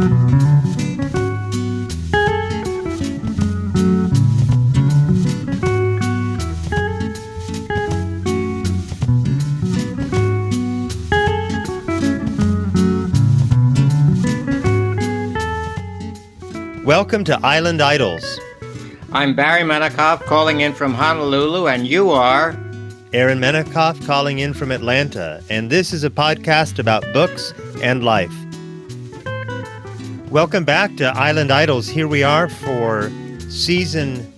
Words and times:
Welcome 0.00 0.40
to 17.24 17.38
Island 17.42 17.82
Idols. 17.82 18.40
I'm 19.12 19.34
Barry 19.34 19.60
Menikoff 19.60 20.22
calling 20.22 20.60
in 20.60 20.72
from 20.72 20.94
Honolulu, 20.94 21.68
and 21.68 21.86
you 21.86 22.08
are 22.08 22.56
Aaron 23.12 23.38
Menikoff 23.38 24.06
calling 24.06 24.38
in 24.38 24.54
from 24.54 24.70
Atlanta, 24.70 25.42
and 25.50 25.68
this 25.68 25.92
is 25.92 26.04
a 26.04 26.10
podcast 26.10 26.78
about 26.78 27.04
books 27.12 27.52
and 27.82 28.02
life. 28.02 28.32
Welcome 30.30 30.64
back 30.64 30.96
to 30.96 31.06
Island 31.08 31.50
Idols. 31.50 31.88
Here 31.88 32.08
we 32.08 32.22
are 32.22 32.48
for 32.48 33.10
season 33.48 34.32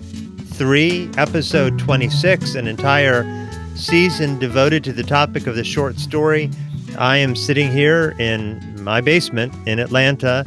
three, 0.54 1.10
episode 1.16 1.78
26, 1.78 2.54
an 2.54 2.66
entire 2.66 3.48
season 3.74 4.38
devoted 4.38 4.84
to 4.84 4.92
the 4.92 5.02
topic 5.02 5.46
of 5.46 5.54
the 5.54 5.64
short 5.64 5.98
story. 5.98 6.50
I 6.98 7.18
am 7.18 7.36
sitting 7.36 7.70
here 7.70 8.14
in 8.18 8.82
my 8.82 9.00
basement 9.00 9.54
in 9.68 9.78
Atlanta 9.78 10.44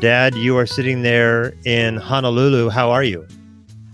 Dad, 0.00 0.34
you 0.34 0.58
are 0.58 0.66
sitting 0.66 1.02
there 1.02 1.54
in 1.64 1.96
Honolulu. 1.96 2.68
How 2.68 2.90
are 2.90 3.04
you? 3.04 3.26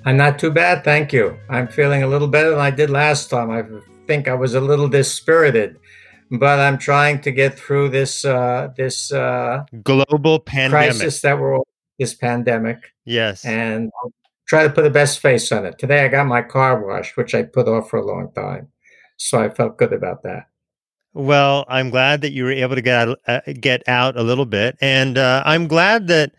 I'm 0.06 0.16
not 0.16 0.38
too 0.38 0.50
bad, 0.50 0.82
thank 0.82 1.12
you. 1.12 1.38
I'm 1.50 1.68
feeling 1.68 2.02
a 2.02 2.06
little 2.06 2.26
better 2.26 2.50
than 2.50 2.58
I 2.58 2.70
did 2.70 2.88
last 2.88 3.28
time. 3.28 3.50
I 3.50 3.62
think 4.06 4.26
I 4.26 4.34
was 4.34 4.54
a 4.54 4.60
little 4.60 4.88
dispirited, 4.88 5.78
but 6.30 6.60
I'm 6.60 6.78
trying 6.78 7.20
to 7.22 7.30
get 7.30 7.58
through 7.58 7.90
this 7.90 8.24
uh, 8.24 8.68
this 8.76 9.12
uh, 9.12 9.64
global 9.82 10.38
pandemic 10.38 10.90
crisis 10.90 11.20
that 11.22 11.38
we're 11.38 11.56
all, 11.56 11.66
this 11.98 12.14
pandemic. 12.14 12.92
Yes, 13.04 13.44
and 13.44 13.90
I'll 14.02 14.12
try 14.46 14.64
to 14.64 14.70
put 14.70 14.82
the 14.82 14.90
best 14.90 15.20
face 15.20 15.50
on 15.52 15.66
it. 15.66 15.78
Today, 15.78 16.04
I 16.04 16.08
got 16.08 16.26
my 16.26 16.42
car 16.42 16.84
washed, 16.84 17.16
which 17.16 17.34
I 17.34 17.42
put 17.42 17.68
off 17.68 17.90
for 17.90 17.98
a 17.98 18.06
long 18.06 18.32
time, 18.32 18.68
so 19.16 19.40
I 19.40 19.48
felt 19.48 19.76
good 19.76 19.92
about 19.92 20.22
that. 20.22 20.46
Well, 21.12 21.64
I'm 21.68 21.90
glad 21.90 22.20
that 22.20 22.32
you 22.32 22.44
were 22.44 22.52
able 22.52 22.76
to 22.76 22.82
get 22.82 23.08
out, 23.08 23.18
uh, 23.26 23.40
get 23.60 23.82
out 23.88 24.16
a 24.16 24.22
little 24.22 24.46
bit, 24.46 24.76
and 24.80 25.18
uh, 25.18 25.42
I'm 25.44 25.66
glad 25.66 26.06
that 26.06 26.32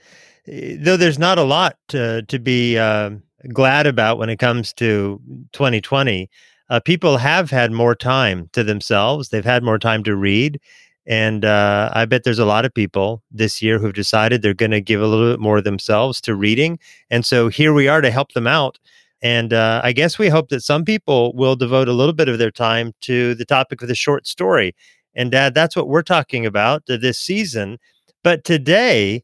eh, 0.48 0.78
though 0.80 0.96
there's 0.96 1.20
not 1.20 1.38
a 1.38 1.44
lot 1.44 1.78
to, 1.90 2.22
to 2.24 2.40
be 2.40 2.78
uh, 2.78 3.12
glad 3.54 3.86
about 3.86 4.18
when 4.18 4.30
it 4.30 4.38
comes 4.38 4.72
to 4.74 5.20
2020, 5.52 6.30
uh, 6.72 6.80
people 6.80 7.18
have 7.18 7.52
had 7.52 7.72
more 7.72 7.94
time 7.94 8.50
to 8.54 8.64
themselves. 8.64 9.30
They've 9.30 9.44
had 9.44 9.62
more 9.62 9.78
time 9.78 10.04
to 10.06 10.16
read, 10.16 10.60
and 11.06 11.44
uh, 11.44 11.92
I 11.94 12.06
bet 12.06 12.24
there's 12.24 12.40
a 12.40 12.46
lot 12.46 12.64
of 12.64 12.74
people 12.74 13.22
this 13.30 13.62
year 13.62 13.78
who've 13.78 13.94
decided 13.94 14.42
they're 14.42 14.54
going 14.54 14.72
to 14.72 14.80
give 14.80 15.02
a 15.02 15.06
little 15.08 15.34
bit 15.34 15.42
more 15.42 15.60
themselves 15.60 16.22
to 16.22 16.34
reading, 16.34 16.80
and 17.10 17.26
so 17.26 17.50
here 17.50 17.74
we 17.74 17.90
are 17.90 18.00
to 18.00 18.10
help 18.10 18.32
them 18.32 18.48
out. 18.48 18.80
And 19.22 19.52
uh, 19.52 19.82
I 19.84 19.92
guess 19.92 20.18
we 20.18 20.30
hope 20.30 20.48
that 20.50 20.64
some 20.64 20.86
people 20.86 21.34
will 21.36 21.58
devote 21.58 21.90
a 21.90 21.94
little 21.94 22.14
bit 22.14 22.30
of 22.30 22.40
their 22.40 22.52
time 22.52 22.94
to 23.02 23.36
the 23.36 23.46
topic 23.46 23.82
of 23.82 23.90
the 23.90 23.94
short 23.94 24.26
story. 24.26 24.74
And 25.14 25.30
Dad, 25.30 25.54
that's 25.54 25.76
what 25.76 25.90
we're 25.90 26.02
talking 26.02 26.46
about 26.46 26.86
this 26.88 27.20
season. 27.20 27.80
But 28.24 28.46
today, 28.46 29.24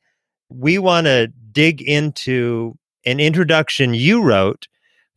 we 0.50 0.78
want 0.78 1.08
to 1.08 1.28
dig 1.52 1.82
into 1.82 2.76
an 3.06 3.22
introduction 3.22 3.94
you 3.94 4.22
wrote 4.22 4.68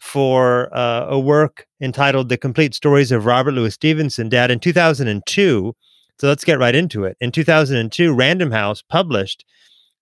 for 0.00 0.74
uh, 0.76 1.06
a 1.08 1.18
work 1.18 1.66
entitled 1.80 2.28
The 2.28 2.38
Complete 2.38 2.74
Stories 2.74 3.12
of 3.12 3.26
Robert 3.26 3.52
Louis 3.52 3.72
Stevenson, 3.72 4.28
Dad, 4.28 4.50
in 4.50 4.58
2002. 4.58 5.74
So 6.18 6.26
let's 6.26 6.44
get 6.44 6.58
right 6.58 6.74
into 6.74 7.04
it. 7.04 7.16
In 7.20 7.30
2002, 7.30 8.12
Random 8.12 8.50
House 8.50 8.82
published 8.82 9.44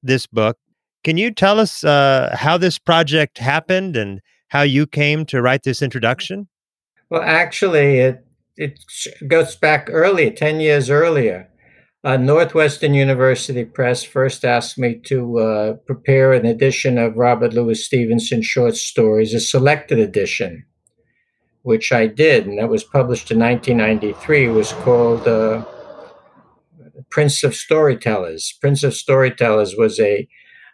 this 0.02 0.26
book. 0.26 0.56
Can 1.04 1.16
you 1.16 1.32
tell 1.32 1.60
us 1.60 1.84
uh, 1.84 2.34
how 2.38 2.56
this 2.56 2.78
project 2.78 3.38
happened 3.38 3.96
and 3.96 4.20
how 4.48 4.62
you 4.62 4.86
came 4.86 5.26
to 5.26 5.42
write 5.42 5.64
this 5.64 5.82
introduction? 5.82 6.48
Well, 7.10 7.22
actually, 7.22 7.98
it 7.98 8.24
it 8.56 8.80
goes 9.26 9.56
back 9.56 9.88
earlier, 9.90 10.30
ten 10.30 10.60
years 10.60 10.90
earlier. 10.90 11.48
Uh, 12.04 12.16
Northwestern 12.16 12.94
University 12.94 13.64
Press 13.64 14.04
first 14.04 14.44
asked 14.44 14.78
me 14.78 15.00
to 15.06 15.38
uh, 15.38 15.72
prepare 15.84 16.32
an 16.32 16.46
edition 16.46 16.96
of 16.96 17.16
Robert 17.16 17.52
Louis 17.52 17.84
Stevenson 17.84 18.40
short 18.40 18.76
stories, 18.76 19.34
a 19.34 19.40
selected 19.40 19.98
edition, 19.98 20.64
which 21.62 21.90
I 21.90 22.06
did, 22.06 22.46
and 22.46 22.58
that 22.58 22.68
was 22.68 22.84
published 22.84 23.32
in 23.32 23.40
1993. 23.40 24.46
It 24.46 24.50
was 24.50 24.72
called 24.74 25.26
uh, 25.26 25.64
Prince 27.10 27.42
of 27.42 27.56
Storytellers. 27.56 28.56
Prince 28.60 28.84
of 28.84 28.94
Storytellers 28.94 29.74
was 29.76 29.98
a 29.98 30.28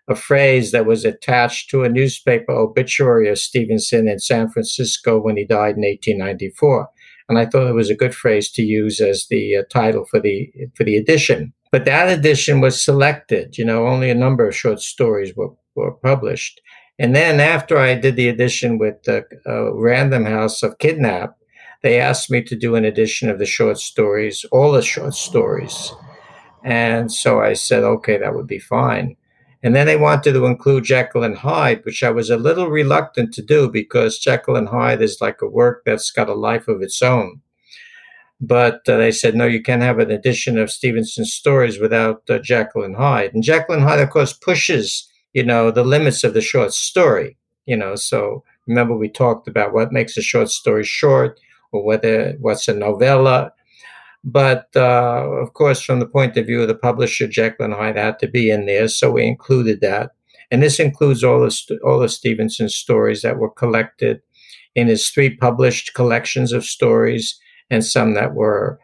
a 0.06 0.14
phrase 0.14 0.70
that 0.72 0.84
was 0.84 1.04
attached 1.04 1.70
to 1.70 1.82
a 1.82 1.88
newspaper 1.88 2.52
obituary 2.52 3.28
of 3.28 3.38
Stevenson 3.38 4.06
in 4.06 4.18
San 4.18 4.50
Francisco 4.50 5.18
when 5.18 5.36
he 5.36 5.46
died 5.46 5.76
in 5.76 5.82
1894. 5.82 6.90
And 7.28 7.38
I 7.38 7.46
thought 7.46 7.68
it 7.68 7.74
was 7.74 7.90
a 7.90 7.96
good 7.96 8.14
phrase 8.14 8.50
to 8.52 8.62
use 8.62 9.00
as 9.00 9.26
the 9.30 9.56
uh, 9.56 9.62
title 9.70 10.04
for 10.04 10.20
the 10.20 10.52
for 10.74 10.84
the 10.84 10.96
edition. 10.96 11.52
But 11.72 11.86
that 11.86 12.16
edition 12.16 12.60
was 12.60 12.80
selected. 12.80 13.58
You 13.58 13.64
know, 13.64 13.86
only 13.86 14.10
a 14.10 14.14
number 14.14 14.46
of 14.46 14.54
short 14.54 14.80
stories 14.80 15.34
were, 15.34 15.50
were 15.74 15.92
published. 15.92 16.60
And 16.98 17.16
then 17.16 17.40
after 17.40 17.76
I 17.76 17.96
did 17.96 18.14
the 18.14 18.28
edition 18.28 18.78
with 18.78 19.02
the 19.02 19.24
uh, 19.46 19.74
Random 19.74 20.26
House 20.26 20.62
of 20.62 20.78
Kidnapped, 20.78 21.42
they 21.82 21.98
asked 21.98 22.30
me 22.30 22.42
to 22.42 22.56
do 22.56 22.76
an 22.76 22.84
edition 22.84 23.28
of 23.28 23.38
the 23.38 23.46
short 23.46 23.78
stories, 23.78 24.44
all 24.52 24.70
the 24.70 24.82
short 24.82 25.14
stories. 25.14 25.92
And 26.62 27.12
so 27.12 27.40
I 27.40 27.54
said, 27.54 27.82
okay, 27.82 28.18
that 28.18 28.34
would 28.34 28.46
be 28.46 28.60
fine. 28.60 29.16
And 29.64 29.74
then 29.74 29.86
they 29.86 29.96
wanted 29.96 30.34
to 30.34 30.44
include 30.44 30.84
Jekyll 30.84 31.24
and 31.24 31.38
Hyde, 31.38 31.86
which 31.86 32.02
I 32.02 32.10
was 32.10 32.28
a 32.28 32.36
little 32.36 32.68
reluctant 32.68 33.32
to 33.32 33.42
do 33.42 33.70
because 33.70 34.18
Jekyll 34.18 34.56
and 34.56 34.68
Hyde 34.68 35.00
is 35.00 35.22
like 35.22 35.40
a 35.40 35.48
work 35.48 35.84
that's 35.86 36.10
got 36.10 36.28
a 36.28 36.34
life 36.34 36.68
of 36.68 36.82
its 36.82 37.00
own. 37.00 37.40
But 38.42 38.86
uh, 38.86 38.98
they 38.98 39.10
said, 39.10 39.34
no, 39.34 39.46
you 39.46 39.62
can't 39.62 39.80
have 39.80 39.98
an 39.98 40.10
edition 40.10 40.58
of 40.58 40.70
Stevenson's 40.70 41.32
stories 41.32 41.80
without 41.80 42.28
uh, 42.28 42.40
Jekyll 42.40 42.84
and 42.84 42.94
Hyde. 42.94 43.32
And 43.32 43.42
Jekyll 43.42 43.76
and 43.76 43.84
Hyde, 43.84 44.00
of 44.00 44.10
course, 44.10 44.34
pushes, 44.34 45.10
you 45.32 45.42
know, 45.42 45.70
the 45.70 45.82
limits 45.82 46.24
of 46.24 46.34
the 46.34 46.42
short 46.42 46.74
story, 46.74 47.38
you 47.64 47.76
know. 47.76 47.96
So 47.96 48.44
remember, 48.66 48.94
we 48.94 49.08
talked 49.08 49.48
about 49.48 49.72
what 49.72 49.92
makes 49.92 50.18
a 50.18 50.22
short 50.22 50.50
story 50.50 50.84
short 50.84 51.40
or 51.72 51.82
whether 51.82 52.36
what's 52.38 52.68
a 52.68 52.74
novella 52.74 53.52
but 54.24 54.68
uh, 54.74 55.28
of 55.42 55.52
course, 55.52 55.82
from 55.82 56.00
the 56.00 56.06
point 56.06 56.36
of 56.38 56.46
view 56.46 56.62
of 56.62 56.68
the 56.68 56.74
publisher, 56.74 57.28
Jekyll 57.28 57.66
and 57.66 57.74
Hyde 57.74 57.96
had 57.96 58.18
to 58.20 58.26
be 58.26 58.50
in 58.50 58.64
there, 58.64 58.88
so 58.88 59.12
we 59.12 59.26
included 59.26 59.82
that. 59.82 60.12
And 60.50 60.62
this 60.62 60.80
includes 60.80 61.22
all 61.22 61.42
of, 61.42 61.52
st- 61.52 61.80
all 61.82 62.02
of 62.02 62.10
Stevenson's 62.10 62.74
stories 62.74 63.22
that 63.22 63.38
were 63.38 63.50
collected 63.50 64.22
in 64.74 64.88
his 64.88 65.08
three 65.08 65.36
published 65.36 65.94
collections 65.94 66.52
of 66.52 66.64
stories, 66.64 67.38
and 67.70 67.84
some 67.84 68.14
that 68.14 68.34
were 68.34 68.80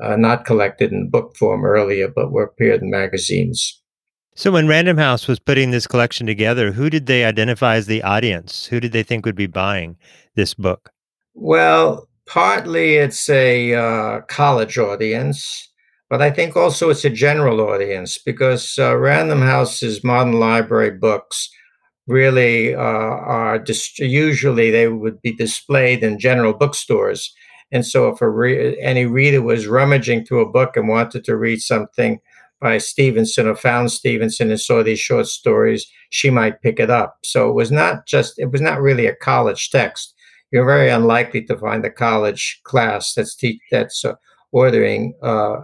uh, 0.00 0.16
not 0.16 0.44
collected 0.44 0.92
in 0.92 1.10
book 1.10 1.36
form 1.36 1.64
earlier, 1.64 2.08
but 2.08 2.30
were 2.30 2.44
appeared 2.44 2.82
in 2.82 2.90
magazines. 2.90 3.80
So, 4.36 4.50
when 4.50 4.66
Random 4.66 4.96
House 4.96 5.28
was 5.28 5.38
putting 5.38 5.70
this 5.70 5.86
collection 5.86 6.26
together, 6.26 6.72
who 6.72 6.90
did 6.90 7.06
they 7.06 7.24
identify 7.24 7.76
as 7.76 7.86
the 7.86 8.02
audience? 8.02 8.66
Who 8.66 8.80
did 8.80 8.92
they 8.92 9.02
think 9.02 9.26
would 9.26 9.36
be 9.36 9.46
buying 9.46 9.96
this 10.34 10.54
book? 10.54 10.90
Well, 11.34 12.08
partly 12.26 12.94
it's 12.94 13.28
a 13.28 13.74
uh, 13.74 14.20
college 14.22 14.78
audience, 14.78 15.70
but 16.10 16.22
I 16.22 16.30
think 16.30 16.56
also 16.56 16.90
it's 16.90 17.04
a 17.04 17.10
general 17.10 17.60
audience 17.60 18.18
because 18.18 18.76
uh, 18.78 18.96
Random 18.96 19.40
House's 19.40 20.04
modern 20.04 20.34
library 20.34 20.92
books 20.92 21.48
really 22.06 22.74
uh, 22.74 22.78
are 22.78 23.58
dis- 23.58 23.98
usually 23.98 24.70
they 24.70 24.88
would 24.88 25.20
be 25.22 25.34
displayed 25.34 26.02
in 26.02 26.18
general 26.18 26.52
bookstores. 26.52 27.32
And 27.72 27.84
so, 27.84 28.08
if 28.08 28.20
re- 28.20 28.78
any 28.80 29.06
reader 29.06 29.42
was 29.42 29.66
rummaging 29.66 30.24
through 30.26 30.42
a 30.42 30.50
book 30.50 30.76
and 30.76 30.88
wanted 30.88 31.24
to 31.24 31.36
read 31.36 31.60
something 31.60 32.20
by 32.60 32.78
Stevenson 32.78 33.46
or 33.46 33.56
found 33.56 33.90
Stevenson 33.90 34.50
and 34.50 34.60
saw 34.60 34.82
these 34.82 35.00
short 35.00 35.26
stories, 35.26 35.86
she 36.10 36.30
might 36.30 36.62
pick 36.62 36.78
it 36.78 36.90
up. 36.90 37.18
So 37.24 37.48
it 37.50 37.54
was 37.54 37.72
not 37.72 38.06
just 38.06 38.38
it 38.38 38.52
was 38.52 38.60
not 38.60 38.80
really 38.80 39.06
a 39.06 39.16
college 39.16 39.70
text 39.70 40.14
you're 40.50 40.66
very 40.66 40.88
unlikely 40.88 41.42
to 41.44 41.58
find 41.58 41.84
a 41.84 41.90
college 41.90 42.60
class 42.64 43.14
that's 43.14 43.34
te- 43.34 43.60
that's 43.70 44.04
uh, 44.04 44.14
ordering 44.52 45.14
a 45.22 45.56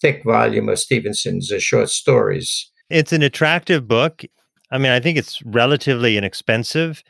thick 0.00 0.24
volume 0.24 0.68
of 0.68 0.78
Stevenson's 0.78 1.52
uh, 1.52 1.58
short 1.58 1.90
stories. 1.90 2.70
It's 2.88 3.12
an 3.12 3.22
attractive 3.22 3.86
book. 3.86 4.22
I 4.70 4.78
mean, 4.78 4.92
I 4.92 5.00
think 5.00 5.18
it's 5.18 5.42
relatively 5.42 6.16
inexpensive, 6.16 7.02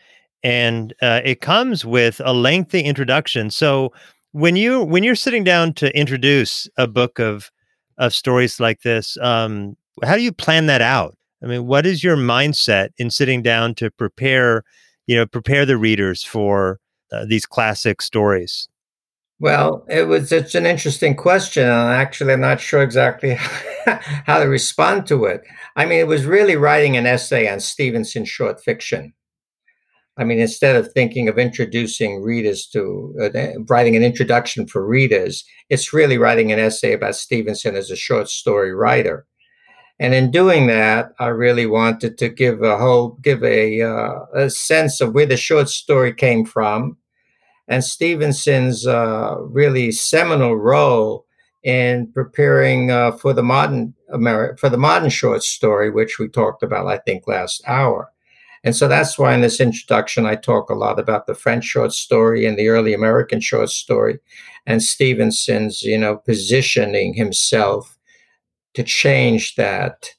and 0.42 0.92
uh, 1.02 1.20
it 1.24 1.40
comes 1.40 1.84
with 1.84 2.20
a 2.24 2.32
lengthy 2.32 2.80
introduction. 2.80 3.50
So 3.50 3.92
when 4.32 4.56
you 4.56 4.82
when 4.82 5.04
you're 5.04 5.14
sitting 5.14 5.44
down 5.44 5.74
to 5.74 5.96
introduce 5.96 6.68
a 6.76 6.86
book 6.86 7.18
of 7.18 7.50
of 7.98 8.14
stories 8.14 8.60
like 8.60 8.80
this, 8.80 9.16
um, 9.18 9.76
how 10.02 10.16
do 10.16 10.22
you 10.22 10.32
plan 10.32 10.66
that 10.66 10.80
out? 10.80 11.16
I 11.42 11.46
mean, 11.46 11.66
what 11.66 11.86
is 11.86 12.02
your 12.02 12.16
mindset 12.16 12.90
in 12.98 13.10
sitting 13.10 13.42
down 13.42 13.74
to 13.76 13.90
prepare, 13.90 14.64
you 15.06 15.16
know, 15.16 15.26
prepare 15.26 15.64
the 15.64 15.76
readers 15.76 16.24
for 16.24 16.79
uh, 17.12 17.24
these 17.26 17.46
classic 17.46 18.02
stories? 18.02 18.68
Well, 19.40 19.86
it 19.88 20.06
was 20.06 20.32
it's 20.32 20.54
an 20.54 20.66
interesting 20.66 21.16
question, 21.16 21.62
and 21.62 21.94
actually, 21.94 22.34
I'm 22.34 22.42
not 22.42 22.60
sure 22.60 22.82
exactly 22.82 23.34
how 24.26 24.38
to 24.38 24.44
respond 24.44 25.06
to 25.06 25.24
it. 25.24 25.42
I 25.76 25.86
mean, 25.86 25.98
it 25.98 26.06
was 26.06 26.26
really 26.26 26.56
writing 26.56 26.96
an 26.96 27.06
essay 27.06 27.50
on 27.50 27.60
Stevenson 27.60 28.26
short 28.26 28.62
fiction. 28.62 29.14
I 30.18 30.24
mean, 30.24 30.38
instead 30.38 30.76
of 30.76 30.92
thinking 30.92 31.28
of 31.28 31.38
introducing 31.38 32.22
readers 32.22 32.66
to 32.74 33.14
uh, 33.22 33.60
writing 33.66 33.96
an 33.96 34.02
introduction 34.02 34.66
for 34.66 34.86
readers, 34.86 35.42
it's 35.70 35.94
really 35.94 36.18
writing 36.18 36.52
an 36.52 36.58
essay 36.58 36.92
about 36.92 37.16
Stevenson 37.16 37.74
as 37.74 37.90
a 37.90 37.96
short 37.96 38.28
story 38.28 38.74
writer. 38.74 39.26
And 40.00 40.14
in 40.14 40.30
doing 40.30 40.66
that, 40.68 41.12
I 41.18 41.26
really 41.26 41.66
wanted 41.66 42.16
to 42.18 42.30
give 42.30 42.62
a 42.62 42.78
whole, 42.78 43.18
give 43.20 43.44
a, 43.44 43.82
uh, 43.82 44.20
a 44.32 44.48
sense 44.48 45.02
of 45.02 45.12
where 45.12 45.26
the 45.26 45.36
short 45.36 45.68
story 45.68 46.14
came 46.14 46.46
from, 46.46 46.96
and 47.68 47.84
Stevenson's 47.84 48.86
uh, 48.86 49.36
really 49.42 49.92
seminal 49.92 50.56
role 50.56 51.26
in 51.62 52.10
preparing 52.12 52.90
uh, 52.90 53.12
for 53.12 53.34
the 53.34 53.42
modern 53.42 53.94
Ameri- 54.10 54.58
for 54.58 54.70
the 54.70 54.78
modern 54.78 55.10
short 55.10 55.42
story, 55.42 55.90
which 55.90 56.18
we 56.18 56.28
talked 56.28 56.62
about, 56.62 56.86
I 56.86 56.96
think, 56.96 57.28
last 57.28 57.62
hour. 57.66 58.10
And 58.64 58.74
so 58.74 58.88
that's 58.88 59.18
why 59.18 59.34
in 59.34 59.42
this 59.42 59.60
introduction 59.60 60.24
I 60.24 60.34
talk 60.34 60.70
a 60.70 60.74
lot 60.74 60.98
about 60.98 61.26
the 61.26 61.34
French 61.34 61.64
short 61.64 61.92
story 61.92 62.46
and 62.46 62.58
the 62.58 62.68
early 62.68 62.94
American 62.94 63.40
short 63.40 63.68
story, 63.68 64.18
and 64.66 64.82
Stevenson's, 64.82 65.82
you 65.82 65.98
know, 65.98 66.16
positioning 66.16 67.12
himself 67.12 67.98
to 68.74 68.82
change 68.82 69.54
that 69.56 70.10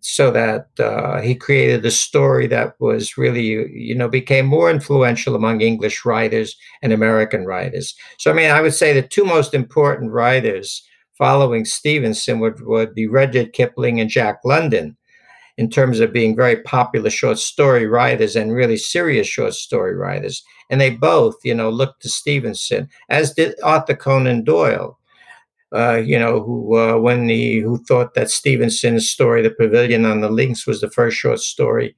so 0.00 0.30
that 0.30 0.68
uh, 0.78 1.20
he 1.20 1.34
created 1.34 1.84
a 1.84 1.90
story 1.90 2.46
that 2.46 2.74
was 2.78 3.18
really, 3.18 3.42
you 3.72 3.94
know, 3.94 4.08
became 4.08 4.46
more 4.46 4.70
influential 4.70 5.34
among 5.34 5.60
English 5.60 6.04
writers 6.04 6.56
and 6.82 6.92
American 6.92 7.44
writers. 7.44 7.94
So, 8.18 8.30
I 8.30 8.34
mean, 8.34 8.50
I 8.50 8.60
would 8.60 8.74
say 8.74 8.92
the 8.92 9.02
two 9.02 9.24
most 9.24 9.54
important 9.54 10.12
writers 10.12 10.82
following 11.16 11.64
Stevenson 11.64 12.38
would, 12.38 12.64
would 12.64 12.94
be 12.94 13.08
Rudyard 13.08 13.52
Kipling 13.52 14.00
and 14.00 14.08
Jack 14.08 14.38
London 14.44 14.96
in 15.56 15.68
terms 15.68 15.98
of 15.98 16.12
being 16.12 16.36
very 16.36 16.62
popular 16.62 17.10
short 17.10 17.38
story 17.38 17.86
writers 17.86 18.36
and 18.36 18.54
really 18.54 18.76
serious 18.76 19.26
short 19.26 19.54
story 19.54 19.96
writers. 19.96 20.44
And 20.70 20.80
they 20.80 20.90
both, 20.90 21.34
you 21.42 21.54
know, 21.54 21.70
looked 21.70 22.02
to 22.02 22.08
Stevenson, 22.08 22.88
as 23.08 23.34
did 23.34 23.56
Arthur 23.64 23.96
Conan 23.96 24.44
Doyle 24.44 24.96
uh, 25.74 25.96
you 25.96 26.18
know, 26.18 26.40
who 26.40 26.76
uh, 26.76 26.98
when 26.98 27.28
he 27.28 27.58
who 27.60 27.78
thought 27.84 28.14
that 28.14 28.30
Stevenson's 28.30 29.08
story, 29.08 29.42
"The 29.42 29.50
Pavilion 29.50 30.04
on 30.04 30.20
the 30.20 30.30
Links," 30.30 30.66
was 30.66 30.80
the 30.80 30.90
first 30.90 31.16
short 31.16 31.40
story 31.40 31.94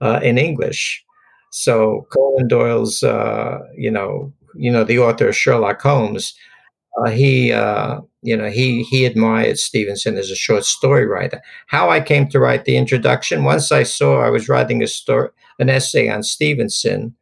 uh, 0.00 0.20
in 0.22 0.38
English. 0.38 1.04
So 1.50 2.06
Conan 2.12 2.48
Doyle's, 2.48 3.02
uh, 3.02 3.60
you 3.76 3.90
know, 3.90 4.32
you 4.54 4.70
know, 4.72 4.84
the 4.84 4.98
author 4.98 5.28
of 5.28 5.36
Sherlock 5.36 5.80
Holmes, 5.82 6.34
uh, 6.98 7.10
he, 7.10 7.52
uh, 7.52 8.00
you 8.22 8.36
know, 8.36 8.50
he 8.50 8.82
he 8.84 9.04
admired 9.06 9.58
Stevenson 9.58 10.16
as 10.18 10.30
a 10.30 10.36
short 10.36 10.64
story 10.64 11.06
writer. 11.06 11.40
How 11.68 11.90
I 11.90 12.00
came 12.00 12.28
to 12.28 12.40
write 12.40 12.64
the 12.64 12.76
introduction, 12.76 13.44
once 13.44 13.72
I 13.72 13.84
saw 13.84 14.20
I 14.20 14.30
was 14.30 14.48
writing 14.48 14.82
a 14.82 14.86
story, 14.86 15.30
an 15.58 15.70
essay 15.70 16.08
on 16.08 16.22
Stevenson, 16.22 17.14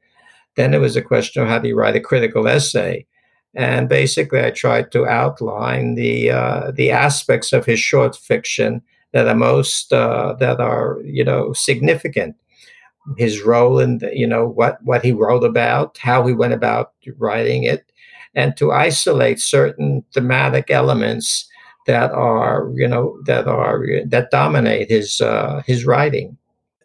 then 0.56 0.75
it 0.75 0.81
was 0.81 0.97
a 0.97 1.02
question 1.02 1.43
of 1.43 1.49
how 1.49 1.58
do 1.58 1.69
you 1.69 1.76
write 1.76 1.97
a 1.97 2.00
critical 2.00 2.49
essay 2.49 3.06
and 3.55 3.88
basically 3.88 4.41
I 4.41 4.50
tried 4.50 4.93
to 4.93 5.06
outline 5.06 5.94
the 5.94 6.31
uh, 6.31 6.70
the 6.70 6.91
aspects 6.91 7.52
of 7.52 7.67
his 7.67 7.81
short 7.81 8.17
fiction 8.17 8.82
that 9.12 9.26
are 9.26 9.35
most 9.35 9.93
uh, 9.93 10.35
that 10.38 10.61
are 10.61 10.99
you 11.05 11.25
know 11.25 11.52
significant. 11.52 12.37
His 13.17 13.43
role 13.43 13.79
in 13.81 13.99
the, 13.99 14.11
you 14.14 14.26
know 14.26 14.47
what 14.47 14.79
what 14.82 15.02
he 15.02 15.12
wrote 15.12 15.44
about, 15.44 15.99
how 15.99 16.26
he 16.26 16.32
went 16.32 16.52
about 16.52 16.93
writing 17.19 17.64
it, 17.64 17.91
and 18.35 18.56
to 18.56 18.73
isolate 18.73 19.41
certain 19.41 20.05
thematic 20.12 20.70
elements 20.70 21.49
that 21.87 22.12
are 22.12 22.70
you 22.75 22.87
know 22.87 23.19
that 23.25 23.49
are 23.49 23.85
that 24.06 24.31
dominate 24.31 24.88
his 24.88 25.20
uh, 25.20 25.62
his 25.67 25.85
writing. 25.85 26.37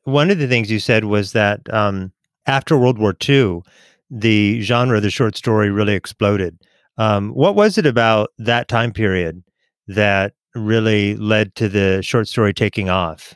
One 0.03 0.31
of 0.31 0.39
the 0.39 0.47
things 0.47 0.71
you 0.71 0.79
said 0.79 1.06
was 1.06 1.33
that 1.33 1.71
um, 1.73 2.12
after 2.45 2.77
World 2.77 3.00
War 3.00 3.15
II, 3.27 3.62
the 4.10 4.62
genre 4.62 4.98
of 4.98 5.04
the 5.04 5.10
short 5.10 5.36
story 5.36 5.69
really 5.69 5.94
exploded. 5.94 6.57
Um, 6.98 7.30
what 7.31 7.56
was 7.56 7.78
it 7.78 7.86
about 7.86 8.31
that 8.38 8.68
time 8.68 8.94
period 8.94 9.44
that 9.88 10.34
really 10.54 11.16
led 11.18 11.56
to 11.56 11.68
the 11.68 12.02
short 12.02 12.28
story 12.28 12.54
taking 12.54 12.90
off? 12.90 13.36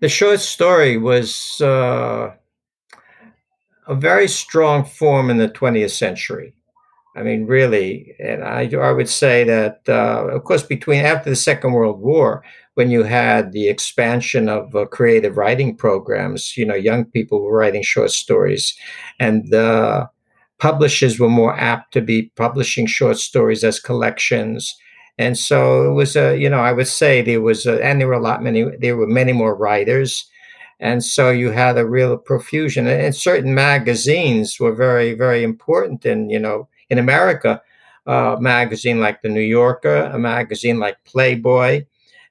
The 0.00 0.08
short 0.08 0.40
story 0.40 0.96
was 0.96 1.60
uh, 1.60 2.32
a 3.86 3.94
very 3.94 4.28
strong 4.28 4.84
form 4.84 5.28
in 5.28 5.38
the 5.38 5.48
20th 5.48 5.90
century. 5.90 6.54
I 7.16 7.22
mean, 7.22 7.46
really, 7.46 8.14
and 8.20 8.44
I, 8.44 8.70
I 8.80 8.92
would 8.92 9.08
say 9.08 9.42
that, 9.44 9.80
uh, 9.88 10.28
of 10.28 10.44
course, 10.44 10.62
between 10.62 11.04
after 11.04 11.30
the 11.30 11.36
Second 11.36 11.72
World 11.72 12.00
War, 12.00 12.44
when 12.78 12.92
you 12.92 13.02
had 13.02 13.50
the 13.50 13.68
expansion 13.68 14.48
of 14.48 14.72
uh, 14.76 14.84
creative 14.84 15.36
writing 15.36 15.74
programs, 15.74 16.56
you 16.56 16.64
know, 16.64 16.76
young 16.76 17.04
people 17.04 17.42
were 17.42 17.58
writing 17.58 17.82
short 17.82 18.12
stories, 18.12 18.72
and 19.18 19.52
uh, 19.52 20.06
publishers 20.58 21.18
were 21.18 21.28
more 21.28 21.58
apt 21.58 21.92
to 21.92 22.00
be 22.00 22.30
publishing 22.36 22.86
short 22.86 23.16
stories 23.16 23.64
as 23.64 23.80
collections. 23.80 24.76
And 25.18 25.36
so 25.36 25.90
it 25.90 25.94
was 25.94 26.14
a, 26.14 26.38
you 26.38 26.48
know, 26.48 26.60
I 26.60 26.72
would 26.72 26.86
say 26.86 27.20
there 27.20 27.40
was, 27.40 27.66
a, 27.66 27.84
and 27.84 28.00
there 28.00 28.06
were 28.06 28.22
a 28.22 28.22
lot 28.22 28.44
many, 28.44 28.64
there 28.78 28.96
were 28.96 29.08
many 29.08 29.32
more 29.32 29.56
writers. 29.56 30.24
And 30.78 31.04
so 31.04 31.30
you 31.30 31.50
had 31.50 31.76
a 31.78 31.84
real 31.84 32.16
profusion. 32.16 32.86
And 32.86 33.12
certain 33.12 33.56
magazines 33.56 34.60
were 34.60 34.72
very, 34.72 35.14
very 35.14 35.42
important 35.42 36.06
in, 36.06 36.30
you 36.30 36.38
know, 36.38 36.68
in 36.90 36.98
America, 36.98 37.60
a 38.06 38.36
magazine 38.38 39.00
like 39.00 39.22
the 39.22 39.28
New 39.28 39.48
Yorker, 39.58 40.12
a 40.14 40.18
magazine 40.20 40.78
like 40.78 41.02
Playboy, 41.04 41.84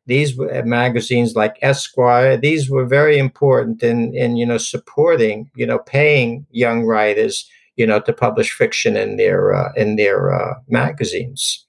these 0.07 0.39
uh, 0.39 0.63
magazines 0.65 1.35
like 1.35 1.57
Esquire, 1.61 2.37
these 2.37 2.69
were 2.69 2.85
very 2.85 3.17
important 3.17 3.83
in, 3.83 4.15
in 4.15 4.37
you 4.37 4.45
know 4.45 4.57
supporting, 4.57 5.51
you 5.55 5.65
know, 5.65 5.79
paying 5.79 6.45
young 6.49 6.83
writers, 6.83 7.47
you 7.75 7.85
know, 7.85 7.99
to 7.99 8.13
publish 8.13 8.51
fiction 8.51 8.97
in 8.97 9.17
their 9.17 9.53
uh, 9.53 9.71
in 9.75 9.97
their 9.97 10.33
uh, 10.33 10.55
magazines. 10.67 11.65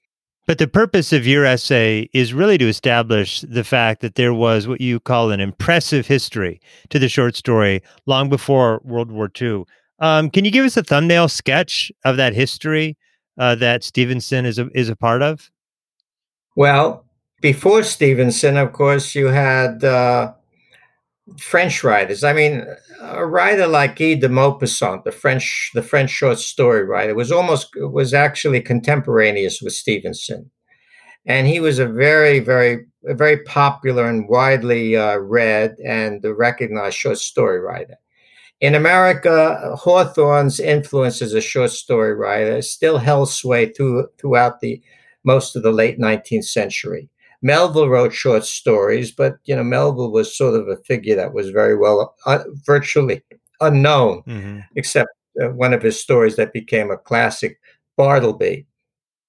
But 0.47 0.57
the 0.57 0.67
purpose 0.67 1.13
of 1.13 1.27
your 1.27 1.45
essay 1.45 2.09
is 2.11 2.33
really 2.33 2.57
to 2.57 2.67
establish 2.67 3.41
the 3.41 3.63
fact 3.63 4.01
that 4.01 4.15
there 4.15 4.33
was 4.33 4.67
what 4.67 4.81
you 4.81 4.99
call 4.99 5.29
an 5.29 5.39
impressive 5.39 6.07
history 6.07 6.59
to 6.89 6.97
the 6.97 7.07
short 7.07 7.35
story 7.35 7.83
long 8.07 8.29
before 8.29 8.81
World 8.83 9.11
War 9.11 9.29
II. 9.39 9.65
Um, 9.99 10.31
can 10.31 10.45
you 10.45 10.51
give 10.51 10.65
us 10.65 10.75
a 10.75 10.81
thumbnail 10.81 11.27
sketch 11.27 11.91
of 12.03 12.17
that 12.17 12.33
history 12.33 12.97
uh, 13.37 13.53
that 13.55 13.83
Stevenson 13.83 14.45
is 14.45 14.57
a, 14.57 14.69
is 14.73 14.89
a 14.89 14.95
part 14.95 15.21
of? 15.21 15.51
Well, 16.55 17.05
before 17.41 17.83
Stevenson, 17.83 18.57
of 18.57 18.73
course, 18.73 19.15
you 19.15 19.27
had 19.27 19.83
uh, 19.83 20.33
French 21.37 21.83
writers. 21.83 22.23
I 22.23 22.33
mean, 22.33 22.65
a 23.01 23.25
writer 23.25 23.67
like 23.67 23.95
Guy 23.95 24.15
de 24.15 24.27
Maupassant, 24.27 25.03
the 25.03 25.11
French 25.11 25.71
the 25.73 25.83
French 25.83 26.09
short 26.09 26.39
story 26.39 26.83
writer, 26.83 27.15
was 27.15 27.31
almost 27.31 27.69
was 27.75 28.13
actually 28.13 28.61
contemporaneous 28.61 29.61
with 29.61 29.73
Stevenson, 29.73 30.51
and 31.25 31.47
he 31.47 31.59
was 31.59 31.79
a 31.79 31.87
very 31.87 32.39
very 32.39 32.85
very 33.03 33.37
popular 33.43 34.05
and 34.05 34.27
widely 34.27 34.97
uh, 34.97 35.17
read 35.17 35.75
and 35.85 36.23
recognized 36.23 36.97
short 36.97 37.17
story 37.17 37.59
writer. 37.59 37.95
In 38.59 38.75
America, 38.75 39.73
Hawthorne's 39.77 40.59
influence 40.59 41.21
as 41.21 41.33
a 41.33 41.39
short 41.39 41.71
story 41.71 42.13
writer 42.13 42.61
still 42.61 42.97
held 42.97 43.29
sway 43.29 43.71
through, 43.71 44.09
throughout 44.19 44.59
the 44.59 44.81
most 45.23 45.55
of 45.55 45.63
the 45.63 45.71
late 45.71 45.97
19th 45.97 46.43
century. 46.43 47.09
Melville 47.41 47.89
wrote 47.89 48.13
short 48.13 48.45
stories, 48.45 49.11
but 49.11 49.37
you 49.45 49.55
know 49.55 49.63
Melville 49.63 50.11
was 50.11 50.37
sort 50.37 50.59
of 50.59 50.67
a 50.67 50.77
figure 50.77 51.15
that 51.15 51.33
was 51.33 51.49
very 51.49 51.77
well, 51.77 52.15
uh, 52.25 52.43
virtually 52.65 53.21
unknown, 53.61 54.23
mm-hmm. 54.27 54.59
except 54.75 55.09
uh, 55.41 55.49
one 55.49 55.73
of 55.73 55.81
his 55.81 55.99
stories 55.99 56.35
that 56.35 56.53
became 56.53 56.91
a 56.91 56.97
classic, 56.97 57.59
Bartleby. 57.97 58.65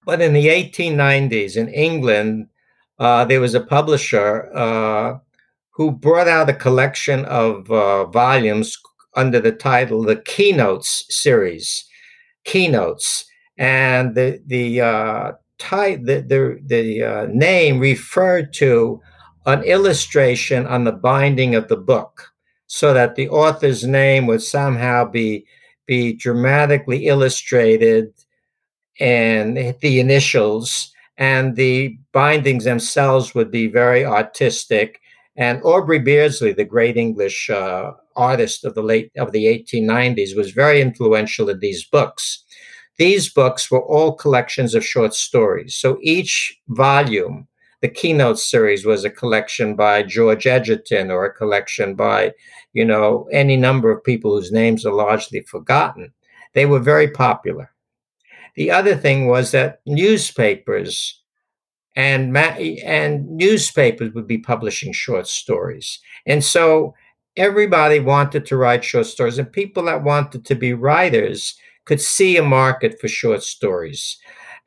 But 0.07 0.21
in 0.21 0.33
the 0.33 0.47
1890s 0.49 1.57
in 1.57 1.69
England, 1.69 2.49
uh, 2.99 3.25
there 3.25 3.41
was 3.41 3.55
a 3.55 3.61
publisher 3.61 4.51
uh, 4.55 5.19
who 5.71 5.93
brought 5.93 6.29
out 6.29 6.51
a 6.51 6.55
collection 6.55 7.25
of 7.27 7.71
uh, 7.71 8.07
volumes 8.07 8.77
under 9.17 9.41
the 9.41 9.53
title 9.53 10.03
the 10.03 10.17
Keynotes 10.17 11.05
series, 11.09 11.85
Keynotes, 12.45 13.25
and 13.57 14.15
the 14.15 14.43
the 14.47 15.37
uh, 15.73 15.97
the 16.03 16.25
the, 16.27 16.61
the 16.65 17.03
uh, 17.03 17.27
name 17.31 17.79
referred 17.79 18.53
to 18.55 19.01
an 19.47 19.63
illustration 19.65 20.67
on 20.67 20.85
the 20.85 20.93
binding 20.93 21.55
of 21.55 21.69
the 21.69 21.77
book, 21.77 22.33
so 22.67 22.93
that 22.95 23.15
the 23.15 23.29
author's 23.29 23.85
name 23.85 24.27
would 24.27 24.43
somehow 24.43 25.05
be 25.05 25.47
be 25.87 26.13
dramatically 26.13 27.07
illustrated 27.07 28.13
and 29.01 29.57
the 29.81 29.99
initials 29.99 30.93
and 31.17 31.57
the 31.57 31.99
bindings 32.13 32.65
themselves 32.65 33.35
would 33.35 33.51
be 33.51 33.67
very 33.67 34.05
artistic. 34.05 35.01
And 35.37 35.63
aubrey 35.65 35.99
beardsley 35.99 36.53
the 36.53 36.65
great 36.65 36.97
english 36.97 37.49
uh, 37.51 37.93
artist 38.17 38.65
of 38.65 38.75
the 38.75 38.83
late 38.83 39.11
of 39.17 39.33
the 39.33 39.47
1890s 39.47 40.37
was 40.37 40.51
very 40.51 40.81
influential 40.81 41.49
in 41.49 41.59
these 41.61 41.85
books 41.85 42.45
these 43.01 43.33
books 43.33 43.71
were 43.71 43.83
all 43.87 44.13
collections 44.13 44.75
of 44.75 44.85
short 44.85 45.15
stories. 45.15 45.75
So 45.75 45.99
each 46.03 46.61
volume, 46.69 47.49
the 47.81 47.89
keynote 47.89 48.39
series 48.39 48.85
was 48.85 49.05
a 49.05 49.11
collection 49.11 49.75
by 49.75 50.03
George 50.03 50.47
Egerton 50.47 51.11
or 51.11 51.25
a 51.25 51.33
collection 51.33 51.95
by, 51.95 52.35
you 52.75 52.85
know, 52.85 53.27
any 53.33 53.57
number 53.57 53.91
of 53.91 54.05
people 54.05 54.33
whose 54.33 54.53
names 54.53 54.85
are 54.85 54.93
largely 54.93 55.41
forgotten. 55.41 56.13
They 56.53 56.67
were 56.67 56.79
very 56.79 57.11
popular. 57.11 57.73
The 58.55 58.71
other 58.71 58.95
thing 58.95 59.29
was 59.29 59.53
that 59.53 59.81
newspapers 59.87 61.23
and 61.97 62.35
ma- 62.35 62.59
and 62.85 63.27
newspapers 63.31 64.13
would 64.13 64.27
be 64.27 64.37
publishing 64.37 64.93
short 64.93 65.27
stories. 65.27 66.01
And 66.27 66.45
so 66.45 66.93
everybody 67.35 67.99
wanted 67.99 68.45
to 68.45 68.59
write 68.59 68.85
short 68.85 69.07
stories 69.07 69.39
and 69.39 69.51
people 69.51 69.85
that 69.85 70.05
wanted 70.05 70.45
to 70.45 70.55
be 70.55 70.75
writers 70.75 71.57
could 71.91 72.01
see 72.01 72.37
a 72.37 72.43
market 72.45 73.01
for 73.01 73.09
short 73.09 73.43
stories. 73.43 74.17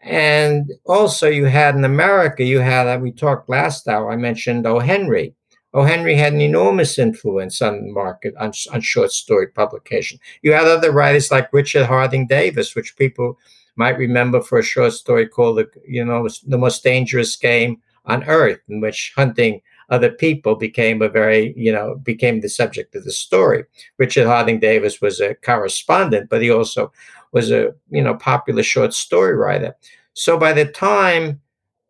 And 0.01 0.69
also 0.85 1.29
you 1.29 1.45
had 1.45 1.73
in 1.73 1.85
America, 1.85 2.43
you 2.43 2.59
had, 2.59 2.85
uh, 2.85 2.99
we 2.99 3.13
talked 3.13 3.47
last 3.47 3.87
hour, 3.87 4.11
I 4.11 4.17
mentioned 4.17 4.67
O. 4.67 4.79
Henry. 4.79 5.33
O. 5.73 5.83
Henry 5.83 6.15
had 6.15 6.33
an 6.33 6.41
enormous 6.41 6.99
influence 6.99 7.61
on 7.61 7.75
the 7.81 7.93
market, 7.93 8.33
on, 8.41 8.51
on 8.73 8.81
short 8.81 9.13
story 9.13 9.47
publication. 9.47 10.19
You 10.41 10.51
had 10.51 10.65
other 10.65 10.91
writers 10.91 11.31
like 11.31 11.53
Richard 11.53 11.85
Harding 11.85 12.27
Davis, 12.27 12.75
which 12.75 12.97
people 12.97 13.39
might 13.77 13.97
remember 13.97 14.41
for 14.41 14.59
a 14.59 14.63
short 14.73 14.91
story 14.91 15.25
called 15.25 15.59
the 15.59 15.67
you 15.87 16.03
know 16.03 16.27
the 16.45 16.57
most 16.57 16.83
dangerous 16.83 17.37
game 17.37 17.81
on 18.05 18.25
earth 18.25 18.59
in 18.67 18.81
which 18.81 19.13
hunting 19.15 19.61
other 19.93 20.11
people 20.11 20.55
became 20.55 21.01
a 21.01 21.09
very 21.09 21.53
you 21.55 21.71
know 21.71 21.95
became 22.11 22.41
the 22.41 22.49
subject 22.49 22.95
of 22.95 23.03
the 23.03 23.11
story. 23.11 23.63
Richard 23.97 24.27
harding 24.27 24.59
davis 24.59 25.01
was 25.01 25.19
a 25.19 25.35
correspondent 25.35 26.29
but 26.29 26.41
he 26.41 26.49
also 26.51 26.91
was 27.31 27.51
a 27.51 27.73
you 27.89 28.03
know 28.03 28.15
popular 28.15 28.63
short 28.63 28.93
story 28.93 29.35
writer. 29.35 29.75
So 30.13 30.37
by 30.37 30.53
the 30.53 30.65
time 30.65 31.41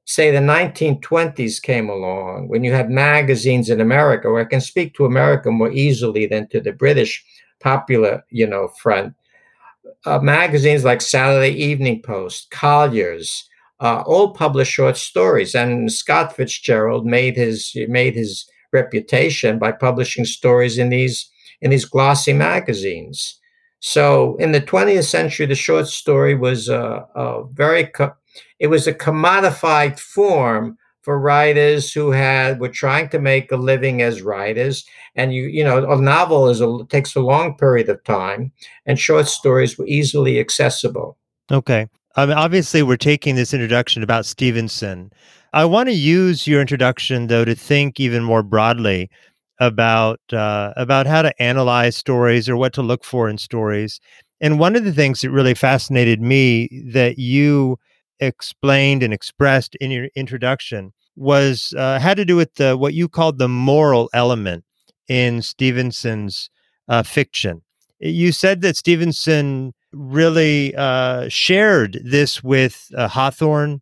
say 0.06 0.32
the 0.32 0.40
1920s 0.40 1.62
came 1.62 1.90
along 1.90 2.50
when 2.50 2.64
you 2.64 2.74
had 2.74 2.90
magazines 2.90 3.70
in 3.70 3.80
america 3.80 4.30
where 4.30 4.42
i 4.42 4.54
can 4.54 4.60
speak 4.60 4.94
to 4.94 5.06
america 5.06 5.50
more 5.50 5.72
easily 5.72 6.26
than 6.26 6.46
to 6.46 6.60
the 6.60 6.74
british 6.74 7.24
popular 7.62 8.22
you 8.30 8.46
know 8.46 8.68
front 8.68 9.16
uh, 10.06 10.20
magazines 10.20 10.84
like 10.84 11.02
Saturday 11.02 11.52
Evening 11.52 12.02
Post, 12.02 12.52
Collier's, 12.52 13.50
uh, 13.80 14.04
all 14.06 14.34
published 14.34 14.72
short 14.72 14.98
stories. 14.98 15.56
And 15.56 15.92
Scott 15.92 16.36
Fitzgerald 16.36 17.06
made 17.06 17.36
his 17.36 17.72
made 17.88 18.16
his 18.16 18.46
reputation 18.72 19.60
by 19.60 19.72
publishing 19.72 20.26
stories 20.26 20.78
in 20.78 20.90
these 20.90 21.30
in 21.62 21.72
these 21.72 21.86
glossy 21.86 22.34
magazines. 22.34 23.40
So 23.80 24.38
in 24.38 24.54
the 24.54 24.62
20th 24.62 25.06
century, 25.06 25.46
the 25.46 25.56
short 25.56 25.88
story 25.88 26.36
was 26.36 26.70
a, 26.70 27.06
a 27.16 27.44
very 27.52 27.86
co- 27.86 28.16
it 28.60 28.68
was 28.68 28.88
a 28.88 28.94
commodified 28.94 30.00
form 30.00 30.78
for 31.04 31.20
writers 31.20 31.92
who 31.92 32.12
had 32.12 32.60
were 32.60 32.70
trying 32.70 33.10
to 33.10 33.20
make 33.20 33.52
a 33.52 33.58
living 33.58 34.02
as 34.02 34.22
writers 34.22 34.86
and 35.16 35.34
you 35.34 35.44
you 35.44 35.64
know 35.64 35.92
a 35.92 36.02
novel 36.02 36.50
is 36.50 36.62
a 36.62 36.80
takes 36.90 37.14
a 37.16 37.20
long 37.20 37.56
period 37.58 37.90
of 37.90 38.04
time 38.06 38.52
and 38.86 38.98
short 38.98 39.28
stories 39.28 39.78
were 39.78 39.86
easily 39.86 40.40
accessible 40.40 41.18
okay 41.52 41.88
I 42.16 42.26
mean, 42.26 42.38
obviously 42.38 42.84
we're 42.84 42.98
taking 42.98 43.36
this 43.36 43.54
introduction 43.54 44.04
about 44.04 44.26
stevenson 44.26 45.12
i 45.54 45.66
want 45.66 45.90
to 45.90 45.96
use 45.96 46.48
your 46.48 46.62
introduction 46.62 47.28
though 47.28 47.46
to 47.46 47.56
think 47.56 48.00
even 48.00 48.24
more 48.24 48.44
broadly 48.44 49.10
about 49.60 50.20
uh, 50.32 50.74
about 50.76 51.08
how 51.08 51.22
to 51.22 51.42
analyze 51.42 51.96
stories 51.96 52.50
or 52.50 52.58
what 52.58 52.74
to 52.74 52.82
look 52.82 53.04
for 53.04 53.30
in 53.30 53.38
stories 53.38 54.00
and 54.42 54.60
one 54.60 54.76
of 54.76 54.84
the 54.84 54.92
things 54.94 55.22
that 55.22 55.32
really 55.32 55.54
fascinated 55.54 56.22
me 56.22 56.68
that 56.92 57.18
you 57.18 57.78
explained 58.20 59.02
and 59.02 59.14
expressed 59.14 59.76
in 59.76 59.90
your 59.92 60.08
introduction 60.16 60.92
was 61.16 61.74
uh, 61.78 62.00
had 62.00 62.18
to 62.18 62.26
do 62.26 62.36
with 62.36 62.56
the, 62.56 62.76
what 62.76 62.94
you 62.94 63.08
called 63.08 63.38
the 63.38 63.48
moral 63.48 64.10
element 64.14 64.64
in 65.08 65.42
Stevenson's 65.42 66.50
uh, 66.88 67.04
fiction. 67.04 67.62
You 68.00 68.32
said 68.32 68.62
that 68.62 68.76
Stevenson 68.76 69.74
really 69.94 70.76
uh, 70.76 71.30
shared 71.30 72.00
this 72.04 72.44
with 72.44 72.92
uh, 72.96 73.08
Hawthorne, 73.08 73.82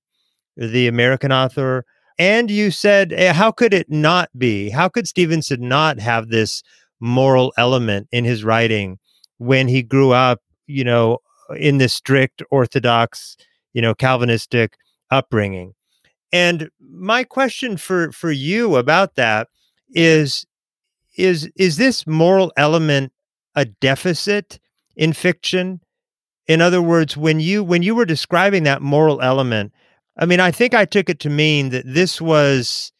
the 0.57 0.87
American 0.87 1.31
author, 1.31 1.85
and 2.19 2.51
you 2.51 2.69
said, 2.71 3.13
eh, 3.13 3.33
how 3.33 3.51
could 3.51 3.73
it 3.73 3.89
not 3.89 4.29
be? 4.37 4.69
How 4.69 4.89
could 4.89 5.07
Stevenson 5.07 5.67
not 5.67 5.99
have 5.99 6.29
this 6.29 6.61
moral 6.99 7.51
element 7.57 8.07
in 8.11 8.25
his 8.25 8.43
writing 8.43 8.99
when 9.37 9.67
he 9.67 9.81
grew 9.81 10.11
up, 10.11 10.39
you 10.67 10.83
know, 10.83 11.17
in 11.57 11.79
this 11.79 11.93
strict 11.93 12.43
Orthodox 12.51 13.37
you 13.73 13.81
know, 13.81 13.93
Calvinistic 13.93 14.77
upbringing. 15.09 15.73
And 16.31 16.69
my 16.79 17.23
question 17.23 17.77
for 17.77 18.11
for 18.11 18.31
you 18.31 18.77
about 18.77 19.15
that 19.15 19.47
is 19.89 20.45
is 21.17 21.51
is 21.55 21.77
this 21.77 22.07
moral 22.07 22.53
element 22.55 23.11
a 23.55 23.65
deficit 23.65 24.59
in 24.95 25.13
fiction? 25.13 25.81
In 26.47 26.61
other 26.61 26.81
words, 26.81 27.15
when 27.15 27.39
you 27.39 27.63
when 27.63 27.83
you 27.83 27.95
were 27.95 28.05
describing 28.05 28.63
that 28.63 28.81
moral 28.81 29.21
element, 29.21 29.71
I 30.17 30.25
mean, 30.25 30.39
I 30.39 30.51
think 30.51 30.73
I 30.73 30.85
took 30.85 31.09
it 31.09 31.19
to 31.21 31.29
mean 31.29 31.69
that 31.69 31.85
this 31.85 32.19
was 32.19 32.91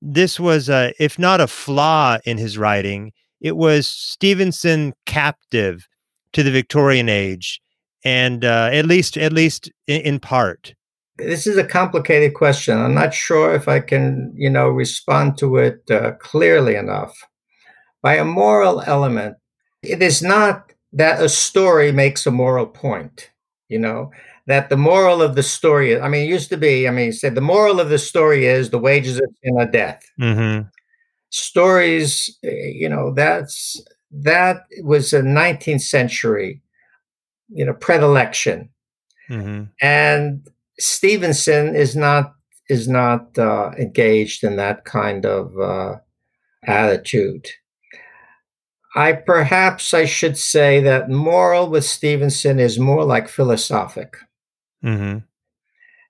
this 0.00 0.40
was 0.40 0.68
a 0.68 0.92
if 0.98 1.18
not 1.18 1.40
a 1.40 1.46
flaw 1.46 2.18
in 2.24 2.38
his 2.38 2.58
writing, 2.58 3.12
it 3.40 3.56
was 3.56 3.86
Stevenson 3.86 4.94
captive 5.04 5.88
to 6.32 6.42
the 6.42 6.50
Victorian 6.50 7.08
age 7.08 7.60
and 8.04 8.44
uh, 8.44 8.70
at 8.72 8.86
least 8.86 9.16
at 9.16 9.32
least 9.32 9.70
in, 9.86 10.00
in 10.02 10.20
part. 10.20 10.74
This 11.18 11.46
is 11.46 11.56
a 11.56 11.64
complicated 11.64 12.34
question. 12.34 12.76
I'm 12.76 12.94
not 12.94 13.14
sure 13.14 13.54
if 13.54 13.68
i 13.68 13.80
can 13.80 14.32
you 14.36 14.50
know 14.50 14.68
respond 14.68 15.38
to 15.38 15.56
it 15.56 15.90
uh, 15.90 16.12
clearly 16.20 16.76
enough. 16.76 17.14
By 18.02 18.16
a 18.16 18.24
moral 18.24 18.82
element 18.86 19.36
it 19.82 20.02
is 20.02 20.22
not 20.22 20.72
that 20.92 21.22
a 21.22 21.28
story 21.28 21.92
makes 21.92 22.26
a 22.26 22.30
moral 22.30 22.66
point 22.66 23.30
you 23.68 23.78
know 23.78 24.10
that 24.46 24.68
the 24.68 24.76
moral 24.76 25.22
of 25.22 25.34
the 25.34 25.42
story 25.42 26.00
i 26.00 26.08
mean 26.08 26.24
it 26.24 26.28
used 26.28 26.48
to 26.48 26.56
be 26.56 26.86
i 26.86 26.90
mean 26.90 27.12
said 27.12 27.34
the 27.34 27.40
moral 27.40 27.80
of 27.80 27.88
the 27.88 27.98
story 27.98 28.46
is 28.46 28.70
the 28.70 28.78
wages 28.78 29.18
of 29.18 29.28
sin 29.42 29.58
are 29.58 29.66
death 29.66 30.04
mm-hmm. 30.20 30.66
stories 31.30 32.30
eh, 32.44 32.70
you 32.74 32.88
know 32.88 33.12
that's 33.12 33.80
that 34.10 34.66
was 34.82 35.12
a 35.12 35.20
19th 35.20 35.82
century 35.82 36.62
you 37.48 37.64
know 37.64 37.74
predilection 37.74 38.68
mm-hmm. 39.28 39.64
and 39.80 40.48
stevenson 40.78 41.74
is 41.74 41.96
not 41.96 42.32
is 42.68 42.88
not 42.88 43.38
uh, 43.38 43.70
engaged 43.78 44.42
in 44.42 44.56
that 44.56 44.84
kind 44.84 45.24
of 45.24 45.56
uh, 45.60 45.96
attitude 46.64 47.48
i 48.96 49.12
perhaps 49.12 49.94
i 49.94 50.04
should 50.04 50.36
say 50.36 50.80
that 50.80 51.08
moral 51.10 51.68
with 51.70 51.84
stevenson 51.84 52.58
is 52.58 52.78
more 52.78 53.04
like 53.04 53.28
philosophic. 53.28 54.16
Mm-hmm. 54.84 55.18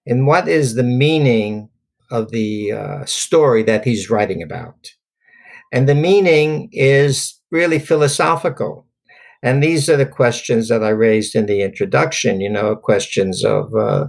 and 0.06 0.26
what 0.26 0.48
is 0.48 0.74
the 0.74 0.82
meaning 0.82 1.68
of 2.10 2.30
the 2.30 2.72
uh, 2.72 3.04
story 3.04 3.62
that 3.64 3.84
he's 3.84 4.10
writing 4.10 4.42
about? 4.42 4.92
And 5.72 5.88
the 5.88 5.94
meaning 5.94 6.68
is 6.72 7.40
really 7.50 7.78
philosophical. 7.78 8.86
And 9.42 9.62
these 9.62 9.88
are 9.88 9.96
the 9.96 10.06
questions 10.06 10.68
that 10.68 10.82
I 10.82 10.90
raised 10.90 11.34
in 11.34 11.46
the 11.46 11.62
introduction, 11.62 12.40
you 12.40 12.50
know, 12.50 12.76
questions 12.76 13.44
of, 13.44 13.74
uh, 13.74 14.06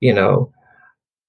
you 0.00 0.12
know, 0.12 0.52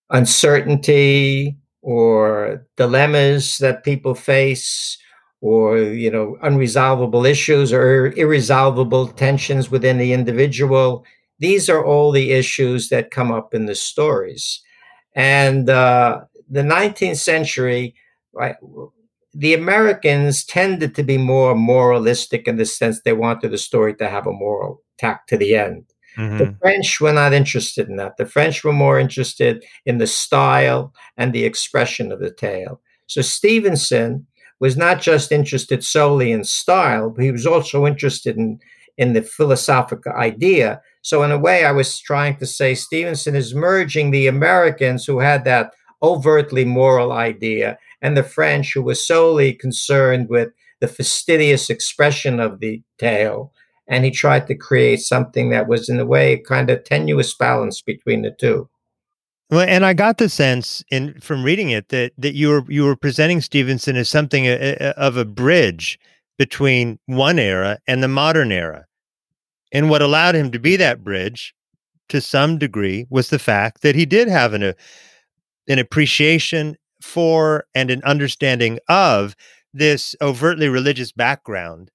uncertainty 0.10 1.58
or 1.82 2.66
dilemmas 2.78 3.58
that 3.60 3.84
people 3.84 4.16
face 4.16 4.98
or, 5.46 5.78
you 5.78 6.10
know, 6.10 6.36
unresolvable 6.44 7.30
issues 7.30 7.72
or 7.72 8.08
irresolvable 8.14 9.10
tensions 9.10 9.70
within 9.70 10.00
the 10.00 10.12
individual. 10.12 11.06
These 11.38 11.70
are 11.70 11.86
all 11.86 12.12
the 12.12 12.32
issues 12.32 12.90
that 12.90 13.12
come 13.12 13.32
up 13.32 13.54
in 13.54 13.68
the 13.68 13.76
stories. 13.76 14.60
And 15.14 15.70
uh, 15.70 16.22
the 16.50 16.64
19th 16.64 17.18
century, 17.18 17.94
right, 18.34 18.56
the 19.36 19.54
Americans 19.54 20.44
tended 20.44 20.96
to 20.96 21.04
be 21.04 21.20
more 21.20 21.54
moralistic 21.54 22.48
in 22.48 22.58
the 22.58 22.66
sense 22.66 23.02
they 23.02 23.14
wanted 23.14 23.52
the 23.52 23.60
story 23.60 23.94
to 23.98 24.10
have 24.10 24.26
a 24.26 24.34
moral 24.34 24.82
tack 24.98 25.28
to 25.28 25.38
the 25.38 25.56
end. 25.56 25.86
Mm-hmm. 26.18 26.38
The 26.40 26.56
French 26.60 27.00
were 27.00 27.14
not 27.14 27.34
interested 27.34 27.88
in 27.88 27.98
that. 27.98 28.18
The 28.18 28.26
French 28.26 28.64
were 28.64 28.74
more 28.74 28.98
interested 29.00 29.64
in 29.86 30.00
the 30.00 30.08
style 30.08 30.92
and 31.18 31.34
the 31.34 31.46
expression 31.46 32.12
of 32.12 32.20
the 32.20 32.32
tale. 32.32 32.82
So 33.06 33.22
Stevenson 33.22 34.26
was 34.60 34.78
not 34.78 35.02
just 35.02 35.32
interested 35.32 35.84
solely 35.84 36.32
in 36.32 36.44
style, 36.44 37.10
but 37.10 37.24
he 37.24 37.32
was 37.32 37.46
also 37.46 37.86
interested 37.86 38.38
in, 38.38 38.60
in 38.98 39.14
the 39.14 39.22
philosophical 39.22 40.12
idea. 40.14 40.82
So, 41.02 41.24
in 41.24 41.32
a 41.32 41.38
way, 41.38 41.66
I 41.66 41.72
was 41.72 42.00
trying 42.00 42.38
to 42.38 42.46
say 42.46 42.74
Stevenson 42.74 43.36
is 43.36 43.54
merging 43.54 44.12
the 44.12 44.28
Americans 44.28 45.06
who 45.06 45.20
had 45.20 45.44
that 45.46 45.74
overtly 46.02 46.66
moral 46.66 47.12
idea 47.12 47.78
and 48.02 48.16
the 48.16 48.24
French, 48.24 48.74
who 48.74 48.82
were 48.82 48.96
solely 48.96 49.54
concerned 49.54 50.30
with 50.30 50.50
the 50.80 50.88
fastidious 50.88 51.70
expression 51.70 52.40
of 52.40 52.60
the 52.60 52.82
tale 52.98 53.52
and 53.88 54.04
he 54.04 54.12
tried 54.12 54.48
to 54.48 54.56
create 54.56 55.00
something 55.00 55.50
that 55.50 55.68
was, 55.68 55.90
in 55.90 56.00
a 56.00 56.06
way, 56.06 56.38
kind 56.38 56.70
of 56.70 56.84
tenuous 56.84 57.36
balance 57.36 57.82
between 57.82 58.24
the 58.24 58.32
two. 58.32 58.68
Well, 59.50 59.62
and 59.68 59.86
I 59.86 59.94
got 59.94 60.18
the 60.18 60.28
sense 60.28 60.84
in 60.90 61.20
from 61.20 61.44
reading 61.44 61.70
it 61.70 61.90
that 61.90 62.14
that 62.18 62.34
you 62.34 62.50
were 62.50 62.64
you 62.68 62.86
were 62.86 62.96
presenting 62.96 63.42
Stevenson 63.42 63.96
as 63.96 64.10
something 64.10 64.46
a, 64.46 64.54
uh, 64.54 64.76
a, 64.80 64.90
uh, 64.90 64.94
of 64.98 65.18
a 65.18 65.26
bridge 65.26 66.00
between 66.38 67.00
one 67.06 67.40
era 67.40 67.80
and 67.88 68.02
the 68.02 68.08
modern 68.08 68.52
era. 68.52 68.86
And 69.72 69.90
what 69.90 70.02
allowed 70.02 70.36
him 70.36 70.52
to 70.52 70.60
be 70.60 70.76
that 70.78 71.04
bridge 71.04 71.54
to 72.10 72.22
some 72.22 72.58
degree 72.58 73.06
was 73.10 73.30
the 73.30 73.40
fact 73.40 73.82
that 73.82 73.96
he 73.96 74.06
did 74.06 74.28
have 74.28 74.54
an, 74.54 74.64
a, 74.64 74.76
an 75.68 75.80
appreciation 75.80 76.76
for 77.02 77.66
and 77.74 77.90
an 77.90 78.04
understanding 78.04 78.80
of 78.90 79.36
this 79.74 80.16
overtly 80.22 80.70
religious 80.70 81.12
background. 81.12 81.92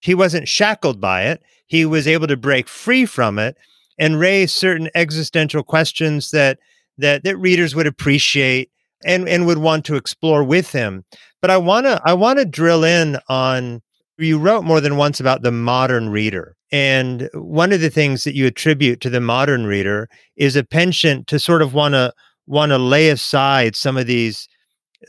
He 0.00 0.14
wasn't 0.14 0.48
shackled 0.48 1.00
by 1.00 1.22
it. 1.24 1.42
He 1.66 1.84
was 1.84 2.08
able 2.08 2.26
to 2.26 2.36
break 2.36 2.68
free 2.68 3.06
from 3.06 3.38
it 3.38 3.56
and 3.98 4.18
raise 4.18 4.52
certain 4.52 4.90
existential 4.94 5.62
questions 5.62 6.30
that 6.30 6.58
that 7.00 7.24
that 7.24 7.36
readers 7.36 7.74
would 7.74 7.86
appreciate 7.86 8.70
and 9.04 9.28
and 9.28 9.46
would 9.46 9.58
want 9.58 9.84
to 9.86 9.96
explore 9.96 10.44
with 10.44 10.72
him. 10.72 11.04
But 11.40 11.50
I 11.50 11.56
want 11.56 11.86
to 11.86 12.00
I 12.04 12.14
want 12.14 12.38
to 12.38 12.44
drill 12.44 12.84
in 12.84 13.18
on 13.28 13.82
you 14.18 14.38
wrote 14.38 14.64
more 14.64 14.80
than 14.80 14.96
once 14.96 15.18
about 15.18 15.42
the 15.42 15.50
modern 15.50 16.10
reader. 16.10 16.56
And 16.72 17.28
one 17.34 17.72
of 17.72 17.80
the 17.80 17.90
things 17.90 18.24
that 18.24 18.34
you 18.34 18.46
attribute 18.46 19.00
to 19.00 19.10
the 19.10 19.20
modern 19.20 19.66
reader 19.66 20.08
is 20.36 20.56
a 20.56 20.64
penchant 20.64 21.26
to 21.28 21.38
sort 21.38 21.62
of 21.62 21.74
want 21.74 21.94
to 21.94 22.12
want 22.46 22.70
to 22.70 22.78
lay 22.78 23.08
aside 23.08 23.76
some 23.76 23.96
of 23.96 24.06
these 24.06 24.48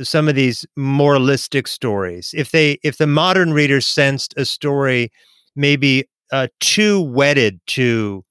some 0.01 0.29
of 0.29 0.35
these 0.35 0.65
moralistic 0.77 1.67
stories. 1.67 2.33
If 2.35 2.51
they 2.51 2.79
if 2.83 2.97
the 2.97 3.07
modern 3.07 3.53
reader 3.53 3.81
sensed 3.81 4.33
a 4.37 4.45
story 4.45 5.11
maybe 5.55 6.05
uh, 6.31 6.47
too 6.61 7.01
wedded 7.01 7.59
to 7.67 8.23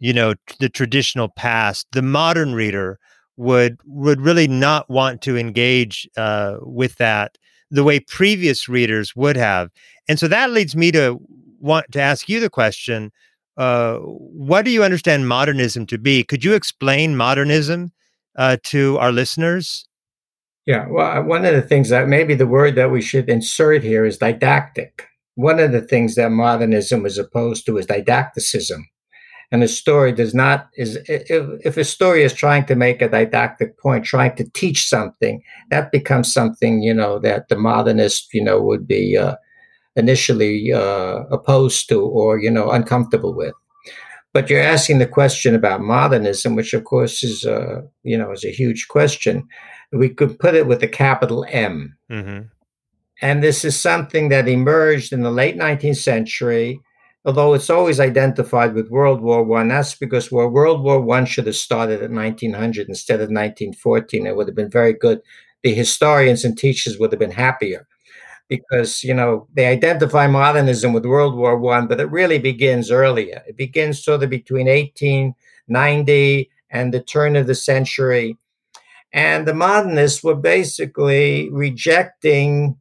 you 0.00 0.12
know 0.12 0.34
the 0.60 0.68
traditional 0.68 1.28
past, 1.28 1.86
the 1.92 2.02
modern 2.02 2.54
reader 2.54 2.98
would 3.36 3.78
would 3.84 4.20
really 4.20 4.48
not 4.48 4.88
want 4.88 5.22
to 5.22 5.36
engage 5.36 6.08
uh, 6.16 6.56
with 6.60 6.96
that 6.96 7.36
the 7.70 7.84
way 7.84 7.98
previous 7.98 8.68
readers 8.68 9.16
would 9.16 9.36
have. 9.36 9.70
And 10.08 10.18
so 10.18 10.28
that 10.28 10.50
leads 10.50 10.76
me 10.76 10.92
to 10.92 11.18
want 11.58 11.90
to 11.92 12.00
ask 12.00 12.28
you 12.28 12.38
the 12.38 12.50
question 12.50 13.10
uh, 13.56 13.98
what 13.98 14.64
do 14.64 14.70
you 14.70 14.82
understand 14.82 15.28
modernism 15.28 15.86
to 15.86 15.98
be? 15.98 16.24
Could 16.24 16.44
you 16.44 16.54
explain 16.54 17.16
modernism 17.16 17.92
uh, 18.36 18.56
to 18.64 18.98
our 18.98 19.12
listeners? 19.12 19.86
Yeah, 20.66 20.86
well, 20.88 21.22
one 21.22 21.44
of 21.44 21.54
the 21.54 21.62
things 21.62 21.90
that 21.90 22.08
maybe 22.08 22.34
the 22.34 22.46
word 22.46 22.74
that 22.76 22.90
we 22.90 23.00
should 23.00 23.28
insert 23.28 23.82
here 23.82 24.04
is 24.04 24.18
didactic. 24.18 25.06
One 25.36 25.60
of 25.60 25.72
the 25.72 25.82
things 25.82 26.14
that 26.14 26.30
modernism 26.30 27.06
is 27.06 27.18
opposed 27.18 27.66
to 27.66 27.76
is 27.76 27.86
didacticism 27.86 28.86
and 29.54 29.62
a 29.62 29.68
story 29.68 30.10
does 30.10 30.34
not 30.34 30.68
is 30.76 30.96
if, 31.08 31.44
if 31.64 31.76
a 31.76 31.84
story 31.84 32.24
is 32.24 32.34
trying 32.34 32.64
to 32.66 32.74
make 32.74 33.00
a 33.00 33.08
didactic 33.08 33.78
point 33.78 34.04
trying 34.04 34.34
to 34.34 34.50
teach 34.50 34.88
something 34.88 35.40
that 35.70 35.92
becomes 35.92 36.32
something 36.32 36.82
you 36.82 36.92
know 36.92 37.20
that 37.20 37.48
the 37.48 37.56
modernist 37.56 38.34
you 38.34 38.42
know 38.42 38.60
would 38.60 38.84
be 38.84 39.16
uh, 39.16 39.36
initially 39.94 40.72
uh, 40.72 41.22
opposed 41.30 41.88
to 41.88 42.00
or 42.00 42.36
you 42.36 42.50
know 42.50 42.72
uncomfortable 42.72 43.32
with. 43.32 43.54
But 44.32 44.50
you're 44.50 44.72
asking 44.74 44.98
the 44.98 45.06
question 45.06 45.54
about 45.54 45.80
modernism 45.80 46.56
which 46.56 46.74
of 46.74 46.82
course 46.82 47.22
is 47.22 47.46
uh, 47.46 47.82
you 48.02 48.18
know 48.18 48.32
is 48.32 48.44
a 48.44 48.50
huge 48.50 48.88
question. 48.88 49.46
We 49.92 50.08
could 50.08 50.36
put 50.40 50.56
it 50.56 50.66
with 50.66 50.82
a 50.82 50.88
capital 50.88 51.46
m. 51.48 51.96
Mm-hmm. 52.10 52.40
and 53.22 53.40
this 53.40 53.64
is 53.64 53.80
something 53.80 54.30
that 54.30 54.48
emerged 54.48 55.12
in 55.12 55.22
the 55.22 55.30
late 55.30 55.56
19th 55.56 56.02
century 56.12 56.80
although 57.24 57.54
it's 57.54 57.70
always 57.70 58.00
identified 58.00 58.74
with 58.74 58.90
World 58.90 59.20
War 59.20 59.42
One. 59.42 59.68
That's 59.68 59.94
because 59.94 60.30
well, 60.30 60.48
World 60.48 60.82
War 60.82 61.00
One 61.00 61.26
should 61.26 61.46
have 61.46 61.56
started 61.56 62.02
at 62.02 62.10
1900 62.10 62.88
instead 62.88 63.16
of 63.16 63.30
1914. 63.30 64.26
It 64.26 64.36
would 64.36 64.48
have 64.48 64.56
been 64.56 64.70
very 64.70 64.92
good. 64.92 65.20
The 65.62 65.74
historians 65.74 66.44
and 66.44 66.56
teachers 66.56 66.98
would 66.98 67.12
have 67.12 67.18
been 67.18 67.30
happier 67.30 67.86
because 68.48 69.02
you 69.02 69.14
know 69.14 69.48
they 69.54 69.66
identify 69.66 70.26
modernism 70.26 70.92
with 70.92 71.06
World 71.06 71.36
War 71.36 71.58
One, 71.58 71.86
but 71.86 72.00
it 72.00 72.10
really 72.10 72.38
begins 72.38 72.90
earlier. 72.90 73.42
It 73.46 73.56
begins 73.56 74.04
sort 74.04 74.22
of 74.22 74.30
between 74.30 74.66
1890 74.66 76.50
and 76.70 76.92
the 76.92 77.02
turn 77.02 77.36
of 77.36 77.46
the 77.46 77.54
century. 77.54 78.36
And 79.12 79.46
the 79.46 79.54
modernists 79.54 80.24
were 80.24 80.34
basically 80.34 81.48
rejecting 81.50 82.76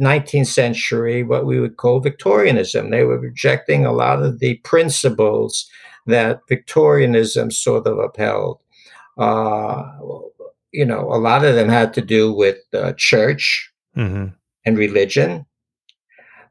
19th 0.00 0.46
century, 0.46 1.22
what 1.22 1.46
we 1.46 1.58
would 1.58 1.76
call 1.76 2.00
Victorianism. 2.00 2.90
They 2.90 3.04
were 3.04 3.18
rejecting 3.18 3.86
a 3.86 3.92
lot 3.92 4.22
of 4.22 4.40
the 4.40 4.54
principles 4.58 5.68
that 6.06 6.40
Victorianism 6.48 7.50
sort 7.50 7.86
of 7.86 7.98
upheld. 7.98 8.60
Uh, 9.16 9.82
you 10.72 10.84
know, 10.84 11.00
a 11.10 11.16
lot 11.18 11.44
of 11.44 11.54
them 11.54 11.68
had 11.68 11.94
to 11.94 12.02
do 12.02 12.32
with 12.32 12.58
uh, 12.74 12.92
church 12.96 13.72
mm-hmm. 13.96 14.26
and 14.64 14.78
religion. 14.78 15.46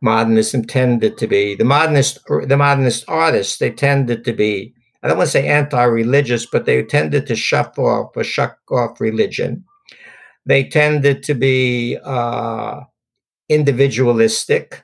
Modernism 0.01 0.65
tended 0.65 1.17
to 1.17 1.27
be 1.27 1.55
the 1.55 1.63
modernist, 1.63 2.19
the 2.27 2.57
modernist 2.57 3.05
artists. 3.07 3.59
They 3.59 3.71
tended 3.71 4.25
to 4.25 4.33
be, 4.33 4.73
I 5.03 5.07
don't 5.07 5.17
want 5.17 5.27
to 5.27 5.31
say 5.31 5.47
anti-religious, 5.47 6.47
but 6.47 6.65
they 6.65 6.83
tended 6.83 7.27
to 7.27 7.35
shut 7.35 7.77
off 7.77 8.11
or 8.15 8.23
shuck 8.23 8.57
off 8.71 8.99
religion. 8.99 9.63
They 10.45 10.63
tended 10.63 11.23
to 11.23 11.33
be 11.33 11.97
uh, 12.03 12.81
individualistic. 13.49 14.83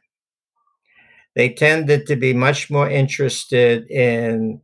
They 1.36 1.50
tended 1.50 2.08
to 2.08 2.16
be 2.16 2.34
much 2.34 2.70
more 2.70 2.90
interested 2.90 3.90
in 3.90 4.62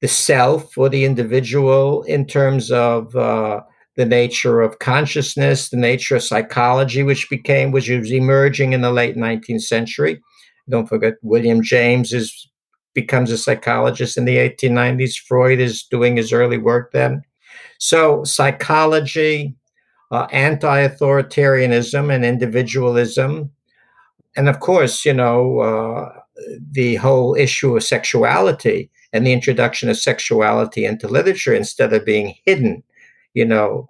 the 0.00 0.08
self 0.08 0.76
or 0.76 0.88
the 0.88 1.04
individual 1.04 2.02
in 2.04 2.26
terms 2.26 2.70
of 2.70 3.14
uh, 3.16 3.60
the 3.96 4.04
nature 4.04 4.60
of 4.60 4.78
consciousness, 4.78 5.70
the 5.70 5.76
nature 5.76 6.16
of 6.16 6.22
psychology, 6.22 7.02
which 7.02 7.28
became, 7.30 7.70
which 7.70 7.88
was 7.88 8.12
emerging 8.12 8.72
in 8.72 8.82
the 8.82 8.92
late 8.92 9.16
19th 9.16 9.62
century. 9.62 10.20
Don't 10.68 10.88
forget, 10.88 11.14
William 11.22 11.62
James 11.62 12.12
is 12.12 12.48
becomes 12.94 13.30
a 13.30 13.38
psychologist 13.38 14.16
in 14.16 14.24
the 14.24 14.36
1890s. 14.36 15.16
Freud 15.28 15.60
is 15.60 15.84
doing 15.84 16.16
his 16.16 16.32
early 16.32 16.56
work 16.56 16.92
then. 16.92 17.22
So 17.78 18.24
psychology, 18.24 19.54
uh, 20.10 20.26
anti-authoritarianism 20.30 22.14
and 22.14 22.24
individualism, 22.24 23.50
and 24.36 24.48
of 24.48 24.60
course, 24.60 25.04
you 25.04 25.14
know, 25.14 25.60
uh, 25.60 26.20
the 26.70 26.96
whole 26.96 27.34
issue 27.34 27.76
of 27.76 27.82
sexuality 27.82 28.90
and 29.12 29.26
the 29.26 29.32
introduction 29.32 29.88
of 29.88 29.96
sexuality 29.96 30.84
into 30.84 31.08
literature 31.08 31.54
instead 31.54 31.92
of 31.92 32.04
being 32.04 32.34
hidden, 32.44 32.82
you 33.34 33.44
know, 33.44 33.88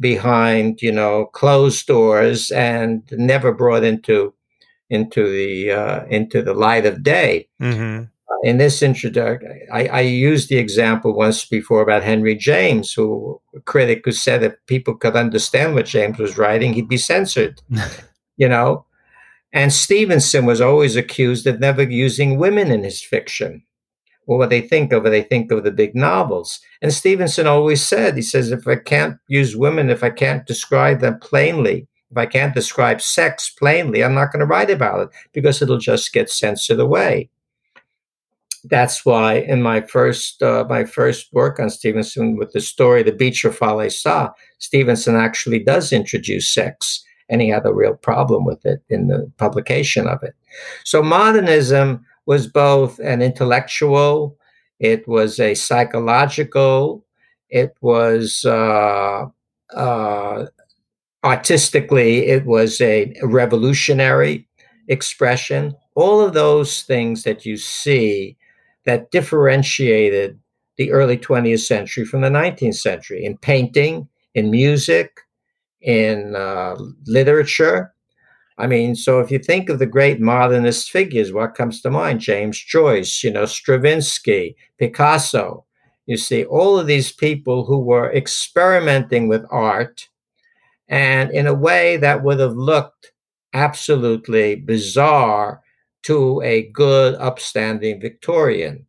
behind 0.00 0.80
you 0.80 0.90
know 0.90 1.26
closed 1.26 1.86
doors 1.86 2.50
and 2.50 3.02
never 3.12 3.52
brought 3.52 3.84
into 3.84 4.32
into 4.88 5.30
the 5.30 5.70
uh, 5.70 6.04
into 6.06 6.42
the 6.42 6.54
light 6.54 6.86
of 6.86 7.02
day. 7.02 7.48
Mm-hmm 7.60 8.04
in 8.42 8.58
this 8.58 8.82
introduction, 8.82 9.66
I, 9.72 9.86
I, 9.86 10.00
used 10.00 10.48
the 10.48 10.58
example 10.58 11.14
once 11.14 11.44
before 11.44 11.80
about 11.80 12.02
Henry 12.02 12.34
James, 12.34 12.92
who 12.92 13.40
a 13.54 13.60
critic 13.60 14.02
who 14.04 14.10
said 14.10 14.42
if 14.42 14.54
people 14.66 14.96
could 14.96 15.14
understand 15.14 15.74
what 15.74 15.86
James 15.86 16.18
was 16.18 16.36
writing, 16.36 16.72
he'd 16.72 16.88
be 16.88 16.96
censored. 16.96 17.62
you 18.36 18.48
know, 18.48 18.84
and 19.52 19.72
Stevenson 19.72 20.44
was 20.44 20.60
always 20.60 20.96
accused 20.96 21.46
of 21.46 21.60
never 21.60 21.84
using 21.84 22.36
women 22.36 22.72
in 22.72 22.82
his 22.82 23.00
fiction. 23.00 23.62
Well, 24.26 24.38
what 24.38 24.50
they 24.50 24.60
think 24.60 24.92
of, 24.92 25.04
what 25.04 25.10
they 25.10 25.22
think 25.22 25.52
of 25.52 25.62
the 25.62 25.70
big 25.70 25.94
novels. 25.94 26.60
And 26.80 26.92
Stevenson 26.92 27.46
always 27.46 27.82
said, 27.82 28.16
he 28.16 28.22
says, 28.22 28.50
if 28.50 28.66
I 28.66 28.76
can't 28.76 29.18
use 29.28 29.56
women, 29.56 29.90
if 29.90 30.02
I 30.02 30.10
can't 30.10 30.46
describe 30.46 31.00
them 31.00 31.18
plainly, 31.20 31.86
if 32.10 32.16
I 32.16 32.26
can't 32.26 32.54
describe 32.54 33.00
sex 33.00 33.50
plainly, 33.50 34.02
I'm 34.02 34.14
not 34.14 34.32
going 34.32 34.40
to 34.40 34.46
write 34.46 34.70
about 34.70 35.00
it 35.00 35.08
because 35.32 35.62
it'll 35.62 35.78
just 35.78 36.12
get 36.12 36.30
censored 36.30 36.80
away 36.80 37.30
that's 38.64 39.04
why 39.04 39.34
in 39.34 39.62
my 39.62 39.80
first 39.80 40.42
uh, 40.42 40.64
my 40.68 40.84
first 40.84 41.32
work 41.32 41.58
on 41.58 41.70
Stevenson 41.70 42.36
with 42.36 42.52
the 42.52 42.60
story 42.60 43.02
The 43.02 43.12
Beach 43.12 43.44
of 43.44 43.58
Falesá, 43.58 44.32
Stevenson 44.58 45.16
actually 45.16 45.58
does 45.58 45.92
introduce 45.92 46.52
sex, 46.52 47.04
and 47.28 47.40
he 47.40 47.48
had 47.48 47.66
a 47.66 47.74
real 47.74 47.94
problem 47.94 48.44
with 48.44 48.64
it 48.64 48.82
in 48.88 49.08
the 49.08 49.30
publication 49.38 50.06
of 50.06 50.22
it. 50.22 50.34
So 50.84 51.02
modernism 51.02 52.04
was 52.26 52.46
both 52.46 52.98
an 53.00 53.20
intellectual, 53.22 54.36
it 54.78 55.06
was 55.08 55.40
a 55.40 55.54
psychological, 55.54 57.04
it 57.48 57.74
was 57.80 58.44
uh, 58.44 59.26
uh, 59.74 60.46
artistically, 61.24 62.26
it 62.26 62.46
was 62.46 62.80
a 62.80 63.14
revolutionary 63.22 64.48
expression. 64.88 65.74
All 65.94 66.20
of 66.20 66.32
those 66.32 66.82
things 66.82 67.24
that 67.24 67.44
you 67.44 67.56
see 67.56 68.36
that 68.84 69.10
differentiated 69.10 70.38
the 70.76 70.90
early 70.90 71.18
20th 71.18 71.60
century 71.60 72.04
from 72.04 72.22
the 72.22 72.28
19th 72.28 72.76
century 72.76 73.24
in 73.24 73.36
painting, 73.38 74.08
in 74.34 74.50
music, 74.50 75.20
in 75.80 76.34
uh, 76.34 76.76
literature. 77.06 77.94
I 78.58 78.66
mean, 78.66 78.94
so 78.94 79.20
if 79.20 79.30
you 79.30 79.38
think 79.38 79.68
of 79.68 79.78
the 79.78 79.86
great 79.86 80.20
modernist 80.20 80.90
figures, 80.90 81.32
what 81.32 81.54
comes 81.54 81.80
to 81.82 81.90
mind? 81.90 82.20
James 82.20 82.62
Joyce, 82.62 83.22
you 83.22 83.30
know, 83.30 83.44
Stravinsky, 83.44 84.56
Picasso. 84.78 85.64
You 86.06 86.16
see, 86.16 86.44
all 86.44 86.78
of 86.78 86.86
these 86.86 87.12
people 87.12 87.64
who 87.64 87.78
were 87.78 88.12
experimenting 88.12 89.28
with 89.28 89.44
art 89.50 90.08
and 90.88 91.30
in 91.30 91.46
a 91.46 91.54
way 91.54 91.96
that 91.96 92.22
would 92.22 92.40
have 92.40 92.56
looked 92.56 93.12
absolutely 93.54 94.56
bizarre 94.56 95.60
to 96.02 96.40
a 96.42 96.62
good, 96.70 97.14
upstanding 97.16 98.00
Victorian. 98.00 98.86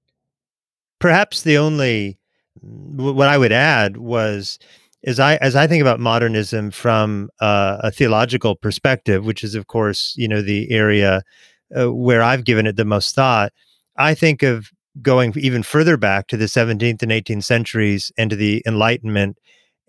Perhaps 1.00 1.42
the 1.42 1.58
only 1.58 2.18
what 2.62 3.28
I 3.28 3.38
would 3.38 3.52
add 3.52 3.98
was 3.98 4.60
as 5.06 5.20
I 5.20 5.36
as 5.36 5.56
I 5.56 5.68
think 5.68 5.82
about 5.82 6.00
modernism 6.00 6.72
from 6.72 7.30
uh, 7.40 7.78
a 7.82 7.92
theological 7.92 8.56
perspective, 8.56 9.26
which 9.26 9.44
is 9.44 9.56
of 9.56 9.68
course 9.68 10.14
you 10.16 10.28
know 10.28 10.42
the 10.42 10.72
area 10.72 11.24
uh, 11.76 11.92
where 11.92 12.22
I've 12.22 12.46
given 12.46 12.66
it 12.66 12.78
the 12.78 12.86
most 12.86 13.16
thought. 13.16 13.52
I 13.98 14.14
think 14.14 14.44
of 14.44 14.72
going 15.02 15.34
even 15.36 15.64
further 15.64 15.98
back 15.98 16.28
to 16.28 16.38
the 16.38 16.46
17th 16.46 17.02
and 17.02 17.12
18th 17.12 17.44
centuries 17.44 18.12
and 18.18 18.30
to 18.30 18.36
the 18.36 18.64
Enlightenment, 18.66 19.38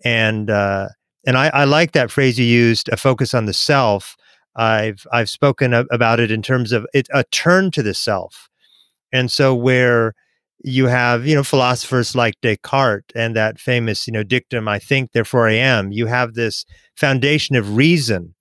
and 0.03 0.49
uh, 0.49 0.89
and 1.25 1.37
I, 1.37 1.47
I 1.49 1.63
like 1.63 1.93
that 1.93 2.11
phrase 2.11 2.37
you 2.37 2.45
used, 2.45 2.89
a 2.89 2.97
focus 2.97 3.33
on 3.33 3.45
the 3.45 3.53
self. 3.53 4.15
I've 4.55 5.05
I've 5.11 5.29
spoken 5.29 5.73
about 5.73 6.19
it 6.19 6.31
in 6.31 6.41
terms 6.41 6.71
of 6.71 6.85
it, 6.93 7.07
a 7.13 7.23
turn 7.25 7.71
to 7.71 7.83
the 7.83 7.93
self, 7.93 8.49
and 9.11 9.31
so 9.31 9.55
where 9.55 10.13
you 10.63 10.87
have 10.87 11.27
you 11.27 11.35
know 11.35 11.43
philosophers 11.43 12.15
like 12.15 12.35
descartes 12.41 13.11
and 13.15 13.35
that 13.35 13.59
famous 13.59 14.07
you 14.07 14.13
know 14.13 14.23
dictum 14.23 14.67
i 14.67 14.79
think 14.79 15.11
therefore 15.11 15.47
i 15.49 15.53
am 15.53 15.91
you 15.91 16.07
have 16.07 16.33
this 16.33 16.65
foundation 16.95 17.55
of 17.55 17.75
reason 17.75 18.33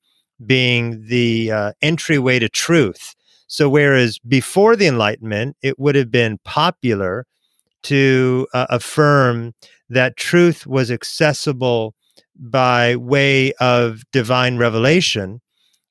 being 0.44 1.07
the 1.07 1.50
uh, 1.50 1.72
entryway 1.83 2.38
to 2.38 2.48
truth. 2.48 3.14
So 3.46 3.68
whereas 3.68 4.18
before 4.18 4.77
the 4.77 4.87
enlightenment 4.87 5.57
it 5.62 5.79
would 5.79 5.94
have 5.94 6.11
been 6.11 6.38
popular 6.44 7.27
to 7.85 8.46
uh, 8.55 8.66
affirm 8.70 9.53
that 9.88 10.16
truth 10.16 10.66
was 10.66 10.90
accessible 10.90 11.94
by 12.37 12.96
way 12.96 13.53
of 13.61 14.03
divine 14.12 14.57
revelation 14.57 15.40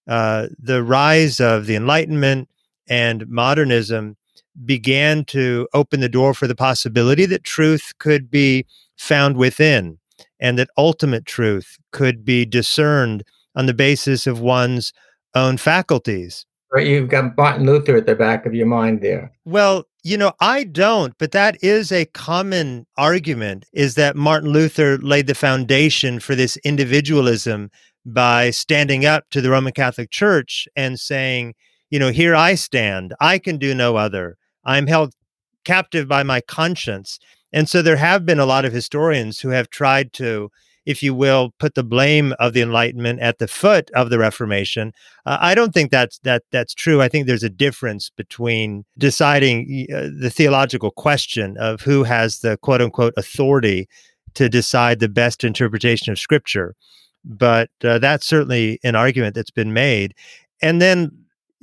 uh, 0.08 0.48
the 0.60 0.84
rise 0.84 1.40
of 1.40 1.66
the 1.66 1.76
enlightenment 1.76 2.50
and 2.88 3.28
modernism 3.28 4.18
began 4.66 5.26
to 5.26 5.68
open 5.74 6.00
the 6.00 6.10
door 6.10 6.34
for 6.34 6.48
the 6.48 6.56
possibility 6.56 7.26
that 7.26 7.44
truth 7.44 7.94
could 8.00 8.30
be 8.30 8.66
found 8.98 9.38
within 9.38 9.98
and 10.40 10.60
that 10.60 10.70
ultimate 10.78 11.26
truth 11.26 11.78
could 11.92 12.24
be 12.24 12.46
discerned 12.46 13.24
on 13.56 13.66
the 13.66 13.74
basis 13.74 14.28
of 14.28 14.40
one's 14.40 14.94
own 15.36 15.58
faculties. 15.58 16.46
Right, 16.72 16.88
you've 16.88 17.10
got 17.10 17.38
Martin 17.38 17.66
Luther 17.66 17.96
at 17.96 18.08
the 18.08 18.16
back 18.16 18.46
of 18.46 18.54
your 18.54 18.66
mind 18.66 19.02
there. 19.02 19.32
Well, 19.46 19.86
you 20.04 20.18
know, 20.18 20.34
I 20.40 20.64
don't, 20.64 21.14
but 21.18 21.32
that 21.32 21.64
is 21.64 21.92
a 21.92 22.06
common 22.06 22.86
argument 22.98 23.66
is 23.74 23.96
that 23.96 24.16
Martin 24.16 24.50
Luther 24.50 24.98
laid 24.98 25.28
the 25.28 25.36
foundation 25.36 26.20
for 26.20 26.36
this 26.36 26.58
individualism 26.58 27.72
by 28.06 28.50
standing 28.50 29.06
up 29.06 29.30
to 29.32 29.42
the 29.42 29.50
Roman 29.50 29.74
Catholic 29.74 30.12
Church 30.12 30.68
and 30.76 31.00
saying, 31.00 31.56
you 31.90 32.00
know, 32.00 32.10
here 32.10 32.36
I 32.36 32.56
stand, 32.56 33.14
I 33.20 33.38
can 33.38 33.58
do 33.58 33.74
no 33.74 33.96
other. 33.96 34.38
I'm 34.66 34.88
held 34.88 35.14
captive 35.64 36.08
by 36.08 36.24
my 36.24 36.42
conscience. 36.42 37.20
And 37.52 37.70
so 37.70 37.82
there 37.82 37.98
have 37.98 38.26
been 38.26 38.40
a 38.40 38.46
lot 38.46 38.66
of 38.66 38.74
historians 38.74 39.40
who 39.40 39.50
have 39.50 39.70
tried 39.70 40.12
to, 40.14 40.50
if 40.86 41.04
you 41.04 41.14
will, 41.14 41.54
put 41.60 41.76
the 41.76 41.84
blame 41.84 42.34
of 42.40 42.54
the 42.54 42.62
Enlightenment 42.62 43.20
at 43.20 43.38
the 43.38 43.48
foot 43.48 43.92
of 43.92 44.10
the 44.10 44.18
Reformation. 44.18 44.92
Uh, 45.26 45.38
I 45.40 45.56
don't 45.56 45.74
think 45.74 45.92
that's 45.92 46.20
that 46.20 46.44
that's 46.52 46.74
true. 46.74 47.02
I 47.02 47.08
think 47.08 47.28
there's 47.28 47.44
a 47.44 47.50
difference 47.50 48.10
between 48.10 48.86
deciding 48.98 49.88
uh, 49.94 50.10
the 50.20 50.32
theological 50.32 50.92
question 50.92 51.56
of 51.58 51.82
who 51.82 52.04
has 52.04 52.40
the 52.40 52.58
quote 52.58 52.82
unquote 52.82 53.14
authority 53.18 53.88
to 54.34 54.50
decide 54.50 55.00
the 55.00 55.10
best 55.10 55.44
interpretation 55.44 56.12
of 56.12 56.18
Scripture. 56.18 56.76
But 57.26 57.70
uh, 57.84 58.00
that's 58.00 58.26
certainly 58.26 58.80
an 58.84 58.96
argument 58.96 59.36
that's 59.36 59.52
been 59.52 59.74
made. 59.74 60.14
And 60.62 60.82
then 60.82 61.12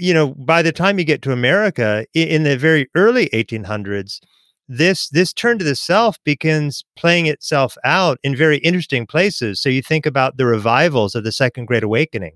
you 0.01 0.15
know, 0.15 0.29
by 0.29 0.63
the 0.63 0.73
time 0.73 0.99
you 0.99 1.05
get 1.05 1.21
to 1.21 1.33
America 1.33 2.07
in 2.15 2.45
the 2.45 2.57
very 2.57 2.89
early 2.95 3.29
1800s, 3.35 4.21
this 4.67 5.11
this 5.11 5.35
turn 5.35 5.59
to 5.59 5.65
the 5.65 5.77
self 5.77 6.17
begins 6.25 6.85
playing 6.97 7.27
itself 7.27 7.77
out 7.85 8.19
in 8.23 8.35
very 8.35 8.57
interesting 8.59 9.07
places. 9.07 9.61
So 9.61 9.69
you 9.69 9.83
think 9.83 10.07
about 10.07 10.39
the 10.39 10.47
revivals 10.47 11.15
of 11.15 11.25
the 11.25 11.33
Second 11.33 11.67
Great 11.67 11.83
Awakening. 11.83 12.33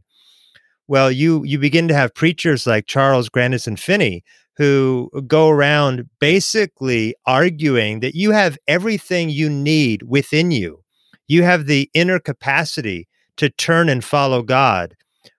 Well, 0.89 1.11
you 1.11 1.43
you 1.45 1.59
begin 1.59 1.89
to 1.89 1.95
have 1.95 2.15
preachers 2.15 2.67
like 2.67 2.87
Charles 2.87 3.31
Grandison 3.31 3.77
Finney 3.77 4.25
who 4.59 5.11
go 5.27 5.49
around 5.49 6.09
basically 6.21 7.15
arguing 7.25 8.01
that 8.01 8.15
you 8.15 8.33
have 8.33 8.59
everything 8.69 9.31
you 9.31 9.49
need 9.49 10.03
within 10.03 10.51
you. 10.51 10.85
You 11.29 11.45
have 11.45 11.65
the 11.65 11.91
inner 11.95 12.19
capacity 12.19 13.09
to 13.37 13.51
turn 13.51 13.88
and 13.88 14.05
follow 14.05 14.42
God. 14.42 14.97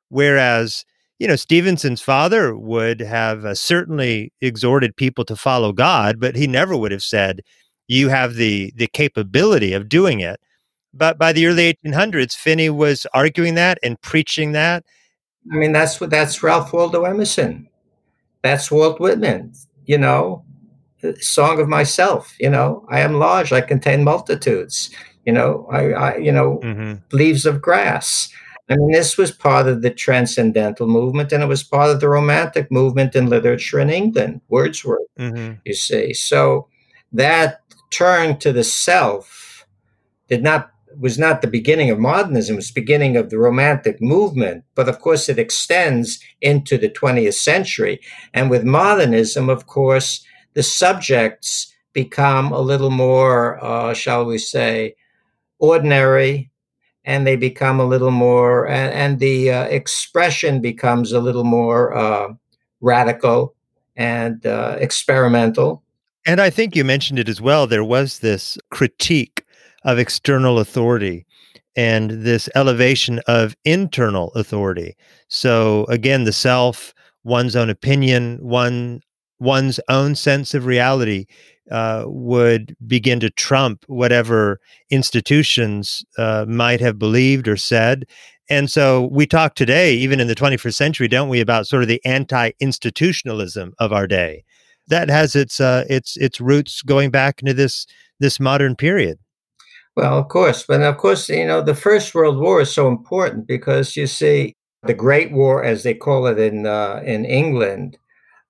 Whereas 0.09 0.85
you 1.19 1.27
know, 1.27 1.35
Stevenson's 1.35 2.01
father 2.01 2.57
would 2.57 2.99
have 2.99 3.45
uh, 3.45 3.55
certainly 3.55 4.33
exhorted 4.41 4.95
people 4.95 5.23
to 5.25 5.35
follow 5.35 5.71
God, 5.71 6.19
but 6.19 6.35
he 6.35 6.45
never 6.45 6.75
would 6.75 6.91
have 6.91 7.03
said, 7.03 7.41
"You 7.87 8.09
have 8.09 8.35
the 8.35 8.73
the 8.75 8.87
capability 8.87 9.73
of 9.73 9.87
doing 9.87 10.19
it." 10.19 10.39
But 10.93 11.17
by 11.17 11.33
the 11.33 11.45
early 11.47 11.73
1800s, 11.85 12.35
Finney 12.35 12.69
was 12.69 13.05
arguing 13.13 13.55
that 13.55 13.77
and 13.83 13.99
preaching 14.01 14.53
that. 14.53 14.85
I 15.51 15.55
mean, 15.55 15.71
that's 15.71 16.01
what 16.01 16.09
that's 16.09 16.43
Ralph 16.43 16.73
Waldo 16.73 17.03
Emerson. 17.05 17.69
That's 18.41 18.69
Walt 18.69 18.99
Whitman. 18.99 19.53
You 19.85 19.97
know, 19.97 20.43
song 21.21 21.59
of 21.61 21.69
myself. 21.69 22.35
You 22.39 22.49
know, 22.49 22.85
I 22.89 22.99
am 22.99 23.13
large. 23.13 23.53
I 23.53 23.61
contain 23.61 24.03
multitudes. 24.03 24.89
You 25.25 25.33
know, 25.33 25.67
I, 25.71 25.91
I 25.91 26.17
you 26.17 26.31
know, 26.31 26.59
mm-hmm. 26.63 26.93
leaves 27.15 27.45
of 27.45 27.61
grass. 27.61 28.29
I 28.69 28.75
mean, 28.75 28.91
this 28.91 29.17
was 29.17 29.31
part 29.31 29.67
of 29.67 29.83
the 29.83 29.91
transcendental 29.91 30.87
movement, 30.87 31.31
and 31.31 31.43
it 31.43 31.47
was 31.47 31.63
part 31.63 31.91
of 31.91 31.99
the 31.99 32.09
romantic 32.09 32.71
movement 32.71 33.15
in 33.15 33.27
literature 33.27 33.79
in 33.79 33.91
England, 33.91 34.41
Wordsworth, 34.49 35.07
mm-hmm. 35.19 35.53
you 35.65 35.73
see. 35.75 36.13
So 36.13 36.67
that 37.11 37.61
turn 37.91 38.37
to 38.39 38.51
the 38.51 38.63
self 38.63 39.67
did 40.27 40.41
not 40.41 40.71
was 40.99 41.19
not 41.19 41.41
the 41.41 41.47
beginning 41.47 41.89
of 41.89 41.99
modernism, 41.99 42.53
it 42.53 42.57
was 42.57 42.67
the 42.69 42.81
beginning 42.81 43.17
of 43.17 43.29
the 43.29 43.37
romantic 43.37 44.01
movement. 44.01 44.63
But 44.75 44.87
of 44.87 44.99
course, 44.99 45.27
it 45.27 45.37
extends 45.37 46.19
into 46.41 46.77
the 46.77 46.89
20th 46.89 47.33
century. 47.33 47.99
And 48.33 48.49
with 48.49 48.63
modernism, 48.63 49.49
of 49.49 49.67
course, 49.67 50.25
the 50.53 50.63
subjects 50.63 51.73
become 51.91 52.51
a 52.51 52.61
little 52.61 52.91
more, 52.91 53.63
uh, 53.63 53.93
shall 53.93 54.25
we 54.25 54.37
say, 54.37 54.95
ordinary, 55.59 56.51
and 57.03 57.25
they 57.25 57.35
become 57.35 57.79
a 57.79 57.85
little 57.85 58.11
more, 58.11 58.67
and, 58.67 58.93
and 58.93 59.19
the 59.19 59.51
uh, 59.51 59.63
expression 59.65 60.61
becomes 60.61 61.11
a 61.11 61.19
little 61.19 61.43
more 61.43 61.95
uh, 61.95 62.33
radical 62.81 63.55
and 63.95 64.45
uh, 64.45 64.77
experimental. 64.79 65.83
And 66.25 66.41
I 66.41 66.49
think 66.49 66.75
you 66.75 66.83
mentioned 66.83 67.19
it 67.19 67.29
as 67.29 67.39
well. 67.39 67.67
There 67.67 67.83
was 67.83 68.19
this 68.19 68.57
critique 68.71 69.45
of 69.83 69.99
external 69.99 70.59
authority 70.59 71.25
and 71.75 72.09
this 72.11 72.49
elevation 72.55 73.19
of 73.27 73.55
internal 73.65 74.31
authority. 74.33 74.95
So 75.27 75.85
again, 75.85 76.23
the 76.23 76.33
self, 76.33 76.93
one's 77.23 77.55
own 77.55 77.69
opinion, 77.69 78.39
one 78.41 79.01
one's 79.39 79.79
own 79.89 80.15
sense 80.15 80.53
of 80.53 80.65
reality 80.65 81.25
uh, 81.71 82.03
would 82.05 82.75
begin 82.85 83.19
to 83.19 83.29
trump 83.29 83.83
whatever 83.87 84.59
institutions 84.89 86.05
uh, 86.17 86.45
might 86.47 86.79
have 86.79 86.99
believed 86.99 87.47
or 87.47 87.57
said. 87.57 88.05
And 88.49 88.69
so 88.69 89.09
we 89.11 89.25
talk 89.25 89.55
today, 89.55 89.93
even 89.95 90.19
in 90.19 90.27
the 90.27 90.35
21st 90.35 90.75
century, 90.75 91.07
don't 91.07 91.29
we, 91.29 91.39
about 91.39 91.67
sort 91.67 91.81
of 91.81 91.87
the 91.87 92.03
anti-institutionalism 92.05 93.73
of 93.79 93.91
our 93.91 94.05
day. 94.05 94.43
That 94.87 95.09
has 95.09 95.35
its 95.35 95.59
uh, 95.59 95.85
its 95.89 96.15
its 96.17 96.39
roots 96.39 96.83
going 96.83 97.09
back 97.09 97.41
into 97.41 97.55
this 97.55 97.87
this 98.19 98.39
modern 98.39 98.75
period. 98.75 99.17
Well, 99.95 100.19
of 100.19 100.27
course, 100.27 100.63
but 100.67 100.81
of 100.81 100.97
course, 100.97 101.27
you 101.27 101.47
know, 101.47 101.61
the 101.61 101.73
First 101.73 102.13
World 102.13 102.37
War 102.37 102.61
is 102.61 102.71
so 102.71 102.87
important 102.87 103.47
because 103.47 103.95
you 103.95 104.05
see 104.05 104.53
the 104.83 104.93
Great 104.93 105.31
War, 105.31 105.63
as 105.63 105.81
they 105.81 105.95
call 105.95 106.27
it 106.27 106.37
in 106.37 106.67
uh, 106.67 107.01
in 107.03 107.25
England, 107.25 107.97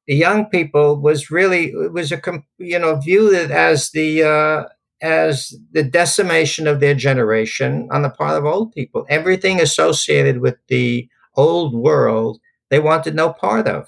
the 0.07 0.15
young 0.15 0.45
people 0.45 0.99
was 0.99 1.31
really 1.31 1.65
it 1.71 1.93
was 1.93 2.11
a 2.11 2.21
you 2.57 2.79
know 2.79 2.95
viewed 2.95 3.51
as 3.51 3.91
the 3.91 4.23
uh, 4.23 4.63
as 5.01 5.53
the 5.71 5.83
decimation 5.83 6.67
of 6.67 6.79
their 6.79 6.95
generation 6.95 7.87
on 7.91 8.01
the 8.01 8.09
part 8.09 8.37
of 8.37 8.45
old 8.45 8.71
people. 8.73 9.05
Everything 9.09 9.59
associated 9.59 10.39
with 10.39 10.55
the 10.67 11.07
old 11.35 11.73
world 11.73 12.39
they 12.69 12.79
wanted 12.79 13.15
no 13.15 13.31
part 13.31 13.67
of, 13.67 13.87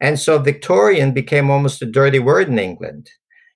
and 0.00 0.18
so 0.18 0.38
Victorian 0.38 1.12
became 1.12 1.50
almost 1.50 1.82
a 1.82 1.86
dirty 1.86 2.18
word 2.18 2.48
in 2.48 2.58
England. 2.58 3.10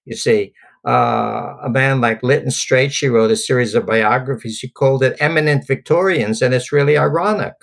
You 0.04 0.16
see, 0.16 0.52
uh, 0.86 1.56
a 1.62 1.68
man 1.70 2.00
like 2.00 2.22
Lytton 2.22 2.50
Strachey 2.50 3.10
wrote 3.10 3.30
a 3.30 3.36
series 3.36 3.74
of 3.74 3.86
biographies. 3.86 4.60
He 4.60 4.68
called 4.68 5.02
it 5.02 5.16
"Eminent 5.20 5.66
Victorians," 5.66 6.42
and 6.42 6.54
it's 6.54 6.72
really 6.72 6.96
ironic 6.98 7.54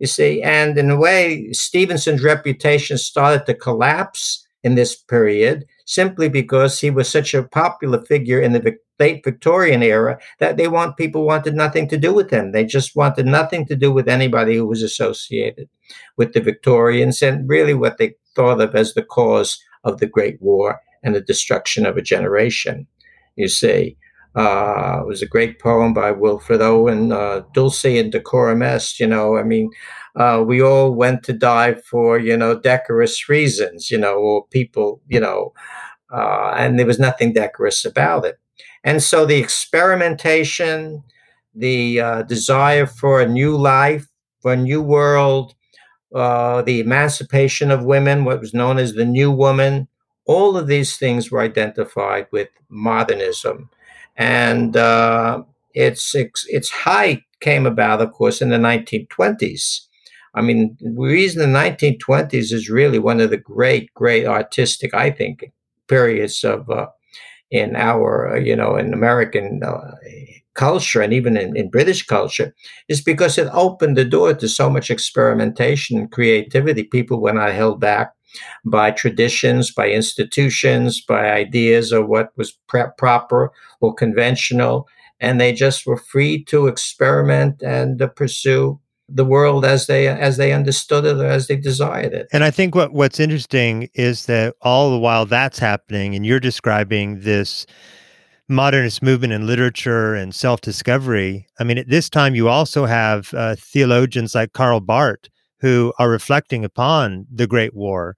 You 0.00 0.06
see, 0.06 0.42
and 0.42 0.76
in 0.78 0.90
a 0.90 0.96
way, 0.96 1.52
Stevenson's 1.52 2.24
reputation 2.24 2.96
started 2.98 3.44
to 3.46 3.54
collapse 3.54 4.46
in 4.62 4.74
this 4.74 4.96
period 4.96 5.66
simply 5.86 6.28
because 6.28 6.80
he 6.80 6.90
was 6.90 7.08
such 7.08 7.34
a 7.34 7.42
popular 7.42 8.02
figure 8.04 8.40
in 8.40 8.52
the 8.52 8.76
late 8.98 9.22
Victorian 9.24 9.82
era 9.82 10.18
that 10.38 10.56
they 10.56 10.68
want 10.68 10.96
people 10.96 11.24
wanted 11.24 11.54
nothing 11.54 11.88
to 11.88 11.98
do 11.98 12.12
with 12.12 12.30
him. 12.30 12.52
They 12.52 12.64
just 12.64 12.96
wanted 12.96 13.26
nothing 13.26 13.66
to 13.66 13.76
do 13.76 13.92
with 13.92 14.08
anybody 14.08 14.56
who 14.56 14.66
was 14.66 14.82
associated 14.82 15.68
with 16.16 16.32
the 16.32 16.40
Victorians 16.40 17.22
and 17.22 17.48
really 17.48 17.74
what 17.74 17.98
they 17.98 18.14
thought 18.34 18.60
of 18.60 18.74
as 18.74 18.94
the 18.94 19.02
cause 19.02 19.58
of 19.84 19.98
the 19.98 20.06
Great 20.06 20.40
War 20.40 20.80
and 21.02 21.14
the 21.14 21.20
destruction 21.20 21.86
of 21.86 21.96
a 21.96 22.02
generation. 22.02 22.86
You 23.36 23.48
see, 23.48 23.96
uh, 24.36 25.00
it 25.02 25.06
was 25.06 25.22
a 25.22 25.26
great 25.26 25.58
poem 25.58 25.92
by 25.92 26.12
Wilfred 26.12 26.62
Owen, 26.62 27.12
uh, 27.12 27.42
Dulce 27.52 27.84
et 27.84 28.10
Decorum 28.10 28.62
Est. 28.62 29.00
You 29.00 29.06
know, 29.06 29.36
I 29.36 29.42
mean, 29.42 29.70
uh, 30.16 30.44
we 30.46 30.62
all 30.62 30.94
went 30.94 31.22
to 31.24 31.32
die 31.32 31.74
for, 31.74 32.18
you 32.18 32.36
know, 32.36 32.58
decorous 32.58 33.28
reasons, 33.28 33.90
you 33.90 33.98
know, 33.98 34.16
or 34.18 34.46
people, 34.46 35.00
you 35.08 35.20
know, 35.20 35.52
uh, 36.12 36.54
and 36.56 36.78
there 36.78 36.86
was 36.86 36.98
nothing 36.98 37.32
decorous 37.32 37.84
about 37.84 38.24
it. 38.24 38.38
And 38.84 39.02
so 39.02 39.26
the 39.26 39.36
experimentation, 39.38 41.02
the 41.54 42.00
uh, 42.00 42.22
desire 42.22 42.86
for 42.86 43.20
a 43.20 43.28
new 43.28 43.56
life, 43.56 44.06
for 44.40 44.52
a 44.52 44.56
new 44.56 44.80
world, 44.80 45.54
uh, 46.14 46.62
the 46.62 46.80
emancipation 46.80 47.70
of 47.70 47.84
women, 47.84 48.24
what 48.24 48.40
was 48.40 48.54
known 48.54 48.78
as 48.78 48.94
the 48.94 49.04
new 49.04 49.30
woman, 49.30 49.86
all 50.26 50.56
of 50.56 50.66
these 50.66 50.96
things 50.96 51.30
were 51.30 51.40
identified 51.40 52.26
with 52.32 52.48
modernism. 52.68 53.70
And 54.20 54.76
uh, 54.76 55.44
its, 55.72 56.14
its 56.14 56.70
height 56.70 57.22
came 57.40 57.64
about, 57.64 58.02
of 58.02 58.12
course, 58.12 58.42
in 58.42 58.50
the 58.50 58.58
1920s. 58.58 59.80
I 60.34 60.42
mean, 60.42 60.76
the 60.78 60.90
reason 60.90 61.40
the 61.40 61.58
1920s 61.58 62.52
is 62.52 62.68
really 62.68 62.98
one 62.98 63.20
of 63.20 63.30
the 63.30 63.38
great, 63.38 63.92
great 63.94 64.26
artistic, 64.26 64.92
I 64.92 65.10
think, 65.10 65.50
periods 65.88 66.44
of 66.44 66.68
uh, 66.68 66.88
in 67.50 67.74
our, 67.76 68.36
uh, 68.36 68.38
you 68.38 68.54
know, 68.54 68.76
in 68.76 68.92
American 68.92 69.62
uh, 69.64 69.92
culture 70.52 71.00
and 71.00 71.14
even 71.14 71.38
in, 71.38 71.56
in 71.56 71.70
British 71.70 72.04
culture 72.06 72.54
is 72.88 73.00
because 73.00 73.38
it 73.38 73.48
opened 73.54 73.96
the 73.96 74.04
door 74.04 74.34
to 74.34 74.48
so 74.48 74.68
much 74.68 74.90
experimentation 74.90 75.96
and 75.98 76.12
creativity. 76.12 76.82
People 76.82 77.22
were 77.22 77.32
not 77.32 77.52
held 77.52 77.80
back 77.80 78.12
by 78.64 78.90
traditions, 78.90 79.72
by 79.72 79.88
institutions, 79.88 81.00
by 81.00 81.30
ideas 81.30 81.92
of 81.92 82.08
what 82.08 82.36
was 82.36 82.52
pre- 82.68 82.84
proper 82.98 83.52
or 83.80 83.94
conventional, 83.94 84.88
and 85.20 85.40
they 85.40 85.52
just 85.52 85.86
were 85.86 85.96
free 85.96 86.44
to 86.44 86.66
experiment 86.66 87.62
and 87.62 88.02
pursue 88.16 88.80
the 89.12 89.24
world 89.24 89.64
as 89.64 89.86
they 89.86 90.06
as 90.06 90.36
they 90.36 90.52
understood 90.52 91.04
it 91.04 91.16
or 91.16 91.26
as 91.26 91.48
they 91.48 91.56
desired 91.56 92.12
it. 92.12 92.28
And 92.32 92.44
I 92.44 92.50
think 92.50 92.74
what 92.74 92.92
what's 92.92 93.18
interesting 93.18 93.88
is 93.94 94.26
that 94.26 94.54
all 94.62 94.90
the 94.90 94.98
while 94.98 95.26
that's 95.26 95.58
happening, 95.58 96.14
and 96.14 96.24
you're 96.24 96.40
describing 96.40 97.20
this 97.20 97.66
modernist 98.48 99.02
movement 99.02 99.32
in 99.32 99.46
literature 99.46 100.14
and 100.14 100.34
self-discovery. 100.34 101.46
I 101.60 101.64
mean, 101.64 101.78
at 101.78 101.88
this 101.88 102.10
time, 102.10 102.34
you 102.34 102.48
also 102.48 102.84
have 102.84 103.32
uh, 103.32 103.54
theologians 103.56 104.34
like 104.34 104.52
Karl 104.52 104.80
Barth 104.80 105.28
who 105.60 105.92
are 105.98 106.10
reflecting 106.10 106.64
upon 106.64 107.26
the 107.32 107.46
Great 107.46 107.74
War 107.74 108.16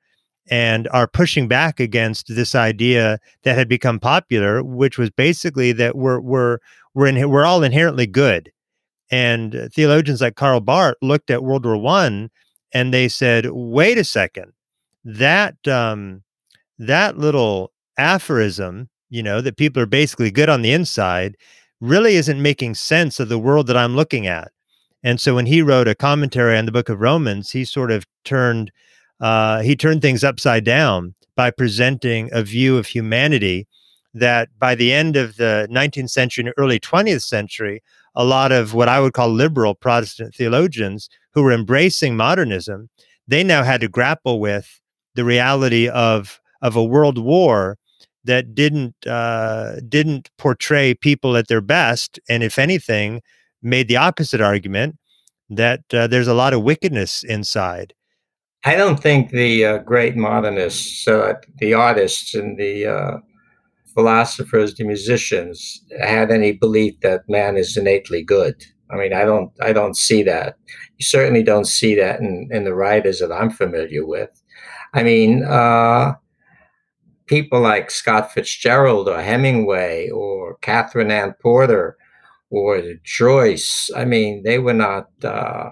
and 0.51 0.89
are 0.89 1.07
pushing 1.07 1.49
back 1.49 1.81
against 1.81 2.35
this 2.35 2.55
idea 2.55 3.19
that 3.45 3.57
had 3.57 3.69
become 3.69 4.01
popular, 4.01 4.63
which 4.63 4.99
was 4.99 5.11
basically 5.11 5.73
that 5.73 5.97
we're 5.97 6.21
we're 6.21 6.59
we're 6.95 7.07
in, 7.07 7.31
we're 7.31 7.45
all 7.45 7.63
inherently 7.63 8.07
good 8.07 8.53
and 9.13 9.69
theologians 9.73 10.23
like 10.23 10.37
Karl 10.37 10.61
Barth 10.61 10.97
looked 11.03 11.31
at 11.31 11.45
World 11.45 11.67
War 11.67 11.77
One 11.77 12.31
and 12.73 12.93
they 12.93 13.09
said, 13.09 13.47
wait 13.51 13.99
a 13.99 14.05
second, 14.05 14.55
that 15.05 15.69
um, 15.69 16.23
that 16.79 17.19
little 17.19 17.73
aphorism, 17.99 18.89
you 19.11 19.23
know, 19.23 19.43
that 19.43 19.59
people 19.59 19.83
are 19.83 19.87
basically 19.87 20.31
good 20.31 20.49
on 20.49 20.63
the 20.63 20.73
inside, 20.73 21.37
really 21.81 22.15
isn't 22.15 22.41
making 22.41 22.75
sense 22.75 23.21
of 23.21 23.29
the 23.29 23.39
world 23.39 23.67
that 23.67 23.77
I'm 23.77 23.95
looking 23.95 24.27
at. 24.27 24.51
And 25.05 25.21
so 25.21 25.35
when 25.35 25.47
he 25.47 25.61
wrote 25.61 25.89
a 25.89 25.95
commentary 25.95 26.57
on 26.57 26.65
the 26.65 26.73
book 26.73 26.89
of 26.89 27.01
Romans, 27.01 27.51
he 27.51 27.67
sort 27.67 27.91
of 27.91 28.07
turned 28.25 28.73
uh, 29.23 29.63
he 29.63 29.77
turned 29.77 30.03
things 30.03 30.25
upside 30.25 30.65
down 30.65 31.15
by 31.37 31.51
presenting 31.51 32.29
a 32.33 32.43
view 32.43 32.77
of 32.77 32.87
humanity 32.87 33.67
that 34.13 34.51
by 34.59 34.75
the 34.75 34.93
end 34.93 35.17
of 35.17 35.37
the 35.37 35.67
19th 35.71 36.11
century 36.11 36.45
and 36.45 36.53
early 36.59 36.79
20th 36.79 37.23
century, 37.23 37.83
a 38.15 38.25
lot 38.25 38.53
of 38.53 38.75
what 38.75 38.89
I 38.89 39.01
would 39.01 39.15
call 39.15 39.31
liberal 39.31 39.75
Protestant 39.75 40.35
theologians 40.35 41.09
who 41.33 41.43
were 41.43 41.53
embracing 41.53 42.17
modernism, 42.17 42.91
they 43.27 43.43
now 43.43 43.63
had 43.63 43.81
to 43.81 43.89
grapple 43.89 44.39
with 44.41 44.81
the 45.15 45.25
reality 45.25 45.89
of 45.89 46.41
of 46.61 46.77
a 46.77 46.85
world 46.85 47.19
war 47.19 47.79
that 48.25 48.55
didn't 48.55 48.95
uh, 49.07 49.77
didn't 49.89 50.31
portray 50.37 50.95
people 50.95 51.37
at 51.37 51.49
their 51.49 51.61
best, 51.61 52.21
and 52.29 52.43
if 52.43 52.59
anything, 52.59 53.23
made 53.63 53.89
the 53.89 53.97
opposite 53.97 54.41
argument 54.41 54.97
that 55.49 55.83
uh, 55.95 56.07
there's 56.07 56.29
a 56.29 56.35
lot 56.35 56.53
of 56.53 56.63
wickedness 56.63 57.23
inside. 57.23 57.95
I 58.65 58.77
don't 58.77 59.01
think 59.01 59.31
the 59.31 59.65
uh, 59.65 59.79
great 59.79 60.17
modernists, 60.17 61.09
uh, 61.09 61.35
the 61.59 61.75
artists, 61.75 62.35
and 62.35 62.57
the 62.57 62.87
uh, 62.87 63.17
philosophers, 63.93 64.75
the 64.75 64.85
musicians 64.85 65.83
had 66.01 66.31
any 66.31 66.53
belief 66.53 67.01
that 67.01 67.29
man 67.29 67.57
is 67.57 67.77
innately 67.77 68.23
good. 68.23 68.65
I 68.91 68.97
mean, 68.97 69.13
I 69.13 69.25
don't, 69.25 69.51
I 69.61 69.73
don't 69.73 69.97
see 69.97 70.23
that. 70.25 70.57
You 70.99 71.05
certainly 71.05 71.43
don't 71.43 71.67
see 71.67 71.97
that 71.97 72.21
in, 72.21 72.49
in 72.53 72.65
the 72.65 72.75
writers 72.75 73.19
that 73.19 73.33
I'm 73.33 73.51
familiar 73.51 74.07
with. 74.07 74.31
I 74.95 75.03
mean, 75.03 75.45
uh, 75.45 76.15
people 77.27 77.61
like 77.61 77.91
Scott 77.91 78.31
Fitzgerald 78.31 79.09
or 79.09 79.21
Hemingway 79.21 80.11
or 80.11 80.57
Katherine 80.59 81.11
Anne 81.11 81.35
Porter 81.41 81.97
or 82.51 82.81
Joyce. 83.03 83.91
I 83.97 84.05
mean, 84.05 84.43
they 84.45 84.59
were 84.59 84.75
not, 84.75 85.09
uh, 85.25 85.71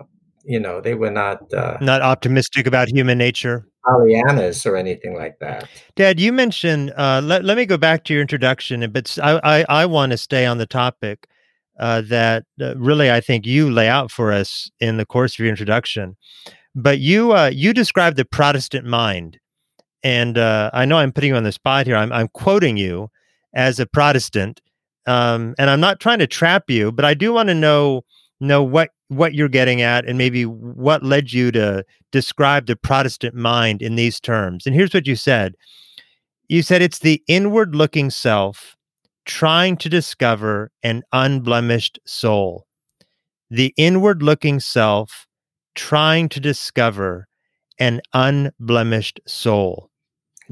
you 0.50 0.58
know, 0.58 0.80
they 0.80 0.94
were 0.94 1.12
not 1.12 1.54
uh, 1.54 1.78
not 1.80 2.02
optimistic 2.02 2.66
about 2.66 2.88
human 2.88 3.16
nature. 3.16 3.68
Pollyannas 3.86 4.66
or 4.66 4.76
anything 4.76 5.14
like 5.14 5.38
that. 5.38 5.68
Dad, 5.94 6.18
you 6.18 6.32
mentioned. 6.32 6.92
Uh, 6.96 7.20
let 7.22 7.44
Let 7.44 7.56
me 7.56 7.66
go 7.66 7.78
back 7.78 8.02
to 8.04 8.12
your 8.12 8.20
introduction, 8.20 8.90
but 8.90 9.16
I 9.22 9.40
I, 9.44 9.82
I 9.82 9.86
want 9.86 10.10
to 10.10 10.18
stay 10.18 10.46
on 10.46 10.58
the 10.58 10.66
topic 10.66 11.28
uh, 11.78 12.02
that 12.02 12.46
uh, 12.60 12.76
really 12.76 13.12
I 13.12 13.20
think 13.20 13.46
you 13.46 13.70
lay 13.70 13.88
out 13.88 14.10
for 14.10 14.32
us 14.32 14.68
in 14.80 14.96
the 14.96 15.06
course 15.06 15.34
of 15.34 15.38
your 15.38 15.48
introduction. 15.48 16.16
But 16.74 16.98
you 16.98 17.32
uh, 17.32 17.50
you 17.54 17.72
describe 17.72 18.16
the 18.16 18.24
Protestant 18.24 18.86
mind, 18.86 19.38
and 20.02 20.36
uh, 20.36 20.70
I 20.72 20.84
know 20.84 20.98
I'm 20.98 21.12
putting 21.12 21.30
you 21.30 21.36
on 21.36 21.44
the 21.44 21.52
spot 21.52 21.86
here. 21.86 21.96
I'm 21.96 22.12
I'm 22.12 22.28
quoting 22.28 22.76
you 22.76 23.08
as 23.54 23.78
a 23.78 23.86
Protestant, 23.86 24.60
um, 25.06 25.54
and 25.60 25.70
I'm 25.70 25.80
not 25.80 26.00
trying 26.00 26.18
to 26.18 26.26
trap 26.26 26.68
you, 26.68 26.90
but 26.90 27.04
I 27.04 27.14
do 27.14 27.32
want 27.32 27.50
to 27.50 27.54
know 27.54 28.04
know 28.40 28.64
what 28.64 28.90
what 29.10 29.34
you're 29.34 29.48
getting 29.48 29.82
at 29.82 30.04
and 30.04 30.16
maybe 30.16 30.46
what 30.46 31.02
led 31.02 31.32
you 31.32 31.50
to 31.50 31.84
describe 32.12 32.66
the 32.66 32.76
Protestant 32.76 33.34
mind 33.34 33.82
in 33.82 33.96
these 33.96 34.20
terms. 34.20 34.66
And 34.66 34.74
here's 34.74 34.94
what 34.94 35.08
you 35.08 35.16
said. 35.16 35.56
You 36.48 36.62
said 36.62 36.80
it's 36.80 37.00
the 37.00 37.20
inward 37.26 37.74
looking 37.74 38.10
self 38.10 38.76
trying 39.24 39.76
to 39.78 39.88
discover 39.88 40.70
an 40.84 41.02
unblemished 41.12 41.98
soul. 42.06 42.66
The 43.50 43.74
inward 43.76 44.22
looking 44.22 44.60
self 44.60 45.26
trying 45.74 46.28
to 46.28 46.40
discover 46.40 47.26
an 47.80 48.00
unblemished 48.12 49.20
soul. 49.26 49.90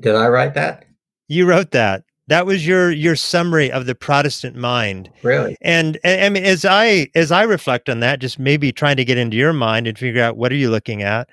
Did 0.00 0.16
I 0.16 0.26
write 0.26 0.54
that? 0.54 0.84
You 1.28 1.46
wrote 1.46 1.70
that. 1.70 2.02
That 2.28 2.44
was 2.44 2.66
your 2.66 2.90
your 2.90 3.16
summary 3.16 3.72
of 3.72 3.86
the 3.86 3.94
Protestant 3.94 4.54
mind. 4.54 5.10
Really? 5.22 5.56
And, 5.62 5.98
and 6.04 6.24
I 6.24 6.28
mean, 6.28 6.44
as 6.44 6.64
I 6.64 7.08
as 7.14 7.32
I 7.32 7.42
reflect 7.42 7.88
on 7.88 8.00
that, 8.00 8.20
just 8.20 8.38
maybe 8.38 8.70
trying 8.70 8.96
to 8.98 9.04
get 9.04 9.16
into 9.16 9.36
your 9.36 9.54
mind 9.54 9.86
and 9.86 9.98
figure 9.98 10.22
out 10.22 10.36
what 10.36 10.52
are 10.52 10.56
you 10.56 10.70
looking 10.70 11.02
at. 11.02 11.28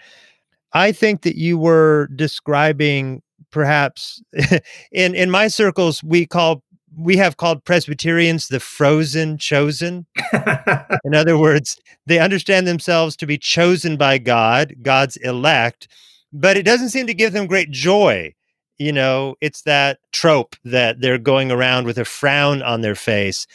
I 0.74 0.94
think 0.94 1.24
that 1.24 1.36
you 1.36 1.58
were 1.58 2.08
describing 2.16 3.22
perhaps 3.52 4.24
in 4.92 5.16
in 5.16 5.30
my 5.30 5.50
circles 5.50 6.02
we 6.02 6.26
call 6.26 6.64
we 6.98 7.18
have 7.18 7.36
called 7.36 7.66
Presbyterians 7.66 8.48
the 8.48 8.62
frozen 8.62 9.38
chosen. 9.38 10.06
in 11.04 11.14
other 11.14 11.38
words, 11.38 11.78
they 12.06 12.20
understand 12.20 12.68
themselves 12.68 13.18
to 13.18 13.26
be 13.26 13.38
chosen 13.38 13.98
by 13.98 14.18
God, 14.18 14.74
God's 14.82 15.18
elect, 15.18 15.90
but 16.32 16.56
it 16.56 16.64
doesn't 16.64 16.90
seem 16.90 17.06
to 17.08 17.14
give 17.14 17.34
them 17.34 17.48
great 17.48 17.70
joy 17.70 18.34
you 18.78 18.92
know, 18.92 19.36
it's 19.42 19.62
that 19.64 20.00
trope 20.12 20.56
that 20.64 21.02
they're 21.02 21.18
going 21.18 21.52
around 21.52 21.86
with 21.86 21.98
a 21.98 22.06
frown 22.06 22.62
on 22.62 22.82
their 22.82 22.96
face. 22.96 23.48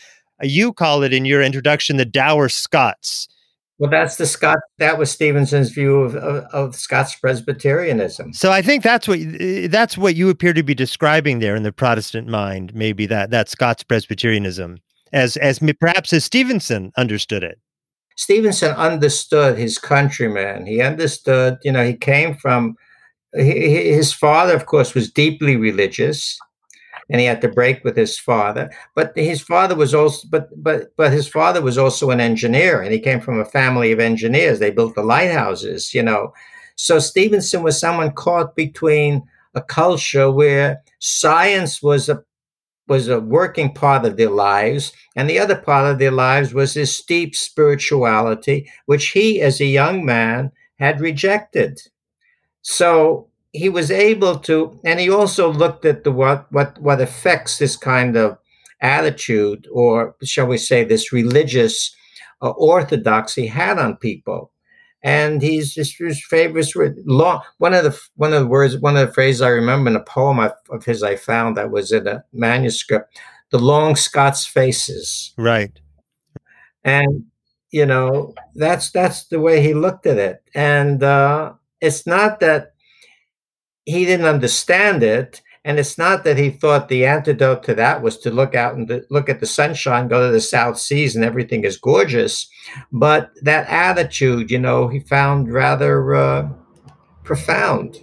Uh, 0.42 0.46
you 0.46 0.72
call 0.72 1.02
it 1.02 1.12
in 1.12 1.24
your 1.24 1.42
introduction 1.42 1.96
the 1.96 2.04
dour 2.04 2.48
Scots. 2.48 3.28
Well, 3.78 3.90
that's 3.90 4.16
the 4.16 4.26
Scott. 4.26 4.58
That 4.78 4.98
was 4.98 5.10
Stevenson's 5.10 5.70
view 5.70 6.02
of, 6.02 6.14
of, 6.14 6.44
of 6.52 6.76
Scots 6.76 7.14
Presbyterianism. 7.14 8.34
So 8.34 8.52
I 8.52 8.60
think 8.60 8.82
that's 8.82 9.08
what 9.08 9.18
that's 9.70 9.96
what 9.96 10.14
you 10.14 10.28
appear 10.28 10.52
to 10.52 10.62
be 10.62 10.74
describing 10.74 11.38
there 11.38 11.56
in 11.56 11.62
the 11.62 11.72
Protestant 11.72 12.28
mind. 12.28 12.74
Maybe 12.74 13.06
that 13.06 13.30
that 13.30 13.48
Scots 13.48 13.82
Presbyterianism, 13.82 14.80
as 15.14 15.38
as 15.38 15.60
perhaps 15.80 16.12
as 16.12 16.26
Stevenson 16.26 16.92
understood 16.98 17.42
it. 17.42 17.58
Stevenson 18.16 18.72
understood 18.72 19.56
his 19.56 19.78
countrymen. 19.78 20.66
He 20.66 20.82
understood, 20.82 21.56
you 21.62 21.72
know, 21.72 21.82
he 21.82 21.94
came 21.94 22.34
from 22.34 22.76
his 23.32 24.12
father, 24.12 24.54
of 24.54 24.66
course, 24.66 24.94
was 24.94 25.10
deeply 25.10 25.56
religious, 25.56 26.38
and 27.08 27.20
he 27.20 27.26
had 27.26 27.40
to 27.42 27.48
break 27.48 27.82
with 27.84 27.96
his 27.96 28.18
father. 28.18 28.70
But 28.94 29.12
his 29.16 29.40
father 29.40 29.74
was 29.74 29.94
also, 29.94 30.26
but 30.30 30.48
but 30.62 30.96
but 30.96 31.12
his 31.12 31.28
father 31.28 31.62
was 31.62 31.78
also 31.78 32.10
an 32.10 32.20
engineer, 32.20 32.82
and 32.82 32.92
he 32.92 33.00
came 33.00 33.20
from 33.20 33.38
a 33.38 33.44
family 33.44 33.92
of 33.92 34.00
engineers. 34.00 34.58
They 34.58 34.70
built 34.70 34.94
the 34.94 35.02
lighthouses, 35.02 35.94
you 35.94 36.02
know. 36.02 36.32
So 36.76 36.98
Stevenson 36.98 37.62
was 37.62 37.78
someone 37.78 38.12
caught 38.12 38.56
between 38.56 39.22
a 39.54 39.60
culture 39.60 40.30
where 40.30 40.82
science 40.98 41.82
was 41.82 42.08
a 42.08 42.22
was 42.88 43.06
a 43.06 43.20
working 43.20 43.72
part 43.72 44.04
of 44.04 44.16
their 44.16 44.30
lives, 44.30 44.92
and 45.14 45.30
the 45.30 45.38
other 45.38 45.56
part 45.56 45.90
of 45.90 46.00
their 46.00 46.10
lives 46.10 46.52
was 46.52 46.74
this 46.74 47.00
deep 47.04 47.36
spirituality, 47.36 48.68
which 48.86 49.10
he, 49.10 49.40
as 49.40 49.60
a 49.60 49.66
young 49.66 50.04
man, 50.04 50.50
had 50.80 51.00
rejected. 51.00 51.80
So 52.62 53.28
he 53.52 53.68
was 53.68 53.90
able 53.90 54.38
to, 54.40 54.78
and 54.84 55.00
he 55.00 55.10
also 55.10 55.52
looked 55.52 55.84
at 55.84 56.04
the 56.04 56.12
what 56.12 56.50
what 56.52 56.78
what 56.80 57.00
affects 57.00 57.58
this 57.58 57.76
kind 57.76 58.16
of 58.16 58.38
attitude, 58.80 59.66
or 59.72 60.16
shall 60.22 60.46
we 60.46 60.58
say, 60.58 60.84
this 60.84 61.12
religious 61.12 61.94
uh, 62.42 62.50
orthodoxy 62.50 63.46
had 63.46 63.78
on 63.78 63.96
people 63.96 64.50
and 65.02 65.40
he's 65.40 65.74
just 65.74 65.98
his 65.98 66.24
favorites 66.24 66.74
were 66.74 66.94
long. 67.06 67.42
One 67.58 67.74
of 67.74 67.84
the 67.84 67.98
one 68.16 68.32
of 68.32 68.40
the 68.40 68.46
words, 68.46 68.76
one 68.78 68.96
of 68.96 69.06
the 69.06 69.14
phrases 69.14 69.42
I 69.42 69.48
remember 69.48 69.90
in 69.90 69.96
a 69.96 70.04
poem 70.04 70.38
of 70.38 70.84
his 70.84 71.02
I 71.02 71.16
found 71.16 71.56
that 71.56 71.70
was 71.70 71.92
in 71.92 72.06
a 72.06 72.24
manuscript, 72.32 73.18
the 73.50 73.58
long 73.58 73.96
Scots 73.96 74.46
faces. 74.46 75.32
Right. 75.38 75.78
And 76.84 77.24
you 77.70 77.86
know 77.86 78.34
that's 78.54 78.90
that's 78.90 79.26
the 79.26 79.40
way 79.40 79.62
he 79.62 79.74
looked 79.74 80.06
at 80.06 80.18
it, 80.18 80.42
and 80.54 81.02
uh, 81.02 81.52
it's 81.80 82.06
not 82.06 82.40
that 82.40 82.74
he 83.84 84.04
didn't 84.04 84.26
understand 84.26 85.02
it 85.02 85.42
and 85.64 85.78
it's 85.78 85.98
not 85.98 86.24
that 86.24 86.38
he 86.38 86.50
thought 86.50 86.88
the 86.88 87.04
antidote 87.04 87.62
to 87.64 87.74
that 87.74 88.02
was 88.02 88.16
to 88.18 88.30
look 88.30 88.54
out 88.54 88.74
and 88.76 89.04
look 89.10 89.28
at 89.28 89.40
the 89.40 89.46
sunshine, 89.46 90.08
go 90.08 90.26
to 90.26 90.32
the 90.32 90.40
South 90.40 90.78
Seas, 90.78 91.14
and 91.14 91.24
everything 91.24 91.64
is 91.64 91.76
gorgeous. 91.76 92.48
But 92.90 93.30
that 93.42 93.68
attitude, 93.68 94.50
you 94.50 94.58
know, 94.58 94.88
he 94.88 95.00
found 95.00 95.52
rather 95.52 96.14
uh, 96.14 96.48
profound. 97.24 97.98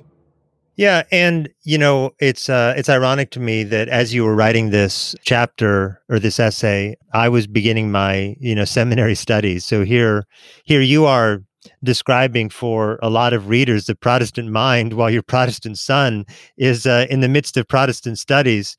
Yeah, 0.75 1.03
and 1.11 1.49
you 1.63 1.79
know, 1.79 2.11
it's 2.19 2.47
uh, 2.47 2.75
it's 2.77 2.89
ironic 2.89 3.31
to 3.31 3.39
me 3.39 3.63
that 3.63 3.89
as 3.89 4.13
you 4.13 4.23
were 4.23 4.35
writing 4.35 4.69
this 4.69 5.15
chapter 5.23 5.99
or 6.07 6.19
this 6.19 6.39
essay, 6.39 6.95
I 7.13 7.29
was 7.29 7.47
beginning 7.47 7.89
my 7.89 8.35
you 8.39 8.53
know 8.53 8.65
seminary 8.65 9.15
studies. 9.25 9.65
So 9.65 9.83
here, 9.83 10.27
here 10.63 10.81
you 10.81 11.07
are 11.07 11.41
describing 11.83 12.49
for 12.49 12.99
a 13.01 13.09
lot 13.09 13.33
of 13.33 13.47
readers 13.47 13.85
the 13.85 13.95
Protestant 13.95 14.49
mind 14.49 14.93
while 14.93 15.09
your 15.09 15.23
Protestant 15.23 15.77
son 15.77 16.25
is 16.57 16.85
uh, 16.85 17.05
in 17.09 17.21
the 17.21 17.29
midst 17.29 17.57
of 17.57 17.67
Protestant 17.67 18.19
studies. 18.19 18.77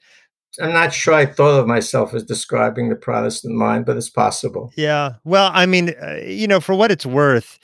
I'm 0.61 0.73
not 0.73 0.93
sure 0.93 1.15
I 1.15 1.27
thought 1.27 1.61
of 1.61 1.67
myself 1.67 2.15
as 2.15 2.25
describing 2.25 2.89
the 2.89 2.97
Protestant 2.97 3.55
mind, 3.55 3.87
but 3.87 3.97
it's 3.97 4.11
possible. 4.11 4.73
Yeah. 4.77 5.15
Well, 5.25 5.51
I 5.55 5.67
mean, 5.67 5.95
uh, 6.03 6.17
you 6.25 6.49
know, 6.49 6.61
for 6.61 6.75
what 6.75 6.91
it's 6.91 7.07
worth, 7.07 7.59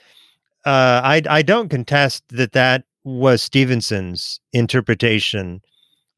uh, 0.65 1.01
I, 1.03 1.21
I 1.29 1.41
don't 1.41 1.69
contest 1.69 2.23
that 2.29 2.53
that 2.53 2.85
was 3.03 3.43
Stevenson's 3.43 4.39
interpretation 4.53 5.61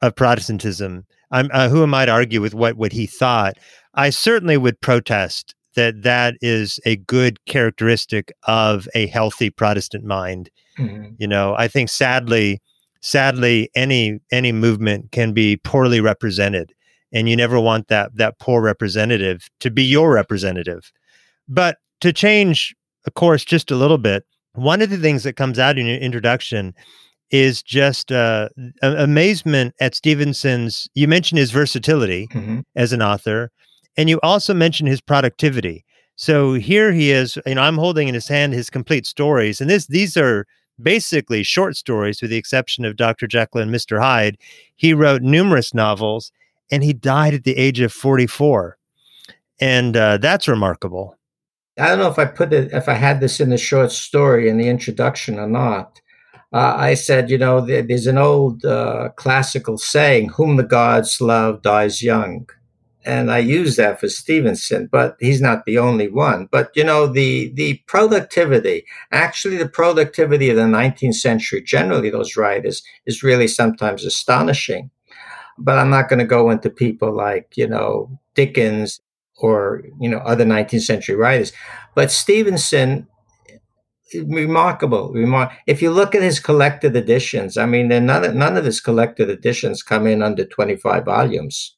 of 0.02 0.15
Protestantism. 0.15 1.06
I'm, 1.32 1.50
uh, 1.52 1.70
who 1.70 1.84
am 1.84 1.93
I 1.93 2.06
to 2.06 2.12
argue 2.12 2.41
with 2.41 2.54
what, 2.54 2.78
what 2.78 2.91
he 2.91 3.08
thought? 3.08 3.58
I 3.93 4.10
certainly 4.12 4.58
would 4.58 4.80
protest 4.80 5.56
that 5.78 6.04
that 6.04 6.36
is 6.42 6.80
a 6.86 6.98
good 6.98 7.44
characteristic 7.46 8.34
of 8.48 8.88
a 8.94 9.08
healthy 9.08 9.50
Protestant 9.50 10.04
mind. 10.04 10.50
Mm-hmm. 10.78 11.13
You 11.18 11.28
know, 11.28 11.56
I 11.58 11.70
think 11.70 11.88
sadly, 11.88 12.60
sadly, 13.00 13.70
any 13.76 14.20
any 14.32 14.52
movement 14.52 15.13
can 15.13 15.32
be 15.32 15.58
poorly 15.58 16.02
represented, 16.02 16.74
and 17.13 17.30
you 17.30 17.38
never 17.38 17.60
want 17.60 17.88
that 17.88 18.18
that 18.18 18.40
poor 18.40 18.62
representative 18.62 19.48
to 19.62 19.72
be 19.72 19.84
your 19.84 20.12
representative. 20.12 20.92
But 21.48 21.78
to 22.02 22.12
change 22.12 22.76
of 23.06 23.13
course 23.13 23.46
just 23.46 23.72
a 23.72 23.76
little 23.76 23.98
bit, 23.98 24.26
one 24.54 24.82
of 24.82 24.90
the 24.90 24.98
things 24.98 25.24
that 25.24 25.38
comes 25.38 25.58
out 25.58 25.78
in 25.78 25.86
your 25.86 25.98
introduction 25.98 26.74
is 27.30 27.62
just 27.62 28.12
uh, 28.12 28.50
amazement 28.82 29.74
at 29.80 29.96
Stevenson's. 29.96 30.90
You 30.94 31.08
mentioned 31.08 31.40
his 31.40 31.52
versatility 31.52 32.28
mm-hmm. 32.28 32.62
as 32.76 32.94
an 32.94 33.02
author, 33.02 33.52
and 33.98 34.10
you 34.10 34.20
also 34.22 34.54
mentioned 34.54 34.88
his 34.88 35.02
productivity. 35.02 35.84
So 36.16 36.54
here 36.54 36.92
he 36.92 37.12
is, 37.12 37.38
you 37.46 37.56
know, 37.56 37.62
I'm 37.62 37.78
holding 37.78 38.08
in 38.08 38.14
his 38.14 38.28
hand 38.28 38.54
his 38.54 38.70
complete 38.70 39.06
stories. 39.06 39.60
And 39.60 39.70
this 39.70 39.88
these 39.88 40.16
are 40.16 40.46
basically 40.82 41.44
short 41.44 41.76
stories, 41.76 42.22
with 42.22 42.30
the 42.30 42.38
exception 42.38 42.86
of 42.86 42.96
Dr. 42.96 43.28
Jekyll 43.28 43.62
and 43.62 43.74
Mr. 43.74 44.00
Hyde. 44.00 44.38
He 44.76 44.94
wrote 44.94 45.24
numerous 45.24 45.74
novels 45.74 46.32
and 46.72 46.84
he 46.84 46.94
died 46.94 47.34
at 47.34 47.44
the 47.44 47.58
age 47.58 47.80
of 47.80 47.92
44. 47.92 48.78
And 49.60 49.98
uh, 49.98 50.18
that's 50.18 50.48
remarkable. 50.48 51.16
I 51.80 51.88
don't 51.88 52.00
know 52.00 52.10
if 52.10 52.20
I 52.20 52.26
put 52.26 52.54
it, 52.54 52.72
if 52.74 52.90
I 52.90 52.94
had 52.94 53.20
this 53.20 53.40
in 53.40 53.50
the 53.50 53.58
short 53.58 53.92
story 53.92 54.50
in 54.50 54.58
the 54.58 54.68
introduction 54.68 55.40
or 55.40 55.48
not. 55.48 56.00
Uh, 56.54 56.76
I 56.78 56.94
said, 56.94 57.30
you 57.30 57.38
know, 57.38 57.62
there's 57.62 58.08
an 58.08 58.18
old 58.18 58.64
uh, 58.64 59.10
classical 59.16 59.78
saying, 59.78 60.30
whom 60.30 60.56
the 60.56 60.64
gods 60.64 61.20
love 61.20 61.62
dies 61.62 62.02
young 62.02 62.48
and 63.08 63.32
I 63.32 63.38
use 63.38 63.78
that 63.78 64.02
for 64.02 64.10
Stevenson, 64.10 64.89
but 64.91 65.15
he's 65.22 65.39
not 65.39 65.63
the 65.63 65.78
only 65.78 66.10
one. 66.10 66.50
But 66.52 66.72
you 66.76 66.84
know, 66.84 67.08
the 67.08 67.54
the 67.54 67.76
productivity, 67.88 68.86
actually, 69.13 69.56
the 69.56 69.70
productivity 69.70 70.50
of 70.50 70.58
the 70.58 70.63
19th 70.63 71.15
century, 71.15 71.62
generally 71.62 72.10
those 72.10 72.36
writers, 72.36 72.84
is 73.06 73.24
really 73.24 73.48
sometimes 73.48 74.04
astonishing. 74.04 74.91
But 75.58 75.80
I'm 75.80 75.89
not 75.89 76.10
going 76.10 76.20
to 76.20 76.26
go 76.26 76.50
into 76.50 76.70
people 76.70 77.15
like 77.15 77.56
you 77.56 77.67
know 77.67 78.20
Dickens 78.36 79.00
or 79.38 79.84
you 80.02 80.10
know 80.10 80.20
other 80.20 80.46
19th 80.46 80.82
century 80.82 81.15
writers. 81.15 81.54
But 81.96 82.12
Stevenson, 82.12 83.08
remarkable. 84.26 85.13
remark. 85.13 85.54
if 85.65 85.82
you 85.82 85.91
look 85.91 86.13
at 86.13 86.22
his 86.22 86.41
collected 86.41 86.93
editions, 86.93 87.58
I 87.58 87.67
mean, 87.67 87.88
none 87.88 88.38
none 88.38 88.58
of 88.58 88.65
his 88.65 88.82
collected 88.82 89.30
editions 89.30 89.82
come 89.82 90.08
in 90.08 90.22
under 90.22 90.43
25 90.43 91.06
volumes 91.06 91.77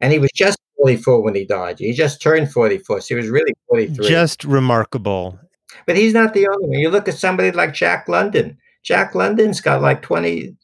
and 0.00 0.12
he 0.12 0.18
was 0.18 0.30
just 0.34 0.58
44 0.78 1.22
when 1.22 1.34
he 1.34 1.44
died. 1.44 1.78
He 1.78 1.92
just 1.92 2.20
turned 2.20 2.52
44, 2.52 3.00
so 3.00 3.06
he 3.08 3.14
was 3.14 3.28
really 3.28 3.54
43. 3.68 4.08
Just 4.08 4.44
remarkable. 4.44 5.38
But 5.86 5.96
he's 5.96 6.14
not 6.14 6.34
the 6.34 6.46
only 6.48 6.68
one. 6.68 6.78
You 6.78 6.90
look 6.90 7.08
at 7.08 7.14
somebody 7.14 7.50
like 7.50 7.74
Jack 7.74 8.08
London. 8.08 8.58
Jack 8.82 9.14
London's 9.14 9.60
got 9.60 9.82
like 9.82 10.02
20. 10.02 10.56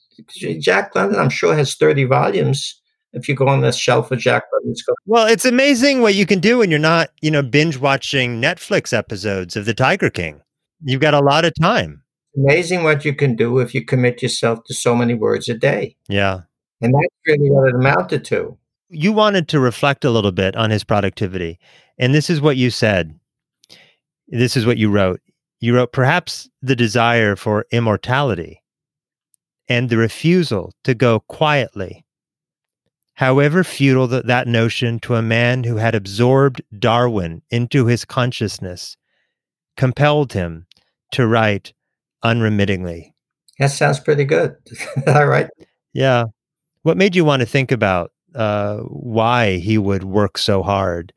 Jack 0.61 0.95
London, 0.95 1.18
I'm 1.18 1.31
sure, 1.31 1.55
has 1.55 1.75
30 1.75 2.05
volumes. 2.05 2.81
If 3.14 3.29
you 3.29 3.35
go 3.35 3.47
on 3.49 3.61
the 3.61 3.73
shelf 3.73 4.11
of 4.11 4.18
Jack 4.18 4.45
London's. 4.53 4.83
Well, 5.07 5.27
it's 5.27 5.45
amazing 5.45 6.01
what 6.01 6.14
you 6.14 6.25
can 6.25 6.38
do 6.38 6.59
when 6.59 6.71
you're 6.71 6.79
not, 6.79 7.11
you 7.21 7.31
know, 7.31 7.42
binge 7.42 7.77
watching 7.79 8.40
Netflix 8.40 8.92
episodes 8.92 9.55
of 9.55 9.66
The 9.66 9.75
Tiger 9.75 10.09
King. 10.09 10.40
You've 10.85 11.01
got 11.03 11.14
a 11.14 11.21
lot 11.21 11.45
of 11.45 11.53
time. 11.61 12.03
Amazing 12.37 12.85
what 12.85 13.05
you 13.05 13.14
can 13.14 13.37
do 13.37 13.59
if 13.59 13.75
you 13.75 13.85
commit 13.85 14.23
yourself 14.23 14.61
to 14.64 14.75
so 14.75 14.95
many 14.95 15.12
words 15.12 15.49
a 15.51 15.55
day. 15.55 15.95
Yeah. 16.09 16.40
And 16.81 16.95
that's 16.95 17.14
really 17.27 17.51
what 17.51 17.68
it 17.68 17.75
amounted 17.75 18.25
to 18.27 18.57
you 18.92 19.12
wanted 19.12 19.48
to 19.48 19.59
reflect 19.61 20.05
a 20.05 20.11
little 20.11 20.33
bit 20.33 20.55
on 20.55 20.70
his 20.70 20.85
productivity. 20.85 21.59
And 21.98 22.14
this 22.14 22.28
is 22.28 22.40
what 22.40 22.57
you 22.57 22.70
said. 22.70 23.18
This 24.28 24.57
is 24.57 24.66
what 24.66 24.76
you 24.76 24.90
wrote. 24.90 25.20
You 25.61 25.74
wrote, 25.74 25.92
perhaps 25.92 26.48
the 26.61 26.76
desire 26.76 27.37
for 27.37 27.66
immortality 27.70 28.62
and 29.68 29.88
the 29.88 29.96
refusal 29.96 30.72
to 30.85 30.94
go 30.94 31.20
quietly. 31.20 32.05
However 33.14 33.64
futile 33.64 34.07
that, 34.09 34.26
that 34.26 34.48
notion 34.48 34.98
to 35.00 35.14
a 35.14 35.22
man 35.22 35.64
who 35.64 35.76
had 35.76 35.94
absorbed 35.94 36.62
Darwin 36.78 37.42
into 37.50 37.87
his 37.87 38.05
consciousness 38.05 38.96
compelled 39.76 40.33
him 40.33 40.66
to 41.12 41.26
write 41.26 41.72
unremittingly. 42.22 43.14
That 43.59 43.70
sounds 43.70 44.00
pretty 44.00 44.24
good. 44.24 44.57
All 45.07 45.26
right. 45.26 45.48
Yeah. 45.92 46.24
What 46.83 46.96
made 46.96 47.14
you 47.14 47.24
want 47.24 47.40
to 47.40 47.46
think 47.46 47.70
about 47.70 48.12
uh, 48.35 48.79
why 48.79 49.57
he 49.57 49.79
would 49.79 50.05
work 50.05 50.38
so 50.38 50.62
hard 50.62 51.12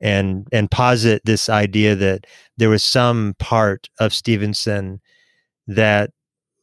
and 0.00 0.48
and 0.52 0.70
posit 0.70 1.22
this 1.24 1.48
idea 1.48 1.94
that 1.94 2.26
there 2.56 2.70
was 2.70 2.82
some 2.82 3.34
part 3.38 3.88
of 3.98 4.14
Stevenson 4.14 5.00
that 5.66 6.10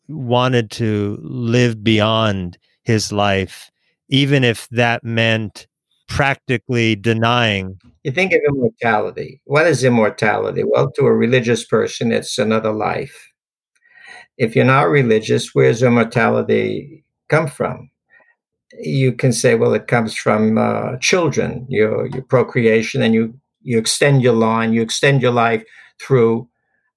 wanted 0.08 0.72
to 0.72 1.18
live 1.22 1.84
beyond 1.84 2.58
his 2.84 3.12
life, 3.12 3.70
even 4.10 4.44
if 4.44 4.68
that 4.70 5.04
meant 5.04 5.68
practically 6.08 6.96
denying. 6.96 7.80
You 8.04 8.12
think 8.12 8.32
of 8.32 8.40
immortality. 8.48 9.42
What 9.46 9.68
is 9.68 9.84
immortality? 9.84 10.64
Well, 10.66 10.92
to 10.92 11.06
a 11.06 11.14
religious 11.14 11.66
person, 11.66 12.12
it's 12.12 12.38
another 12.38 12.72
life. 12.72 13.32
If 14.38 14.56
you're 14.56 14.66
not 14.66 14.90
religious, 14.90 15.54
where's 15.54 15.84
immortality 15.84 17.04
come 17.28 17.48
from? 17.48 17.90
You 18.80 19.14
can 19.14 19.32
say, 19.32 19.56
well, 19.56 19.74
it 19.74 19.88
comes 19.88 20.16
from 20.16 20.58
uh, 20.58 20.98
children, 20.98 21.66
your 21.70 22.08
your 22.08 22.24
procreation, 22.24 23.02
and 23.02 23.14
you 23.14 23.34
you 23.62 23.78
extend 23.78 24.22
your 24.22 24.34
line, 24.34 24.74
you 24.74 24.82
extend 24.82 25.22
your 25.22 25.32
life 25.32 25.64
through 26.02 26.48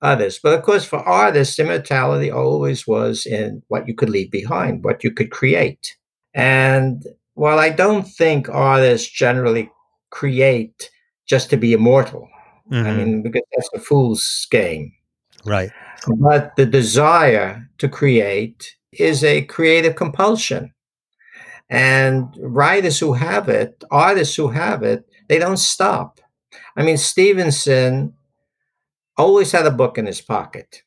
others. 0.02 0.38
But 0.42 0.54
of 0.54 0.62
course, 0.62 0.84
for 0.84 0.98
artists, 0.98 1.58
immortality 1.58 2.30
always 2.30 2.86
was 2.86 3.26
in 3.26 3.62
what 3.68 3.86
you 3.88 3.94
could 3.94 4.10
leave 4.10 4.30
behind, 4.30 4.84
what 4.84 5.04
you 5.04 5.10
could 5.10 5.30
create. 5.30 5.96
And 6.34 7.04
while 7.34 7.58
I 7.58 7.70
don't 7.70 8.06
think 8.06 8.48
artists 8.48 9.08
generally 9.08 9.70
create 10.10 10.90
just 11.26 11.50
to 11.50 11.56
be 11.56 11.72
immortal, 11.72 12.28
mm-hmm. 12.70 12.86
I 12.86 12.94
mean, 12.94 13.22
because 13.22 13.42
that's 13.52 13.70
a 13.74 13.80
fool's 13.80 14.46
game. 14.50 14.92
Right. 15.44 15.70
But 16.18 16.56
the 16.56 16.66
desire 16.66 17.68
to 17.78 17.88
create 17.88 18.74
is 18.92 19.24
a 19.24 19.42
creative 19.42 19.96
compulsion. 19.96 20.72
And 21.70 22.34
writers 22.38 22.98
who 22.98 23.12
have 23.12 23.48
it, 23.48 23.84
artists 23.90 24.34
who 24.34 24.48
have 24.48 24.82
it, 24.82 25.08
they 25.28 25.38
don't 25.38 25.56
stop. 25.56 26.20
I 26.76 26.82
mean, 26.82 26.96
Stevenson 26.96 28.14
always 29.16 29.52
had 29.52 29.66
a 29.66 29.70
book 29.70 29.96
in 29.96 30.06
his 30.06 30.20
pocket. 30.20 30.82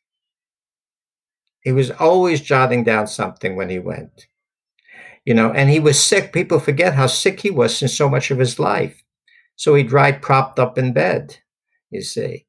He 1.61 1.71
was 1.71 1.89
always 1.91 2.41
jotting 2.41 2.83
down 2.83 3.07
something 3.07 3.55
when 3.55 3.69
he 3.69 3.79
went. 3.79 4.27
You 5.23 5.33
know, 5.33 5.51
and 5.51 5.69
he 5.69 5.79
was 5.79 6.03
sick. 6.03 6.33
People 6.33 6.59
forget 6.59 6.93
how 6.93 7.07
sick 7.07 7.39
he 7.39 7.49
was 7.49 7.81
in 7.81 7.87
so 7.87 8.09
much 8.09 8.29
of 8.29 8.39
his 8.39 8.59
life. 8.59 9.01
So 9.55 9.75
he'd 9.75 9.93
write 9.93 10.21
propped 10.21 10.59
up 10.59 10.77
in 10.77 10.91
bed, 10.91 11.37
you 11.89 12.01
see 12.01 12.45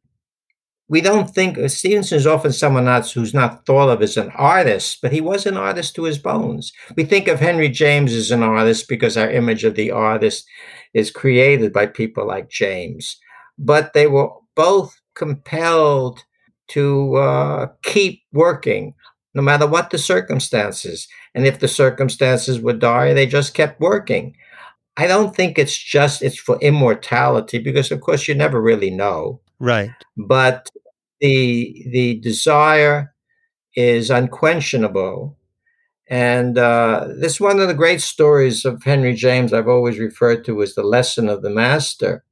we 0.89 1.01
don't 1.01 1.31
think 1.31 1.57
uh, 1.59 1.69
Stevenson 1.69 2.19
is 2.19 2.27
often 2.27 2.53
someone 2.53 2.89
else 2.89 3.13
who's 3.13 3.33
not 3.35 3.65
thought 3.65 3.89
of 3.89 4.03
as 4.03 4.17
an 4.17 4.31
artist, 4.35 4.99
but 5.01 5.13
he 5.13 5.21
was 5.21 5.47
an 5.47 5.57
artist 5.57 5.95
to 5.97 6.05
his 6.05 6.19
bones. 6.19 6.73
We 6.97 7.05
think 7.05 7.27
of 7.29 7.41
Henry 7.41 7.69
James 7.69 8.13
as 8.13 8.31
an 8.31 8.43
artist 8.43 8.89
because 8.89 9.17
our 9.17 9.31
image 9.31 9.65
of 9.65 9.75
the 9.77 9.91
artist 9.91 10.47
is 10.93 11.11
created 11.11 11.73
by 11.73 11.87
people 11.87 12.27
like 12.27 12.51
James, 12.51 13.19
but 13.59 13.93
they 13.95 14.07
were 14.07 14.29
both 14.55 14.95
compelled 15.15 16.23
to 16.69 17.17
uh, 17.17 17.67
keep 17.83 18.23
working 18.33 18.95
no 19.35 19.43
matter 19.43 19.67
what 19.67 19.91
the 19.91 19.99
circumstances. 19.99 21.09
And 21.35 21.47
if 21.47 21.59
the 21.59 21.69
circumstances 21.69 22.61
were 22.61 22.73
dire, 22.73 23.15
they 23.15 23.27
just 23.27 23.55
kept 23.55 23.81
working. 23.81 24.37
I 24.97 25.09
don't 25.09 25.35
think 25.35 25.59
it's 25.59 25.77
just 25.77 26.23
it's 26.23 26.39
for 26.39 26.59
immortality 26.61 27.59
because 27.59 27.91
of 27.91 28.01
course 28.01 28.29
you 28.29 28.35
never 28.35 28.61
really 28.61 28.91
know. 28.91 29.41
Right. 29.59 29.93
But 30.17 30.71
the 31.21 31.87
the 31.93 32.21
desire 32.21 33.15
is 33.75 34.11
unquestionable. 34.11 35.37
And 36.07 36.59
uh, 36.59 37.09
this 37.19 37.35
is 37.35 37.41
one 37.41 37.61
of 37.61 37.69
the 37.69 37.75
great 37.75 38.03
stories 38.03 38.65
of 38.65 38.83
Henry 38.83 39.15
James 39.15 39.53
I've 39.53 39.69
always 39.69 39.99
referred 39.99 40.45
to 40.45 40.63
as 40.63 40.75
the 40.75 40.83
lesson 40.83 41.29
of 41.29 41.43
the 41.43 41.51
master. 41.51 42.25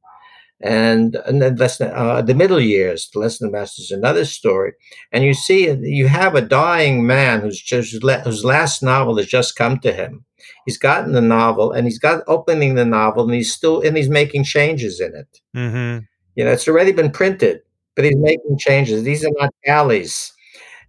And, 0.60 1.16
and 1.26 1.42
then 1.42 1.56
lesson, 1.56 1.90
uh, 1.92 2.22
the 2.22 2.34
middle 2.34 2.60
years, 2.60 3.10
the 3.12 3.18
lesson 3.18 3.46
of 3.46 3.52
the 3.52 3.58
master 3.58 3.82
is 3.82 3.90
another 3.90 4.24
story. 4.24 4.74
And 5.10 5.24
you 5.24 5.34
see, 5.34 5.68
you 5.82 6.06
have 6.06 6.36
a 6.36 6.40
dying 6.40 7.04
man 7.04 7.40
who's 7.40 7.60
just 7.60 7.92
whose 7.92 8.44
last 8.44 8.82
novel 8.82 9.16
has 9.16 9.26
just 9.26 9.56
come 9.56 9.80
to 9.80 9.92
him. 9.92 10.24
He's 10.64 10.78
gotten 10.78 11.12
the 11.12 11.20
novel, 11.20 11.72
and 11.72 11.86
he's 11.86 11.98
got 11.98 12.22
opening 12.28 12.76
the 12.76 12.84
novel, 12.84 13.24
and 13.24 13.34
he's 13.34 13.52
still 13.52 13.80
and 13.80 13.96
he's 13.96 14.08
making 14.08 14.44
changes 14.44 15.00
in 15.00 15.16
it. 15.16 15.40
Mm-hmm. 15.56 16.04
You 16.34 16.44
know, 16.44 16.52
it's 16.52 16.68
already 16.68 16.92
been 16.92 17.10
printed, 17.10 17.60
but 17.94 18.04
he's 18.04 18.16
making 18.16 18.58
changes. 18.58 19.02
These 19.02 19.24
are 19.24 19.32
not 19.38 19.54
galleys. 19.64 20.32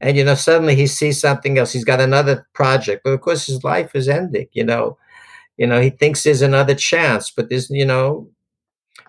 And, 0.01 0.17
you 0.17 0.23
know, 0.23 0.35
suddenly 0.35 0.75
he 0.75 0.87
sees 0.87 1.19
something 1.19 1.57
else. 1.57 1.71
He's 1.71 1.85
got 1.85 2.01
another 2.01 2.45
project. 2.53 3.03
But 3.03 3.11
of 3.11 3.21
course, 3.21 3.45
his 3.45 3.63
life 3.63 3.95
is 3.95 4.09
ending, 4.09 4.47
you 4.51 4.63
know. 4.63 4.97
You 5.57 5.67
know, 5.67 5.79
he 5.79 5.91
thinks 5.91 6.23
there's 6.23 6.41
another 6.41 6.75
chance, 6.75 7.31
but 7.31 7.49
there's, 7.49 7.69
you 7.69 7.85
know, 7.85 8.27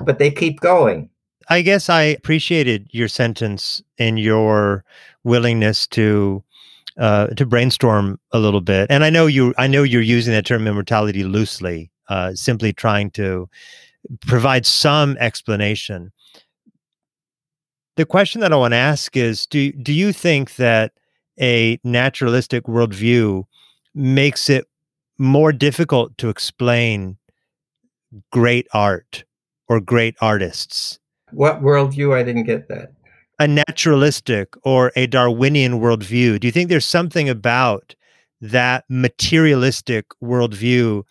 but 0.00 0.18
they 0.18 0.30
keep 0.30 0.60
going. 0.60 1.08
I 1.48 1.62
guess 1.62 1.88
I 1.88 2.02
appreciated 2.02 2.88
your 2.90 3.08
sentence 3.08 3.82
and 3.98 4.18
your 4.18 4.84
willingness 5.24 5.86
to 5.88 6.42
uh, 6.96 7.26
to 7.28 7.44
brainstorm 7.44 8.20
a 8.32 8.38
little 8.38 8.60
bit. 8.60 8.86
And 8.88 9.04
I 9.04 9.10
know 9.10 9.26
you 9.26 9.52
I 9.58 9.66
know 9.66 9.82
you're 9.82 10.02
using 10.02 10.32
that 10.32 10.46
term 10.46 10.66
immortality 10.66 11.24
loosely, 11.24 11.90
uh, 12.08 12.34
simply 12.34 12.72
trying 12.72 13.10
to 13.12 13.48
provide 14.26 14.66
some 14.66 15.16
explanation 15.18 16.12
the 17.96 18.06
question 18.06 18.40
that 18.40 18.52
I 18.52 18.56
want 18.56 18.72
to 18.72 18.78
ask 18.78 19.16
is 19.16 19.46
do 19.46 19.72
do 19.72 19.92
you 19.92 20.12
think 20.12 20.56
that 20.56 20.92
a 21.40 21.78
naturalistic 21.84 22.64
worldview 22.64 23.44
makes 23.94 24.50
it 24.50 24.66
more 25.18 25.52
difficult 25.52 26.16
to 26.18 26.28
explain 26.28 27.16
great 28.30 28.66
art 28.72 29.24
or 29.68 29.80
great 29.80 30.16
artists? 30.20 30.98
What 31.32 31.62
worldview? 31.62 32.14
I 32.14 32.22
didn't 32.22 32.44
get 32.44 32.68
that. 32.68 32.92
A 33.38 33.48
naturalistic 33.48 34.54
or 34.62 34.92
a 34.94 35.06
Darwinian 35.06 35.80
worldview. 35.80 36.38
Do 36.38 36.46
you 36.46 36.52
think 36.52 36.68
there's 36.68 36.84
something 36.84 37.28
about 37.28 37.94
that 38.40 38.84
materialistic 38.88 40.06
worldview 40.22 41.02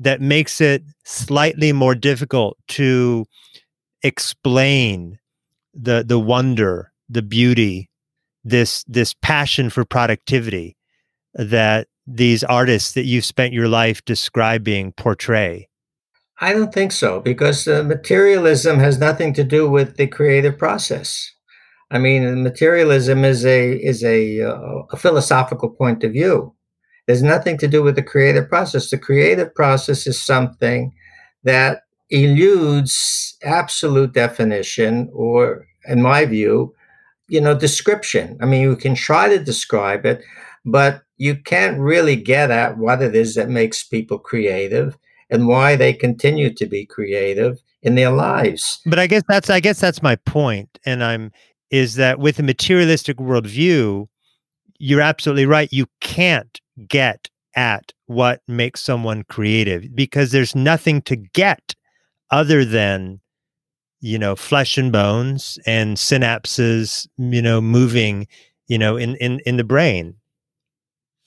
that 0.00 0.20
makes 0.20 0.60
it 0.60 0.82
slightly 1.04 1.72
more 1.72 1.94
difficult 1.94 2.56
to 2.68 3.26
explain 4.02 5.18
the 5.80 6.04
the 6.06 6.18
wonder, 6.18 6.92
the 7.08 7.22
beauty, 7.22 7.88
this 8.44 8.84
this 8.84 9.14
passion 9.14 9.70
for 9.70 9.84
productivity 9.84 10.76
that 11.34 11.88
these 12.06 12.42
artists 12.44 12.92
that 12.92 13.04
you've 13.04 13.24
spent 13.24 13.52
your 13.52 13.68
life 13.68 14.04
describing 14.04 14.92
portray? 14.92 15.68
I 16.40 16.52
don't 16.52 16.72
think 16.72 16.92
so 16.92 17.20
because 17.20 17.66
uh, 17.66 17.82
materialism 17.82 18.78
has 18.78 18.98
nothing 18.98 19.34
to 19.34 19.44
do 19.44 19.68
with 19.68 19.96
the 19.96 20.06
creative 20.06 20.56
process. 20.56 21.30
I 21.90 21.98
mean, 21.98 22.42
materialism 22.42 23.24
is 23.24 23.44
a 23.44 23.72
is 23.72 24.04
a, 24.04 24.42
uh, 24.42 24.82
a 24.92 24.96
philosophical 24.96 25.70
point 25.70 26.04
of 26.04 26.12
view. 26.12 26.54
There's 27.06 27.22
nothing 27.22 27.56
to 27.58 27.68
do 27.68 27.82
with 27.82 27.96
the 27.96 28.02
creative 28.02 28.48
process. 28.48 28.90
The 28.90 28.98
creative 28.98 29.54
process 29.54 30.06
is 30.06 30.20
something 30.20 30.92
that 31.44 31.82
eludes 32.10 33.36
absolute 33.42 34.12
definition 34.12 35.10
or 35.12 35.66
in 35.88 36.02
my 36.02 36.24
view 36.24 36.74
you 37.28 37.40
know 37.40 37.54
description. 37.56 38.38
I 38.40 38.46
mean 38.46 38.62
you 38.62 38.76
can 38.76 38.94
try 38.94 39.28
to 39.28 39.38
describe 39.38 40.06
it 40.06 40.22
but 40.64 41.02
you 41.16 41.36
can't 41.36 41.78
really 41.78 42.16
get 42.16 42.50
at 42.50 42.78
what 42.78 43.02
it 43.02 43.14
is 43.14 43.34
that 43.34 43.48
makes 43.48 43.82
people 43.82 44.18
creative 44.18 44.96
and 45.30 45.48
why 45.48 45.76
they 45.76 45.92
continue 45.92 46.52
to 46.54 46.66
be 46.66 46.86
creative 46.86 47.58
in 47.82 47.94
their 47.94 48.10
lives. 48.10 48.80
But 48.86 48.98
i 48.98 49.06
guess 49.06 49.22
that's 49.28 49.50
i 49.50 49.60
guess 49.60 49.80
that's 49.80 50.02
my 50.02 50.16
point 50.16 50.78
and 50.84 51.04
i'm 51.04 51.32
is 51.70 51.96
that 51.96 52.18
with 52.18 52.38
a 52.38 52.42
materialistic 52.42 53.18
worldview 53.18 54.06
you're 54.78 55.00
absolutely 55.00 55.46
right 55.46 55.72
you 55.72 55.86
can't 56.00 56.60
get 56.86 57.28
at 57.54 57.92
what 58.06 58.40
makes 58.46 58.80
someone 58.80 59.24
creative 59.24 59.94
because 59.94 60.30
there's 60.30 60.54
nothing 60.54 61.02
to 61.02 61.16
get 61.16 61.74
other 62.30 62.64
than 62.64 63.20
you 64.00 64.18
know 64.18 64.36
flesh 64.36 64.78
and 64.78 64.92
bones 64.92 65.58
and 65.66 65.96
synapses 65.96 67.08
you 67.18 67.42
know 67.42 67.60
moving 67.60 68.26
you 68.66 68.78
know 68.78 68.96
in 68.96 69.16
in 69.16 69.40
in 69.40 69.56
the 69.56 69.64
brain. 69.64 70.14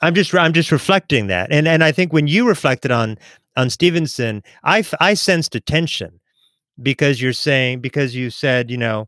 I'm 0.01 0.15
just 0.15 0.33
i'm 0.33 0.53
just 0.53 0.71
reflecting 0.71 1.27
that. 1.27 1.51
And 1.51 1.67
and 1.67 1.83
i 1.83 1.91
think 1.91 2.13
when 2.13 2.27
you 2.27 2.47
reflected 2.47 2.91
on 2.91 3.17
on 3.57 3.69
stevenson 3.69 4.41
i 4.63 4.83
i 4.99 5.13
sensed 5.13 5.55
a 5.55 5.59
tension 5.59 6.19
because 6.81 7.21
you're 7.21 7.33
saying 7.33 7.81
because 7.81 8.15
you 8.15 8.29
said 8.29 8.71
you 8.71 8.77
know 8.77 9.07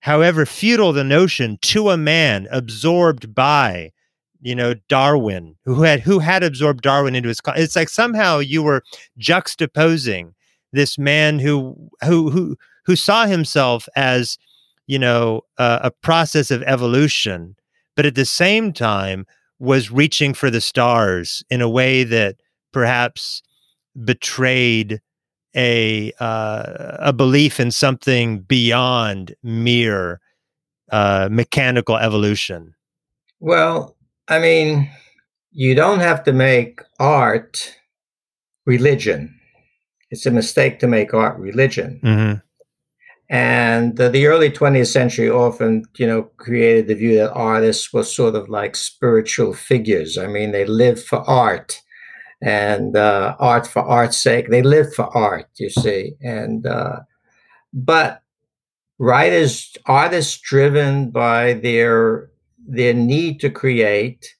however 0.00 0.44
futile 0.44 0.92
the 0.92 1.04
notion 1.04 1.58
to 1.62 1.90
a 1.90 1.96
man 1.96 2.48
absorbed 2.50 3.34
by 3.34 3.92
you 4.40 4.54
know 4.54 4.74
darwin 4.88 5.54
who 5.64 5.82
had 5.82 6.00
who 6.00 6.18
had 6.18 6.42
absorbed 6.42 6.82
darwin 6.82 7.14
into 7.14 7.28
his 7.28 7.40
it's 7.56 7.76
like 7.76 7.88
somehow 7.88 8.38
you 8.38 8.62
were 8.62 8.82
juxtaposing 9.18 10.32
this 10.72 10.98
man 10.98 11.38
who 11.38 11.76
who 12.04 12.30
who 12.30 12.56
who 12.86 12.96
saw 12.96 13.26
himself 13.26 13.88
as 13.96 14.38
you 14.86 14.98
know 14.98 15.42
uh, 15.58 15.80
a 15.82 15.90
process 15.90 16.50
of 16.50 16.62
evolution 16.62 17.56
but 17.94 18.06
at 18.06 18.14
the 18.14 18.24
same 18.24 18.72
time 18.72 19.26
was 19.58 19.90
reaching 19.90 20.34
for 20.34 20.50
the 20.50 20.60
stars 20.60 21.42
in 21.50 21.60
a 21.60 21.68
way 21.68 22.04
that 22.04 22.36
perhaps 22.72 23.42
betrayed 24.04 25.00
a 25.54 26.12
uh, 26.20 26.96
a 26.98 27.12
belief 27.12 27.58
in 27.58 27.70
something 27.70 28.40
beyond 28.40 29.34
mere 29.42 30.20
uh, 30.92 31.28
mechanical 31.32 31.96
evolution. 31.96 32.74
Well, 33.40 33.96
I 34.28 34.38
mean, 34.38 34.90
you 35.52 35.74
don't 35.74 36.00
have 36.00 36.22
to 36.24 36.32
make 36.34 36.82
art 37.00 37.74
religion 38.66 39.36
it's 40.10 40.26
a 40.26 40.30
mistake 40.30 40.78
to 40.80 40.86
make 40.86 41.14
art 41.14 41.38
religion. 41.38 42.00
Mm-hmm. 42.02 42.38
And 43.28 43.98
uh, 44.00 44.08
the 44.08 44.26
early 44.26 44.50
20th 44.50 44.86
century 44.86 45.28
often, 45.28 45.84
you 45.96 46.06
know, 46.06 46.24
created 46.36 46.86
the 46.86 46.94
view 46.94 47.16
that 47.16 47.32
artists 47.32 47.92
were 47.92 48.04
sort 48.04 48.36
of 48.36 48.48
like 48.48 48.76
spiritual 48.76 49.52
figures. 49.52 50.16
I 50.16 50.26
mean, 50.28 50.52
they 50.52 50.64
lived 50.64 51.02
for 51.02 51.18
art 51.28 51.82
and 52.40 52.96
uh, 52.96 53.34
art 53.40 53.66
for 53.66 53.82
art's 53.82 54.16
sake. 54.18 54.48
They 54.48 54.62
lived 54.62 54.94
for 54.94 55.06
art, 55.16 55.48
you 55.56 55.70
see. 55.70 56.14
And, 56.20 56.66
uh, 56.66 57.00
but 57.72 58.22
writers, 58.98 59.76
artists 59.86 60.38
driven 60.38 61.10
by 61.10 61.54
their 61.54 62.30
their 62.68 62.94
need 62.94 63.40
to 63.40 63.50
create, 63.50 64.34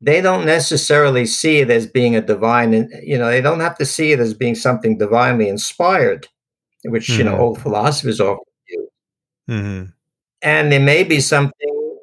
they 0.00 0.20
don't 0.20 0.44
necessarily 0.44 1.26
see 1.26 1.58
it 1.58 1.70
as 1.70 1.86
being 1.86 2.16
a 2.16 2.20
divine, 2.20 2.72
you 3.02 3.18
know, 3.18 3.30
they 3.30 3.40
don't 3.40 3.60
have 3.60 3.78
to 3.78 3.86
see 3.86 4.12
it 4.12 4.20
as 4.20 4.34
being 4.34 4.54
something 4.54 4.98
divinely 4.98 5.48
inspired, 5.48 6.28
which 6.84 7.08
mm-hmm. 7.08 7.18
you 7.18 7.24
know 7.24 7.32
mm-hmm. 7.32 7.42
old 7.42 7.60
philosophers 7.60 8.20
often 8.20 8.44
do. 8.68 8.88
Mm-hmm. 9.48 9.84
And 10.42 10.72
there 10.72 10.80
may 10.80 11.02
be 11.02 11.20
something 11.20 11.98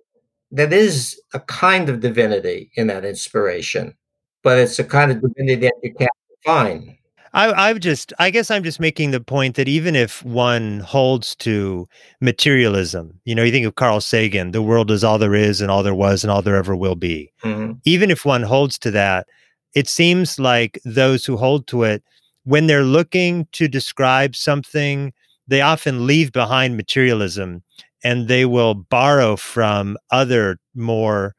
that 0.52 0.74
is 0.74 1.20
a 1.34 1.40
kind 1.40 1.90
of 1.90 2.00
divinity 2.00 2.72
in 2.76 2.88
that 2.88 3.06
inspiration, 3.06 3.96
but 4.44 4.58
it's 4.58 4.80
a 4.80 4.84
kind 4.84 5.12
of 5.12 5.22
divinity 5.22 5.68
that 5.68 5.74
you 5.82 5.94
can't 5.94 6.12
define. 6.38 6.98
I, 7.36 7.70
I've 7.70 7.80
just, 7.80 8.14
I 8.20 8.30
guess 8.30 8.52
I'm 8.52 8.64
just 8.64 8.80
making 8.80 9.10
the 9.10 9.20
point 9.20 9.56
that 9.56 9.68
even 9.68 9.96
if 9.96 10.24
one 10.24 10.82
holds 10.82 11.36
to 11.38 11.90
materialism, 12.22 13.20
you 13.26 13.34
know, 13.34 13.44
you 13.44 13.52
think 13.52 13.66
of 13.66 13.74
Carl 13.74 14.02
Sagan, 14.02 14.52
the 14.52 14.62
world 14.62 14.92
is 14.92 15.04
all 15.04 15.18
there 15.18 15.34
is 15.34 15.60
and 15.60 15.72
all 15.72 15.82
there 15.82 15.96
was 15.96 16.24
and 16.24 16.30
all 16.30 16.44
there 16.44 16.56
ever 16.56 16.76
will 16.76 16.96
be. 16.96 17.32
Mm-hmm. 17.44 17.74
Even 17.86 18.12
if 18.12 18.24
one 18.24 18.44
holds 18.44 18.78
to 18.80 18.92
that, 18.92 19.26
it 19.74 19.88
seems 19.88 20.38
like 20.40 20.80
those 20.86 21.26
who 21.26 21.36
hold 21.36 21.66
to 21.68 21.82
it, 21.84 22.04
when 22.44 22.68
they're 22.68 22.84
looking 22.84 23.48
to 23.54 23.68
describe 23.68 24.36
something, 24.36 25.14
they 25.48 25.62
often 25.62 26.08
leave 26.08 26.32
behind 26.32 26.78
materialism 26.78 27.64
and 28.04 28.28
they 28.28 28.46
will 28.46 28.74
borrow 28.74 29.36
from 29.36 29.98
other 30.12 30.58
more 30.76 31.36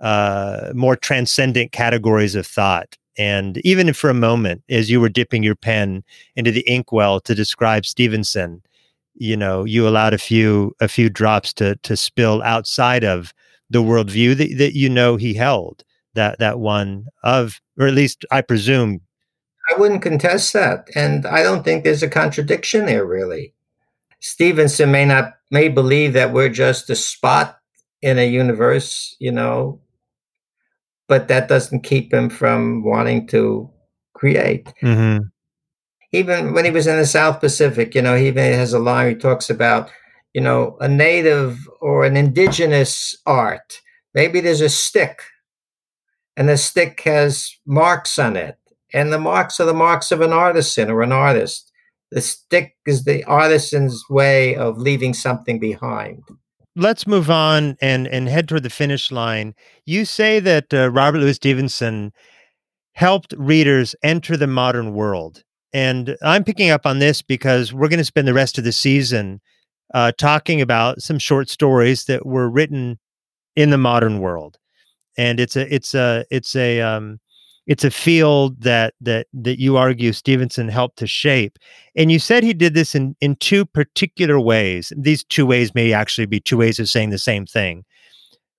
uh, 0.00 0.72
more 0.74 0.96
transcendent 0.96 1.72
categories 1.72 2.34
of 2.34 2.46
thought. 2.46 2.96
And 3.18 3.58
even 3.58 3.92
for 3.92 4.08
a 4.08 4.14
moment, 4.14 4.62
as 4.70 4.90
you 4.90 4.98
were 4.98 5.10
dipping 5.10 5.42
your 5.42 5.54
pen 5.54 6.02
into 6.36 6.50
the 6.50 6.66
inkwell 6.66 7.20
to 7.20 7.34
describe 7.34 7.84
Stevenson, 7.84 8.62
you 9.14 9.36
know, 9.36 9.64
you 9.64 9.86
allowed 9.86 10.14
a 10.14 10.18
few 10.18 10.74
a 10.80 10.88
few 10.88 11.10
drops 11.10 11.52
to 11.54 11.76
to 11.76 11.96
spill 11.96 12.42
outside 12.42 13.04
of 13.04 13.34
the 13.68 13.82
worldview 13.82 14.36
that, 14.36 14.56
that 14.58 14.74
you 14.74 14.88
know 14.88 15.16
he 15.16 15.34
held. 15.34 15.84
That 16.14 16.38
that 16.38 16.58
one 16.58 17.06
of, 17.22 17.60
or 17.78 17.86
at 17.86 17.94
least 17.94 18.24
I 18.30 18.40
presume. 18.40 19.00
I 19.70 19.78
wouldn't 19.78 20.02
contest 20.02 20.52
that, 20.52 20.88
and 20.94 21.26
I 21.26 21.42
don't 21.42 21.64
think 21.64 21.84
there's 21.84 22.02
a 22.02 22.08
contradiction 22.08 22.86
there. 22.86 23.06
Really, 23.06 23.54
Stevenson 24.20 24.90
may 24.90 25.04
not 25.04 25.34
may 25.50 25.68
believe 25.68 26.12
that 26.14 26.32
we're 26.32 26.48
just 26.48 26.90
a 26.90 26.96
spot 26.96 27.58
in 28.02 28.18
a 28.18 28.28
universe, 28.28 29.14
you 29.18 29.30
know, 29.32 29.80
but 31.08 31.28
that 31.28 31.48
doesn't 31.48 31.82
keep 31.82 32.12
him 32.12 32.30
from 32.30 32.82
wanting 32.84 33.26
to 33.28 33.70
create. 34.14 34.72
Mm-hmm. 34.82 35.26
Even 36.12 36.54
when 36.54 36.64
he 36.64 36.70
was 36.70 36.86
in 36.86 36.96
the 36.96 37.06
South 37.06 37.40
Pacific, 37.40 37.94
you 37.94 38.02
know, 38.02 38.16
he 38.16 38.28
even 38.28 38.52
has 38.52 38.72
a 38.72 38.78
line 38.78 39.10
he 39.10 39.14
talks 39.14 39.50
about, 39.50 39.90
you 40.34 40.40
know, 40.40 40.76
a 40.80 40.88
native 40.88 41.58
or 41.80 42.04
an 42.04 42.16
indigenous 42.16 43.16
art. 43.26 43.80
Maybe 44.14 44.40
there's 44.40 44.60
a 44.60 44.68
stick, 44.68 45.20
and 46.36 46.48
the 46.48 46.56
stick 46.56 47.00
has 47.02 47.56
marks 47.66 48.18
on 48.18 48.36
it, 48.36 48.58
and 48.92 49.12
the 49.12 49.18
marks 49.18 49.60
are 49.60 49.66
the 49.66 49.74
marks 49.74 50.12
of 50.12 50.20
an 50.20 50.32
artisan 50.32 50.90
or 50.90 51.02
an 51.02 51.12
artist. 51.12 51.70
The 52.10 52.20
stick 52.20 52.74
is 52.86 53.04
the 53.04 53.22
artisan's 53.24 54.04
way 54.10 54.56
of 54.56 54.78
leaving 54.78 55.14
something 55.14 55.60
behind 55.60 56.22
let's 56.76 57.06
move 57.06 57.30
on 57.30 57.76
and 57.80 58.06
and 58.08 58.28
head 58.28 58.48
toward 58.48 58.62
the 58.62 58.70
finish 58.70 59.10
line. 59.10 59.54
You 59.86 60.04
say 60.04 60.40
that 60.40 60.72
uh, 60.72 60.90
Robert 60.90 61.18
Louis 61.18 61.34
Stevenson 61.34 62.12
helped 62.94 63.34
readers 63.36 63.94
enter 64.02 64.36
the 64.36 64.46
modern 64.46 64.94
world, 64.94 65.42
and 65.72 66.16
I'm 66.22 66.44
picking 66.44 66.70
up 66.70 66.86
on 66.86 66.98
this 66.98 67.22
because 67.22 67.72
we're 67.72 67.88
going 67.88 67.98
to 67.98 68.04
spend 68.04 68.28
the 68.28 68.34
rest 68.34 68.58
of 68.58 68.64
the 68.64 68.72
season 68.72 69.40
uh, 69.94 70.12
talking 70.18 70.60
about 70.60 71.02
some 71.02 71.18
short 71.18 71.48
stories 71.48 72.04
that 72.04 72.26
were 72.26 72.48
written 72.48 72.98
in 73.56 73.70
the 73.70 73.78
modern 73.78 74.20
world, 74.20 74.58
and 75.16 75.40
it's 75.40 75.56
a 75.56 75.72
it's 75.72 75.94
a 75.94 76.24
it's 76.30 76.56
a 76.56 76.80
um, 76.80 77.20
it's 77.70 77.84
a 77.84 77.90
field 77.90 78.60
that 78.62 78.94
that 79.00 79.28
that 79.32 79.60
you 79.60 79.76
argue 79.76 80.12
Stevenson 80.12 80.68
helped 80.68 80.98
to 80.98 81.06
shape. 81.06 81.56
And 81.94 82.10
you 82.10 82.18
said 82.18 82.42
he 82.42 82.52
did 82.52 82.74
this 82.74 82.96
in 82.96 83.14
in 83.20 83.36
two 83.36 83.64
particular 83.64 84.40
ways. 84.40 84.92
These 84.98 85.22
two 85.22 85.46
ways 85.46 85.72
may 85.72 85.92
actually 85.92 86.26
be 86.26 86.40
two 86.40 86.56
ways 86.56 86.80
of 86.80 86.88
saying 86.88 87.10
the 87.10 87.18
same 87.18 87.46
thing. 87.46 87.84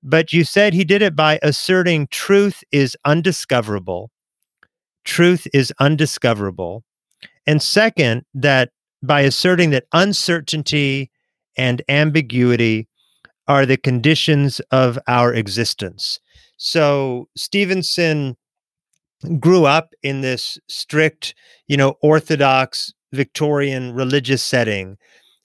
But 0.02 0.32
you 0.32 0.46
said 0.46 0.74
he 0.74 0.86
did 0.86 1.02
it 1.02 1.14
by 1.14 1.40
asserting 1.44 2.08
truth 2.08 2.64
is 2.72 2.96
undiscoverable. 3.04 4.12
Truth 5.04 5.46
is 5.54 5.74
undiscoverable. 5.78 6.86
And 7.46 7.62
second, 7.62 8.24
that 8.34 8.70
by 9.04 9.22
asserting 9.22 9.72
that 9.72 9.88
uncertainty 9.92 11.12
and 11.58 11.82
ambiguity 11.90 12.88
are 13.50 13.66
the 13.66 13.76
conditions 13.76 14.62
of 14.72 14.98
our 15.10 15.34
existence. 15.34 16.18
So 16.56 17.28
Stevenson 17.36 18.38
grew 19.40 19.66
up 19.66 19.94
in 20.04 20.22
this 20.22 20.58
strict, 20.68 21.36
you 21.68 21.78
know, 21.78 21.96
orthodox 22.02 22.94
Victorian 23.14 23.94
religious 23.94 24.44
setting, 24.44 24.98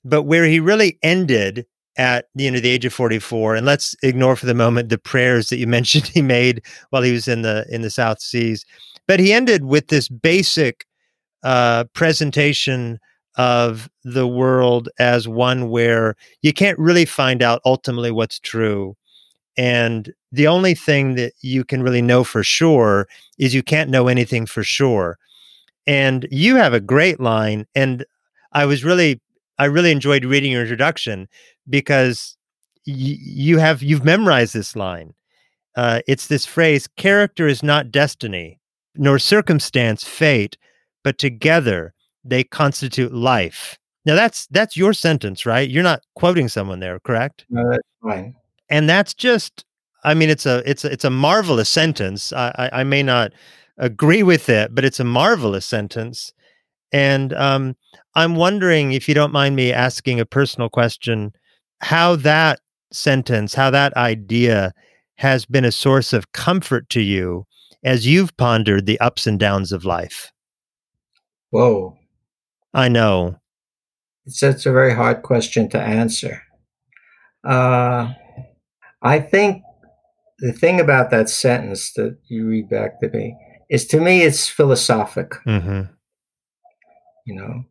but 0.05 0.23
where 0.23 0.45
he 0.45 0.61
really 0.61 0.99
ended 1.03 1.67
at 1.97 2.27
you 2.35 2.51
know 2.51 2.61
the 2.61 2.69
age 2.69 2.85
of 2.85 2.93
44 2.93 3.57
and 3.57 3.67
let's 3.67 3.97
ignore 4.03 4.37
for 4.37 4.47
the 4.47 4.55
moment 4.55 4.89
the 4.89 4.99
prayers 4.99 5.49
that 5.49 5.59
you 5.59 5.67
mentioned 5.79 6.07
he 6.07 6.23
made 6.23 6.63
while 6.91 7.03
he 7.03 7.13
was 7.13 7.27
in 7.27 7.43
the 7.43 7.67
in 7.71 7.83
the 7.83 7.91
south 7.91 8.21
seas 8.21 8.65
but 9.07 9.21
he 9.21 9.33
ended 9.33 9.65
with 9.65 9.89
this 9.89 10.09
basic 10.09 10.85
uh, 11.43 11.85
presentation 11.95 12.99
of 13.37 13.89
the 14.05 14.27
world 14.27 14.89
as 14.99 15.29
one 15.29 15.69
where 15.71 16.17
you 16.43 16.53
can't 16.53 16.79
really 16.79 17.05
find 17.05 17.43
out 17.43 17.61
ultimately 17.65 18.11
what's 18.11 18.41
true 18.41 18.97
and 19.57 20.13
the 20.33 20.47
only 20.47 20.75
thing 20.75 21.15
that 21.15 21.33
you 21.41 21.65
can 21.65 21.83
really 21.83 22.03
know 22.03 22.25
for 22.25 22.43
sure 22.43 23.09
is 23.39 23.55
you 23.55 23.63
can't 23.63 23.91
know 23.91 24.09
anything 24.09 24.47
for 24.47 24.63
sure. 24.63 25.19
And 25.87 26.27
you 26.31 26.57
have 26.57 26.75
a 26.75 26.81
great 26.81 27.21
line. 27.21 27.67
And 27.75 28.05
I 28.53 28.67
was 28.67 28.85
really, 28.85 29.21
I 29.59 29.67
really 29.67 29.93
enjoyed 29.93 30.25
reading 30.25 30.53
your 30.53 30.63
introduction 30.63 31.29
because 31.69 32.37
y- 32.87 32.95
you 32.95 33.59
have, 33.59 33.83
you've 33.83 34.05
memorized 34.05 34.53
this 34.53 34.77
line. 34.77 35.15
Uh, 35.75 36.01
it's 36.07 36.27
this 36.27 36.45
phrase 36.45 36.89
character 36.97 37.47
is 37.47 37.63
not 37.63 37.91
destiny, 37.91 38.61
nor 38.95 39.19
circumstance 39.19 40.05
fate, 40.05 40.59
but 41.05 41.19
together 41.19 41.95
they 42.25 42.43
constitute 42.45 43.13
life. 43.13 43.79
Now 44.05 44.15
that's 44.15 44.47
that's 44.47 44.77
your 44.77 44.93
sentence, 44.93 45.45
right? 45.45 45.69
You're 45.69 45.83
not 45.83 46.03
quoting 46.15 46.49
someone 46.49 46.81
there, 46.81 46.99
correct? 47.01 47.45
No, 47.51 47.69
that's 47.69 47.87
fine 48.03 48.35
and 48.69 48.89
that's 48.89 49.15
just 49.15 49.65
i 50.05 50.15
mean 50.15 50.31
it's 50.31 50.47
a 50.47 50.63
it's 50.69 50.85
a, 50.85 50.93
it's 50.93 51.05
a 51.05 51.11
marvelous 51.11 51.69
sentence. 51.69 52.33
I, 52.33 52.53
I, 52.59 52.81
I 52.81 52.85
may 52.85 53.03
not 53.03 53.33
agree 53.79 54.23
with 54.23 54.49
it 54.49 54.75
but 54.75 54.85
it's 54.85 55.01
a 55.01 55.05
marvelous 55.05 55.67
sentence. 55.67 56.33
And 56.93 57.33
um, 57.35 57.77
i'm 58.15 58.37
wondering 58.37 58.93
if 58.93 59.09
you 59.09 59.15
don't 59.15 59.33
mind 59.33 59.57
me 59.57 59.73
asking 59.73 60.21
a 60.21 60.27
personal 60.27 60.69
question 60.69 61.33
how 61.81 62.17
that 62.17 62.61
sentence 62.93 63.55
how 63.55 63.71
that 63.71 63.95
idea 63.97 64.73
has 65.17 65.47
been 65.47 65.65
a 65.65 65.73
source 65.73 66.13
of 66.13 66.33
comfort 66.33 66.89
to 66.91 67.01
you 67.01 67.47
as 67.83 68.07
you've 68.07 68.37
pondered 68.37 68.87
the 68.87 69.01
ups 69.01 69.27
and 69.27 69.39
downs 69.39 69.73
of 69.73 69.85
life? 69.85 70.33
Whoa. 71.51 71.97
I 72.75 72.89
know. 72.89 73.37
It's, 74.27 74.43
it's 74.43 74.67
a 74.67 74.73
very 74.73 74.95
hard 74.95 75.23
question 75.23 75.69
to 75.71 75.81
answer. 75.81 76.43
Uh, 77.45 78.13
I 79.07 79.21
think 79.21 79.63
the 80.41 80.53
thing 80.53 80.81
about 80.81 81.11
that 81.11 81.29
sentence 81.29 81.93
that 81.93 82.19
you 82.27 82.45
read 82.47 82.69
back 82.69 82.99
to 83.01 83.09
me 83.09 83.37
is 83.71 83.87
to 83.89 84.01
me 84.01 84.23
it's 84.23 84.49
philosophic. 84.49 85.31
Mm-hmm. 85.47 85.93
You 87.25 87.35
know, 87.35 87.65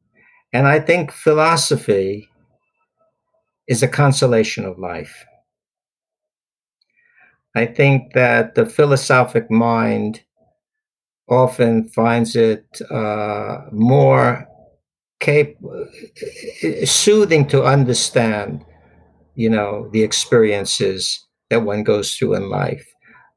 and 0.54 0.66
I 0.66 0.80
think 0.80 1.12
philosophy 1.12 2.30
is 3.68 3.84
a 3.84 3.88
consolation 3.90 4.64
of 4.64 4.80
life. 4.80 5.26
I 7.54 7.66
think 7.66 8.14
that 8.14 8.56
the 8.56 8.66
philosophic 8.66 9.52
mind 9.52 10.24
often 11.28 11.90
finds 11.90 12.36
it 12.38 12.66
uh, 12.90 13.58
more 13.72 14.48
cap- 15.20 15.56
soothing 16.86 17.46
to 17.48 17.64
understand 17.64 18.64
you 19.36 19.50
know, 19.50 19.90
the 19.92 20.02
experiences 20.02 21.25
that 21.50 21.64
one 21.64 21.84
goes 21.84 22.16
through 22.16 22.36
in 22.36 22.50
life. 22.50 22.86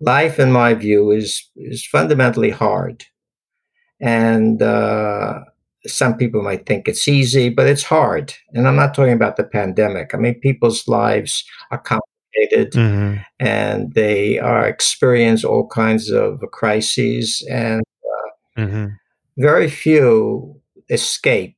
Life, 0.01 0.39
in 0.39 0.53
my 0.53 0.75
view, 0.75 1.11
is 1.11 1.43
is 1.57 1.87
fundamentally 1.87 2.51
hard, 2.51 3.05
and 4.01 4.63
uh, 4.63 5.41
some 5.87 6.17
people 6.17 6.43
might 6.43 6.67
think 6.67 6.89
it's 6.89 7.09
easy, 7.09 7.49
but 7.49 7.67
it's 7.67 7.83
hard. 7.85 8.35
And 8.53 8.69
I'm 8.69 8.77
not 8.77 8.95
talking 8.95 9.13
about 9.13 9.37
the 9.37 9.45
pandemic. 9.45 10.15
I 10.15 10.19
mean, 10.19 10.39
people's 10.41 10.87
lives 10.89 11.45
are 11.71 11.79
complicated, 11.79 12.73
mm-hmm. 12.73 13.23
and 13.41 13.93
they 13.95 14.39
are 14.39 14.69
experience 14.69 15.45
all 15.45 15.67
kinds 15.69 16.11
of 16.11 16.41
crises, 16.53 17.45
and 17.51 17.83
uh, 18.05 18.61
mm-hmm. 18.61 18.87
very 19.37 19.69
few 19.69 20.61
escape 20.91 21.57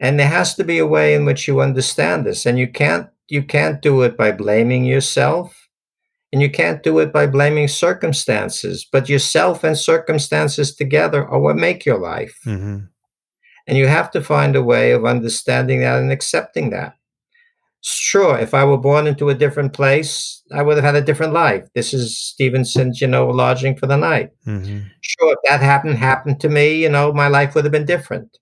And 0.00 0.18
there 0.18 0.28
has 0.28 0.54
to 0.54 0.64
be 0.64 0.78
a 0.78 0.86
way 0.86 1.14
in 1.14 1.24
which 1.24 1.48
you 1.48 1.60
understand 1.60 2.24
this. 2.24 2.46
And 2.46 2.58
you 2.58 2.68
can't 2.68 3.08
you 3.28 3.42
can't 3.42 3.82
do 3.82 4.02
it 4.02 4.16
by 4.16 4.32
blaming 4.32 4.84
yourself 4.84 5.68
and 6.32 6.42
you 6.42 6.50
can't 6.50 6.82
do 6.82 6.98
it 6.98 7.12
by 7.12 7.26
blaming 7.26 7.68
circumstances 7.68 8.86
but 8.90 9.08
yourself 9.08 9.64
and 9.64 9.78
circumstances 9.78 10.74
together 10.74 11.26
are 11.26 11.40
what 11.40 11.56
make 11.56 11.84
your 11.84 11.98
life. 11.98 12.38
Mm-hmm. 12.46 12.78
and 13.66 13.78
you 13.78 13.86
have 13.86 14.10
to 14.12 14.22
find 14.22 14.56
a 14.56 14.62
way 14.62 14.92
of 14.92 15.04
understanding 15.04 15.80
that 15.80 15.98
and 16.00 16.10
accepting 16.12 16.70
that. 16.70 16.94
Sure 17.80 18.38
if 18.38 18.54
i 18.54 18.64
were 18.64 18.78
born 18.78 19.06
into 19.06 19.28
a 19.28 19.34
different 19.34 19.72
place 19.72 20.42
i 20.52 20.62
would 20.62 20.76
have 20.76 20.84
had 20.84 20.96
a 20.96 21.06
different 21.06 21.32
life. 21.32 21.64
This 21.74 21.94
is 21.94 22.18
stevenson's 22.18 23.00
you 23.00 23.06
know 23.06 23.28
lodging 23.28 23.76
for 23.76 23.86
the 23.86 23.96
night. 23.96 24.30
Mm-hmm. 24.46 24.80
sure 25.00 25.32
if 25.32 25.38
that 25.44 25.60
happened 25.60 25.98
happened 25.98 26.40
to 26.40 26.48
me 26.48 26.82
you 26.82 26.88
know 26.88 27.12
my 27.12 27.28
life 27.28 27.54
would 27.54 27.64
have 27.64 27.72
been 27.72 27.86
different. 27.86 28.38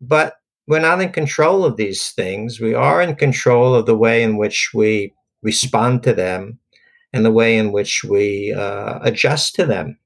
But 0.00 0.34
we're 0.66 0.80
not 0.80 1.00
in 1.00 1.12
control 1.12 1.64
of 1.64 1.76
these 1.76 2.10
things 2.10 2.60
we 2.60 2.74
are 2.74 3.00
in 3.00 3.14
control 3.14 3.74
of 3.74 3.86
the 3.86 3.96
way 3.96 4.22
in 4.22 4.36
which 4.36 4.70
we 4.74 5.12
respond 5.42 6.02
to 6.02 6.12
them 6.12 6.58
and 7.12 7.24
the 7.24 7.30
way 7.30 7.56
in 7.56 7.72
which 7.72 8.04
we 8.04 8.52
uh, 8.52 8.98
adjust 9.02 9.54
to 9.54 9.64
them. 9.64 9.98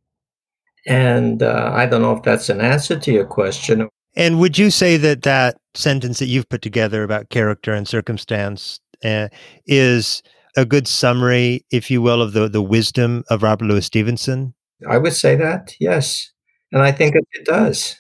And 0.87 1.43
uh, 1.43 1.73
I 1.75 1.87
don't 1.87 2.03
know 2.03 2.17
if 2.17 2.23
that's 2.23 2.49
an 2.49 2.61
answer 2.61 2.99
to 2.99 3.13
your 3.13 3.27
question. 3.27 3.89
And 4.17 4.39
would 4.41 4.59
you 4.59 4.71
say 4.71 4.97
that 4.97 5.23
that 5.23 5.57
sentence 5.75 6.19
that 6.19 6.27
you've 6.27 6.49
put 6.49 6.63
together 6.63 7.03
about 7.03 7.31
character 7.31 7.73
and 7.73 7.87
circumstance 7.87 8.81
uh, 9.05 9.29
is 9.67 10.23
a 10.57 10.65
good 10.65 10.89
summary, 10.89 11.65
if 11.71 11.91
you 11.91 12.03
will, 12.03 12.21
of 12.23 12.33
the, 12.33 12.49
the 12.49 12.63
wisdom 12.63 13.25
of 13.31 13.43
Robert 13.43 13.67
Louis 13.67 13.85
Stevenson? 13.85 14.55
I 14.89 14.99
would 14.99 15.13
say 15.13 15.37
that, 15.37 15.75
yes. 15.79 16.33
And 16.73 16.83
I 16.83 16.93
think 16.93 17.15
it 17.15 17.45
does. 17.45 18.00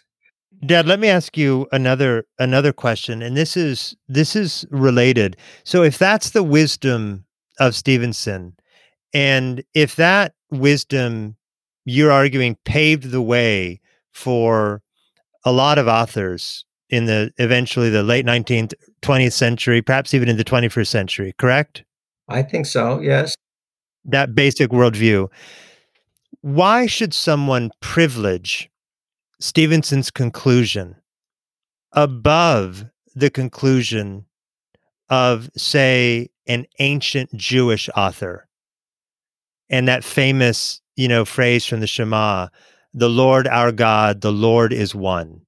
Dad, 0.65 0.87
let 0.87 1.01
me 1.01 1.09
ask 1.09 1.39
you 1.39 1.67
another 1.73 2.27
another 2.39 2.73
question, 2.73 3.23
and 3.23 3.37
this 3.37 3.57
is 3.57 3.97
this 4.09 4.37
is 4.37 4.67
related. 4.71 5.37
So, 5.65 5.83
if 5.83 5.97
that's 5.97 6.31
the 6.31 6.43
wisdom 6.43 7.25
of 7.59 7.75
Stevenson, 7.75 8.55
and 9.15 9.63
if 9.75 9.97
that 9.97 10.35
wisdom 10.51 11.37
you're 11.85 12.13
arguing 12.13 12.57
paved 12.65 13.11
the 13.11 13.23
way 13.23 13.81
for 14.13 14.83
a 15.45 15.53
lot 15.53 15.79
of 15.79 15.89
authors 15.89 16.65
in 16.91 17.07
the 17.07 17.33
eventually 17.39 17.89
the 17.89 18.03
late 18.03 18.27
19th 18.27 18.75
20th 19.03 19.33
century 19.33 19.81
perhaps 19.81 20.13
even 20.13 20.29
in 20.29 20.37
the 20.37 20.45
21st 20.45 20.87
century 20.87 21.35
correct? 21.39 21.85
I 22.29 22.43
think 22.43 22.67
so 22.67 23.01
yes. 23.01 23.35
That 24.05 24.35
basic 24.35 24.71
worldview. 24.71 25.29
Why 26.43 26.87
should 26.87 27.15
someone 27.15 27.71
privilege 27.81 28.71
stevenson's 29.41 30.11
conclusion 30.11 30.95
above 31.93 32.84
the 33.14 33.30
conclusion 33.30 34.26
of 35.09 35.51
say 35.57 36.28
an 36.47 36.66
ancient 36.78 37.34
jewish 37.34 37.88
author. 37.97 38.47
And 39.68 39.88
that 39.88 40.05
famous 40.05 40.80
you 40.95 41.09
know 41.09 41.24
phrase 41.24 41.64
from 41.64 41.80
the 41.80 41.86
shema 41.86 42.49
the 42.93 43.09
lord 43.09 43.49
our 43.49 43.72
god 43.72 44.20
the 44.20 44.32
lord 44.32 44.72
is 44.72 44.95
one. 44.95 45.41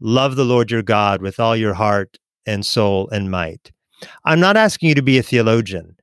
Love 0.00 0.36
the 0.36 0.44
lord 0.44 0.70
your 0.70 0.82
god 0.82 1.20
with 1.20 1.38
all 1.38 1.56
your 1.56 1.74
heart 1.74 2.18
and 2.46 2.64
soul 2.64 3.08
and 3.10 3.30
might. 3.30 3.70
I'm 4.24 4.40
not 4.40 4.56
asking 4.56 4.88
you 4.88 4.94
to 4.94 5.02
be 5.02 5.18
a 5.18 5.22
theologian. 5.22 5.96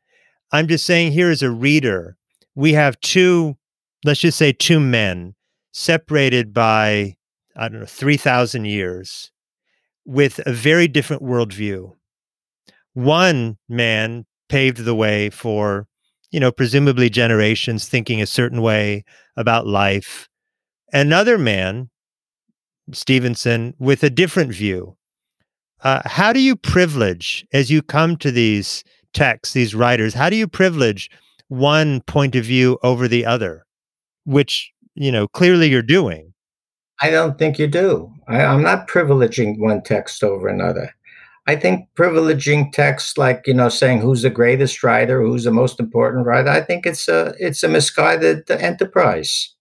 I'm 0.51 0.67
just 0.67 0.86
saying 0.86 1.13
here 1.13 1.31
as 1.31 1.41
a 1.41 1.49
reader 1.49 2.15
we 2.53 2.73
have 2.73 2.99
two 2.99 3.57
let's 4.05 4.19
just 4.19 4.38
say 4.38 4.53
two 4.53 4.79
men 4.79 5.34
separated 5.71 6.53
by 6.53 7.15
i 7.56 7.70
don't 7.70 7.80
know 7.80 7.86
3000 7.86 8.66
years 8.66 9.32
with 10.06 10.39
a 10.45 10.54
very 10.54 10.88
different 10.88 11.22
worldview 11.22 11.91
one 12.93 13.58
man 13.68 14.26
paved 14.49 14.80
the 14.80 14.95
way 14.95 15.30
for 15.30 15.88
you 16.34 16.39
know, 16.39 16.51
presumably 16.51 17.12
generations 17.12 17.88
thinking 17.88 18.20
a 18.20 18.26
certain 18.26 18.62
way 18.62 19.06
about 19.38 19.68
life. 19.68 20.28
Another 20.91 21.38
man, 21.38 21.91
Stevenson, 22.91 23.76
with 23.78 24.04
a 24.04 24.10
different 24.10 24.51
view. 24.51 24.97
Uh, 25.84 26.01
how 26.06 26.34
do 26.34 26.39
you 26.39 26.56
privilege, 26.56 27.45
as 27.54 27.70
you 27.70 27.84
come 27.84 28.18
to 28.18 28.32
these 28.32 28.84
texts, 29.14 29.54
these 29.54 29.76
writers, 29.76 30.16
how 30.16 30.28
do 30.28 30.36
you 30.36 30.47
privilege 30.47 31.08
one 31.49 32.01
point 32.01 32.36
of 32.36 32.45
view 32.45 32.80
over 32.82 33.08
the 33.08 33.26
other, 33.28 33.64
which, 34.26 34.72
you 34.95 35.12
know, 35.12 35.28
clearly 35.28 35.70
you're 35.70 35.84
doing? 35.84 36.32
I 37.02 37.10
don't 37.10 37.38
think 37.38 37.60
you 37.60 37.68
do. 37.68 38.14
I, 38.28 38.44
I'm 38.44 38.62
not 38.62 38.88
privileging 38.88 39.60
one 39.60 39.82
text 39.82 40.24
over 40.24 40.48
another. 40.48 40.94
I 41.46 41.58
think 41.58 41.89
privileging 41.98 42.72
texts 42.72 43.18
like 43.18 43.44
you 43.46 43.54
know 43.54 43.68
saying 43.70 44.00
who's 44.00 44.22
the 44.22 44.30
greatest 44.30 44.82
writer, 44.84 45.22
who's 45.22 45.44
the 45.44 45.52
most 45.52 45.80
important 45.80 46.26
writer, 46.26 46.50
I 46.50 46.62
think 46.62 46.86
it's 46.86 47.08
a 47.08 47.34
it's 47.38 47.64
a 47.64 47.68
misguided 47.68 48.50
enterprise. 48.50 49.54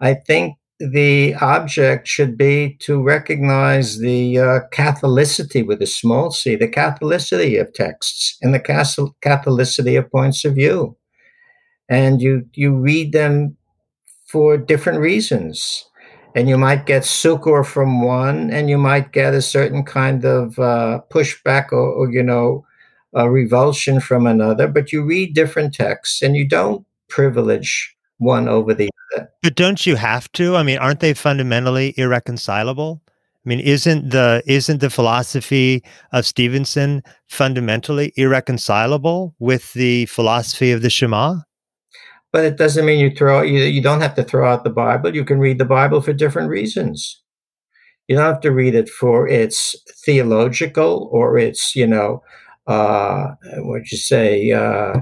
I 0.00 0.14
think 0.14 0.56
the 0.80 1.34
object 1.36 2.08
should 2.08 2.36
be 2.36 2.76
to 2.80 3.02
recognize 3.02 3.98
the 3.98 4.38
uh, 4.38 4.60
Catholicity 4.72 5.64
with 5.64 5.80
a 5.82 5.86
small 5.86 6.30
c, 6.30 6.56
the 6.56 6.68
Catholicity 6.68 7.60
of 7.60 7.72
texts 7.74 8.36
and 8.42 8.54
the 8.54 8.60
Catholicity 8.60 9.98
of 9.98 10.10
points 10.10 10.44
of 10.44 10.54
view, 10.54 10.96
and 11.88 12.22
you 12.22 12.46
you 12.54 12.74
read 12.74 13.12
them 13.12 13.56
for 14.26 14.56
different 14.56 15.00
reasons 15.00 15.84
and 16.34 16.48
you 16.48 16.58
might 16.58 16.86
get 16.86 17.04
succor 17.04 17.64
from 17.64 18.02
one, 18.02 18.50
and 18.50 18.68
you 18.68 18.78
might 18.78 19.12
get 19.12 19.34
a 19.34 19.42
certain 19.42 19.84
kind 19.84 20.24
of 20.24 20.58
uh, 20.58 21.00
pushback 21.10 21.72
or, 21.72 21.92
or, 21.92 22.10
you 22.10 22.22
know, 22.22 22.64
a 23.14 23.30
revulsion 23.30 24.00
from 24.00 24.26
another. 24.26 24.66
But 24.66 24.92
you 24.92 25.04
read 25.04 25.34
different 25.34 25.74
texts, 25.74 26.22
and 26.22 26.36
you 26.36 26.48
don't 26.48 26.84
privilege 27.08 27.94
one 28.18 28.48
over 28.48 28.74
the 28.74 28.90
other. 29.14 29.30
But 29.42 29.54
don't 29.54 29.86
you 29.86 29.96
have 29.96 30.30
to? 30.32 30.56
I 30.56 30.62
mean, 30.62 30.78
aren't 30.78 31.00
they 31.00 31.14
fundamentally 31.14 31.94
irreconcilable? 31.96 33.00
I 33.06 33.48
mean, 33.48 33.60
isn't 33.60 34.10
the 34.10 34.42
isn't 34.46 34.80
the 34.80 34.90
philosophy 34.90 35.84
of 36.12 36.24
Stevenson 36.24 37.02
fundamentally 37.28 38.12
irreconcilable 38.16 39.34
with 39.38 39.72
the 39.74 40.06
philosophy 40.06 40.72
of 40.72 40.80
the 40.80 40.88
Shema? 40.88 41.40
But 42.34 42.44
it 42.44 42.56
doesn't 42.56 42.84
mean 42.84 42.98
you 42.98 43.14
throw 43.14 43.42
you, 43.42 43.60
you 43.60 43.80
don't 43.80 44.00
have 44.00 44.16
to 44.16 44.24
throw 44.24 44.44
out 44.50 44.64
the 44.64 44.70
bible 44.84 45.14
you 45.14 45.24
can 45.24 45.38
read 45.38 45.56
the 45.56 45.64
bible 45.64 46.02
for 46.02 46.12
different 46.12 46.48
reasons 46.48 47.22
you 48.08 48.16
don't 48.16 48.24
have 48.24 48.40
to 48.40 48.50
read 48.50 48.74
it 48.74 48.88
for 48.88 49.28
its 49.28 49.76
theological 50.04 51.08
or 51.12 51.38
its 51.38 51.76
you 51.76 51.86
know 51.86 52.20
uh 52.66 53.28
what 53.58 53.90
you 53.92 53.96
say 53.96 54.50
uh 54.50 54.94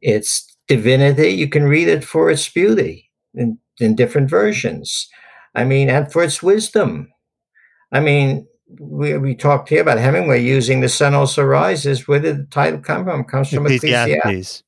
its 0.00 0.56
divinity 0.68 1.28
you 1.28 1.48
can 1.48 1.64
read 1.64 1.86
it 1.86 2.02
for 2.02 2.30
its 2.30 2.48
beauty 2.48 3.10
in, 3.34 3.58
in 3.78 3.94
different 3.94 4.30
versions 4.30 5.06
i 5.54 5.62
mean 5.62 5.90
and 5.90 6.10
for 6.10 6.24
its 6.24 6.42
wisdom 6.42 7.12
i 7.92 8.00
mean 8.00 8.46
we, 8.78 9.18
we 9.18 9.34
talked 9.34 9.68
here 9.68 9.82
about 9.82 9.98
Hemingway 9.98 10.40
using 10.40 10.80
the 10.80 10.88
sun 10.88 11.12
also 11.12 11.42
rises. 11.42 12.06
Where 12.06 12.20
did 12.20 12.38
the 12.38 12.46
title 12.52 12.78
come 12.78 13.04
from? 13.04 13.22
It 13.22 13.26
comes 13.26 13.50
from 13.50 13.66
Ecclesiastes. 13.66 14.14
Ecclesiastes. 14.14 14.62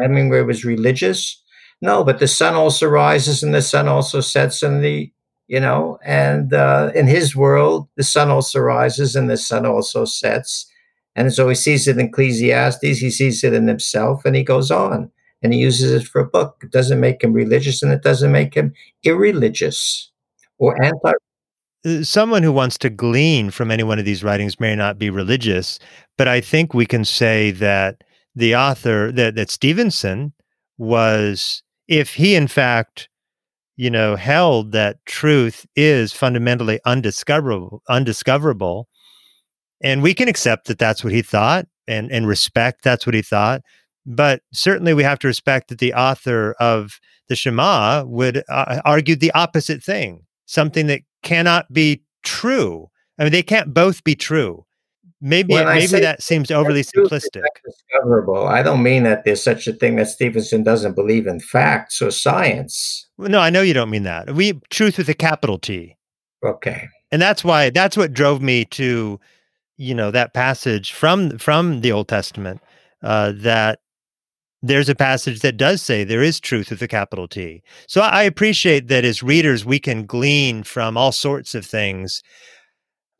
Hemingway 0.00 0.42
was 0.42 0.64
religious. 0.64 1.42
No, 1.80 2.02
but 2.02 2.18
the 2.18 2.28
sun 2.28 2.54
also 2.54 2.86
rises 2.86 3.42
and 3.42 3.54
the 3.54 3.62
sun 3.62 3.88
also 3.88 4.20
sets 4.20 4.62
in 4.62 4.80
the, 4.80 5.12
you 5.46 5.60
know, 5.60 5.98
and 6.04 6.52
uh, 6.52 6.90
in 6.94 7.06
his 7.06 7.36
world, 7.36 7.88
the 7.96 8.02
sun 8.02 8.30
also 8.30 8.58
rises 8.58 9.14
and 9.14 9.30
the 9.30 9.36
sun 9.36 9.64
also 9.64 10.04
sets. 10.04 10.70
And 11.14 11.32
so 11.32 11.48
he 11.48 11.54
sees 11.54 11.86
it 11.86 11.98
in 11.98 12.06
Ecclesiastes, 12.06 12.98
he 12.98 13.10
sees 13.10 13.44
it 13.44 13.52
in 13.52 13.68
himself, 13.68 14.24
and 14.24 14.34
he 14.34 14.42
goes 14.42 14.70
on 14.70 15.10
and 15.42 15.52
he 15.52 15.60
uses 15.60 15.92
it 15.92 16.08
for 16.08 16.20
a 16.20 16.26
book. 16.26 16.60
It 16.62 16.72
doesn't 16.72 17.00
make 17.00 17.22
him 17.22 17.32
religious 17.32 17.82
and 17.82 17.92
it 17.92 18.02
doesn't 18.02 18.32
make 18.32 18.54
him 18.54 18.72
irreligious 19.04 20.10
or 20.58 20.80
anti 20.82 21.12
uh, 21.84 22.02
someone 22.02 22.42
who 22.42 22.52
wants 22.52 22.76
to 22.78 22.90
glean 22.90 23.50
from 23.50 23.70
any 23.70 23.84
one 23.84 23.98
of 23.98 24.04
these 24.04 24.24
writings 24.24 24.58
may 24.58 24.74
not 24.74 24.98
be 24.98 25.10
religious, 25.10 25.78
but 26.16 26.26
I 26.26 26.40
think 26.40 26.74
we 26.74 26.86
can 26.86 27.04
say 27.04 27.52
that 27.52 28.02
the 28.34 28.56
author 28.56 29.12
that 29.12 29.36
that 29.36 29.50
Stevenson 29.50 30.32
was 30.76 31.62
if 31.88 32.14
he 32.14 32.34
in 32.34 32.48
fact 32.48 33.08
you 33.76 33.90
know 33.90 34.16
held 34.16 34.72
that 34.72 34.96
truth 35.06 35.66
is 35.76 36.12
fundamentally 36.12 36.80
undiscoverable 36.84 37.82
undiscoverable 37.88 38.88
and 39.82 40.02
we 40.02 40.14
can 40.14 40.28
accept 40.28 40.66
that 40.66 40.78
that's 40.78 41.02
what 41.02 41.12
he 41.12 41.22
thought 41.22 41.66
and 41.86 42.10
and 42.12 42.26
respect 42.26 42.82
that's 42.84 43.06
what 43.06 43.14
he 43.14 43.22
thought 43.22 43.62
but 44.06 44.40
certainly 44.52 44.94
we 44.94 45.02
have 45.02 45.18
to 45.18 45.26
respect 45.26 45.68
that 45.68 45.78
the 45.78 45.92
author 45.94 46.54
of 46.60 46.98
the 47.28 47.36
shema 47.36 48.04
would 48.04 48.42
uh, 48.48 48.80
argue 48.84 49.14
the 49.14 49.32
opposite 49.32 49.82
thing 49.82 50.24
something 50.46 50.86
that 50.86 51.02
cannot 51.22 51.70
be 51.72 52.02
true. 52.24 52.88
I 53.18 53.24
mean 53.24 53.32
they 53.32 53.42
can't 53.42 53.74
both 53.74 54.02
be 54.04 54.14
true 54.14 54.64
maybe 55.20 55.54
maybe 55.54 56.00
that 56.00 56.22
seems 56.22 56.50
overly 56.50 56.82
simplistic. 56.82 57.42
Discoverable. 57.64 58.46
I 58.46 58.62
don't 58.62 58.82
mean 58.82 59.02
that 59.04 59.24
there's 59.24 59.42
such 59.42 59.66
a 59.66 59.72
thing 59.72 59.96
that 59.96 60.08
Stevenson 60.08 60.62
doesn't 60.62 60.94
believe 60.94 61.26
in 61.26 61.40
facts 61.40 62.00
or 62.00 62.10
science. 62.10 63.08
No, 63.18 63.40
I 63.40 63.50
know 63.50 63.62
you 63.62 63.74
don't 63.74 63.90
mean 63.90 64.04
that. 64.04 64.34
We 64.34 64.60
truth 64.70 64.98
with 64.98 65.08
a 65.08 65.14
capital 65.14 65.58
T. 65.58 65.96
Okay. 66.44 66.88
And 67.10 67.20
that's 67.20 67.42
why 67.44 67.70
that's 67.70 67.96
what 67.96 68.12
drove 68.12 68.42
me 68.42 68.64
to 68.66 69.18
you 69.76 69.94
know 69.94 70.10
that 70.10 70.34
passage 70.34 70.92
from 70.92 71.38
from 71.38 71.80
the 71.80 71.92
Old 71.92 72.08
Testament 72.08 72.60
uh, 73.02 73.32
that 73.36 73.80
there's 74.60 74.88
a 74.88 74.94
passage 74.94 75.40
that 75.40 75.56
does 75.56 75.80
say 75.80 76.02
there 76.02 76.22
is 76.22 76.40
truth 76.40 76.70
with 76.70 76.82
a 76.82 76.88
capital 76.88 77.28
T. 77.28 77.62
So 77.86 78.00
I 78.00 78.24
appreciate 78.24 78.88
that 78.88 79.04
as 79.04 79.22
readers 79.22 79.64
we 79.64 79.78
can 79.78 80.04
glean 80.04 80.64
from 80.64 80.96
all 80.96 81.12
sorts 81.12 81.54
of 81.54 81.64
things. 81.64 82.22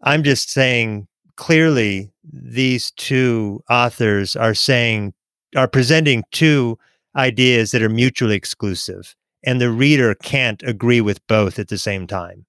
I'm 0.03 0.23
just 0.23 0.51
saying 0.51 1.07
clearly 1.39 2.13
these 2.31 2.91
two 2.93 3.63
authors 3.71 4.37
are 4.37 4.55
saying 4.55 5.15
are 5.57 5.69
presenting 5.69 6.25
two 6.33 6.77
ideas 7.17 7.71
that 7.71 7.83
are 7.83 7.89
mutually 7.89 8.35
exclusive 8.35 9.15
and 9.45 9.61
the 9.61 9.71
reader 9.71 10.15
can't 10.17 10.63
agree 10.65 11.01
with 11.01 11.25
both 11.27 11.59
at 11.59 11.69
the 11.69 11.79
same 11.79 12.07
time. 12.07 12.45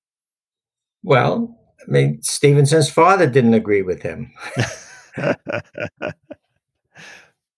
Well, 1.04 1.56
I 1.88 1.92
mean, 1.92 2.22
Stevenson's 2.22 2.90
father 2.90 3.28
didn't 3.28 3.54
agree 3.54 3.84
with 3.84 4.02
him. 4.02 4.34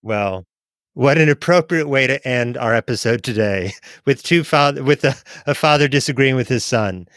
well, 0.04 0.46
what 0.94 1.18
an 1.18 1.30
appropriate 1.30 1.88
way 1.88 2.08
to 2.08 2.28
end 2.28 2.58
our 2.58 2.76
episode 2.76 3.24
today 3.24 3.74
with 4.06 4.22
two 4.22 4.44
father 4.44 4.84
with 4.84 5.04
a, 5.06 5.16
a 5.48 5.56
father 5.56 5.88
disagreeing 5.88 6.36
with 6.36 6.50
his 6.50 6.66
son. 6.66 7.08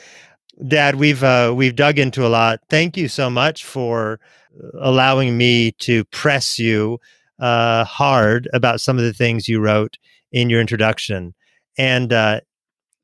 Dad, 0.68 0.96
we've 0.96 1.24
uh, 1.24 1.52
we've 1.54 1.74
dug 1.74 1.98
into 1.98 2.26
a 2.26 2.28
lot. 2.28 2.60
Thank 2.70 2.96
you 2.96 3.08
so 3.08 3.28
much 3.28 3.64
for 3.64 4.20
allowing 4.80 5.36
me 5.36 5.72
to 5.72 6.04
press 6.06 6.58
you 6.58 7.00
uh, 7.38 7.84
hard 7.84 8.48
about 8.52 8.80
some 8.80 8.98
of 8.98 9.04
the 9.04 9.12
things 9.12 9.48
you 9.48 9.60
wrote 9.60 9.98
in 10.32 10.50
your 10.50 10.60
introduction. 10.60 11.34
And 11.76 12.12
uh, 12.12 12.40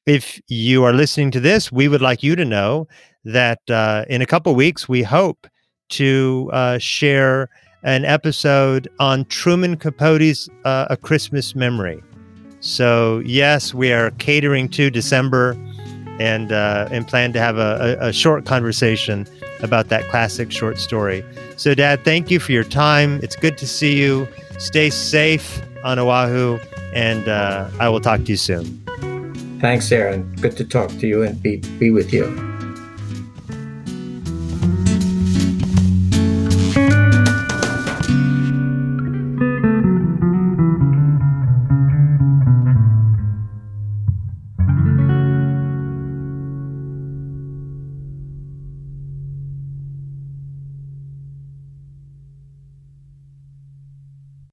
if 0.07 0.41
you 0.49 0.85
are 0.85 0.93
listening 0.93 1.31
to 1.33 1.41
this, 1.41 1.73
we 1.73 1.89
would 1.89 2.03
like 2.03 2.23
you 2.23 2.37
to 2.37 2.45
know 2.45 2.87
that 3.25 3.59
uh, 3.69 4.05
in 4.09 4.23
a 4.23 4.27
couple 4.27 4.55
weeks, 4.55 4.89
we 4.89 5.03
hope 5.03 5.47
to 5.91 6.51
uh, 6.53 6.79
share 6.79 7.49
an 7.83 8.05
episode 8.05 8.89
on 8.99 9.25
Truman 9.25 9.77
Capote's 9.77 10.49
uh, 10.65 10.87
A 10.91 10.97
Christmas 10.97 11.55
Memory. 11.55 12.03
So, 12.61 13.21
yes, 13.25 13.73
we 13.73 13.93
are 13.93 14.11
catering 14.13 14.69
to 14.71 14.91
December 14.91 15.57
and, 16.21 16.53
uh, 16.53 16.87
and 16.93 17.09
plan 17.09 17.33
to 17.33 17.41
have 17.41 17.57
a, 17.57 17.97
a, 18.01 18.09
a 18.09 18.13
short 18.13 18.45
conversation 18.45 19.27
about 19.63 19.89
that 19.89 20.09
classic 20.11 20.53
short 20.53 20.79
story. 20.79 21.25
So, 21.57 21.75
Dad, 21.75 22.05
thank 22.05 22.31
you 22.31 22.39
for 22.39 22.53
your 22.53 22.65
time. 22.65 23.21
It's 23.23 23.35
good 23.35 23.59
to 23.59 23.67
see 23.67 23.99
you. 23.99 24.29
Stay 24.59 24.91
safe 24.91 25.63
on 25.83 25.99
Oahu, 25.99 26.59
and 26.95 27.27
uh, 27.27 27.71
I 27.81 27.89
will 27.89 28.01
talk 28.01 28.21
to 28.21 28.27
you 28.27 28.37
soon. 28.37 28.65
Thanks, 29.61 29.91
Aaron. 29.91 30.31
Good 30.37 30.57
to 30.59 30.65
talk 30.65 30.91
to 30.91 31.07
you 31.07 31.23
and 31.23 31.43
be, 31.43 31.57
be 31.79 31.91
with 31.91 32.13
you. 32.13 32.50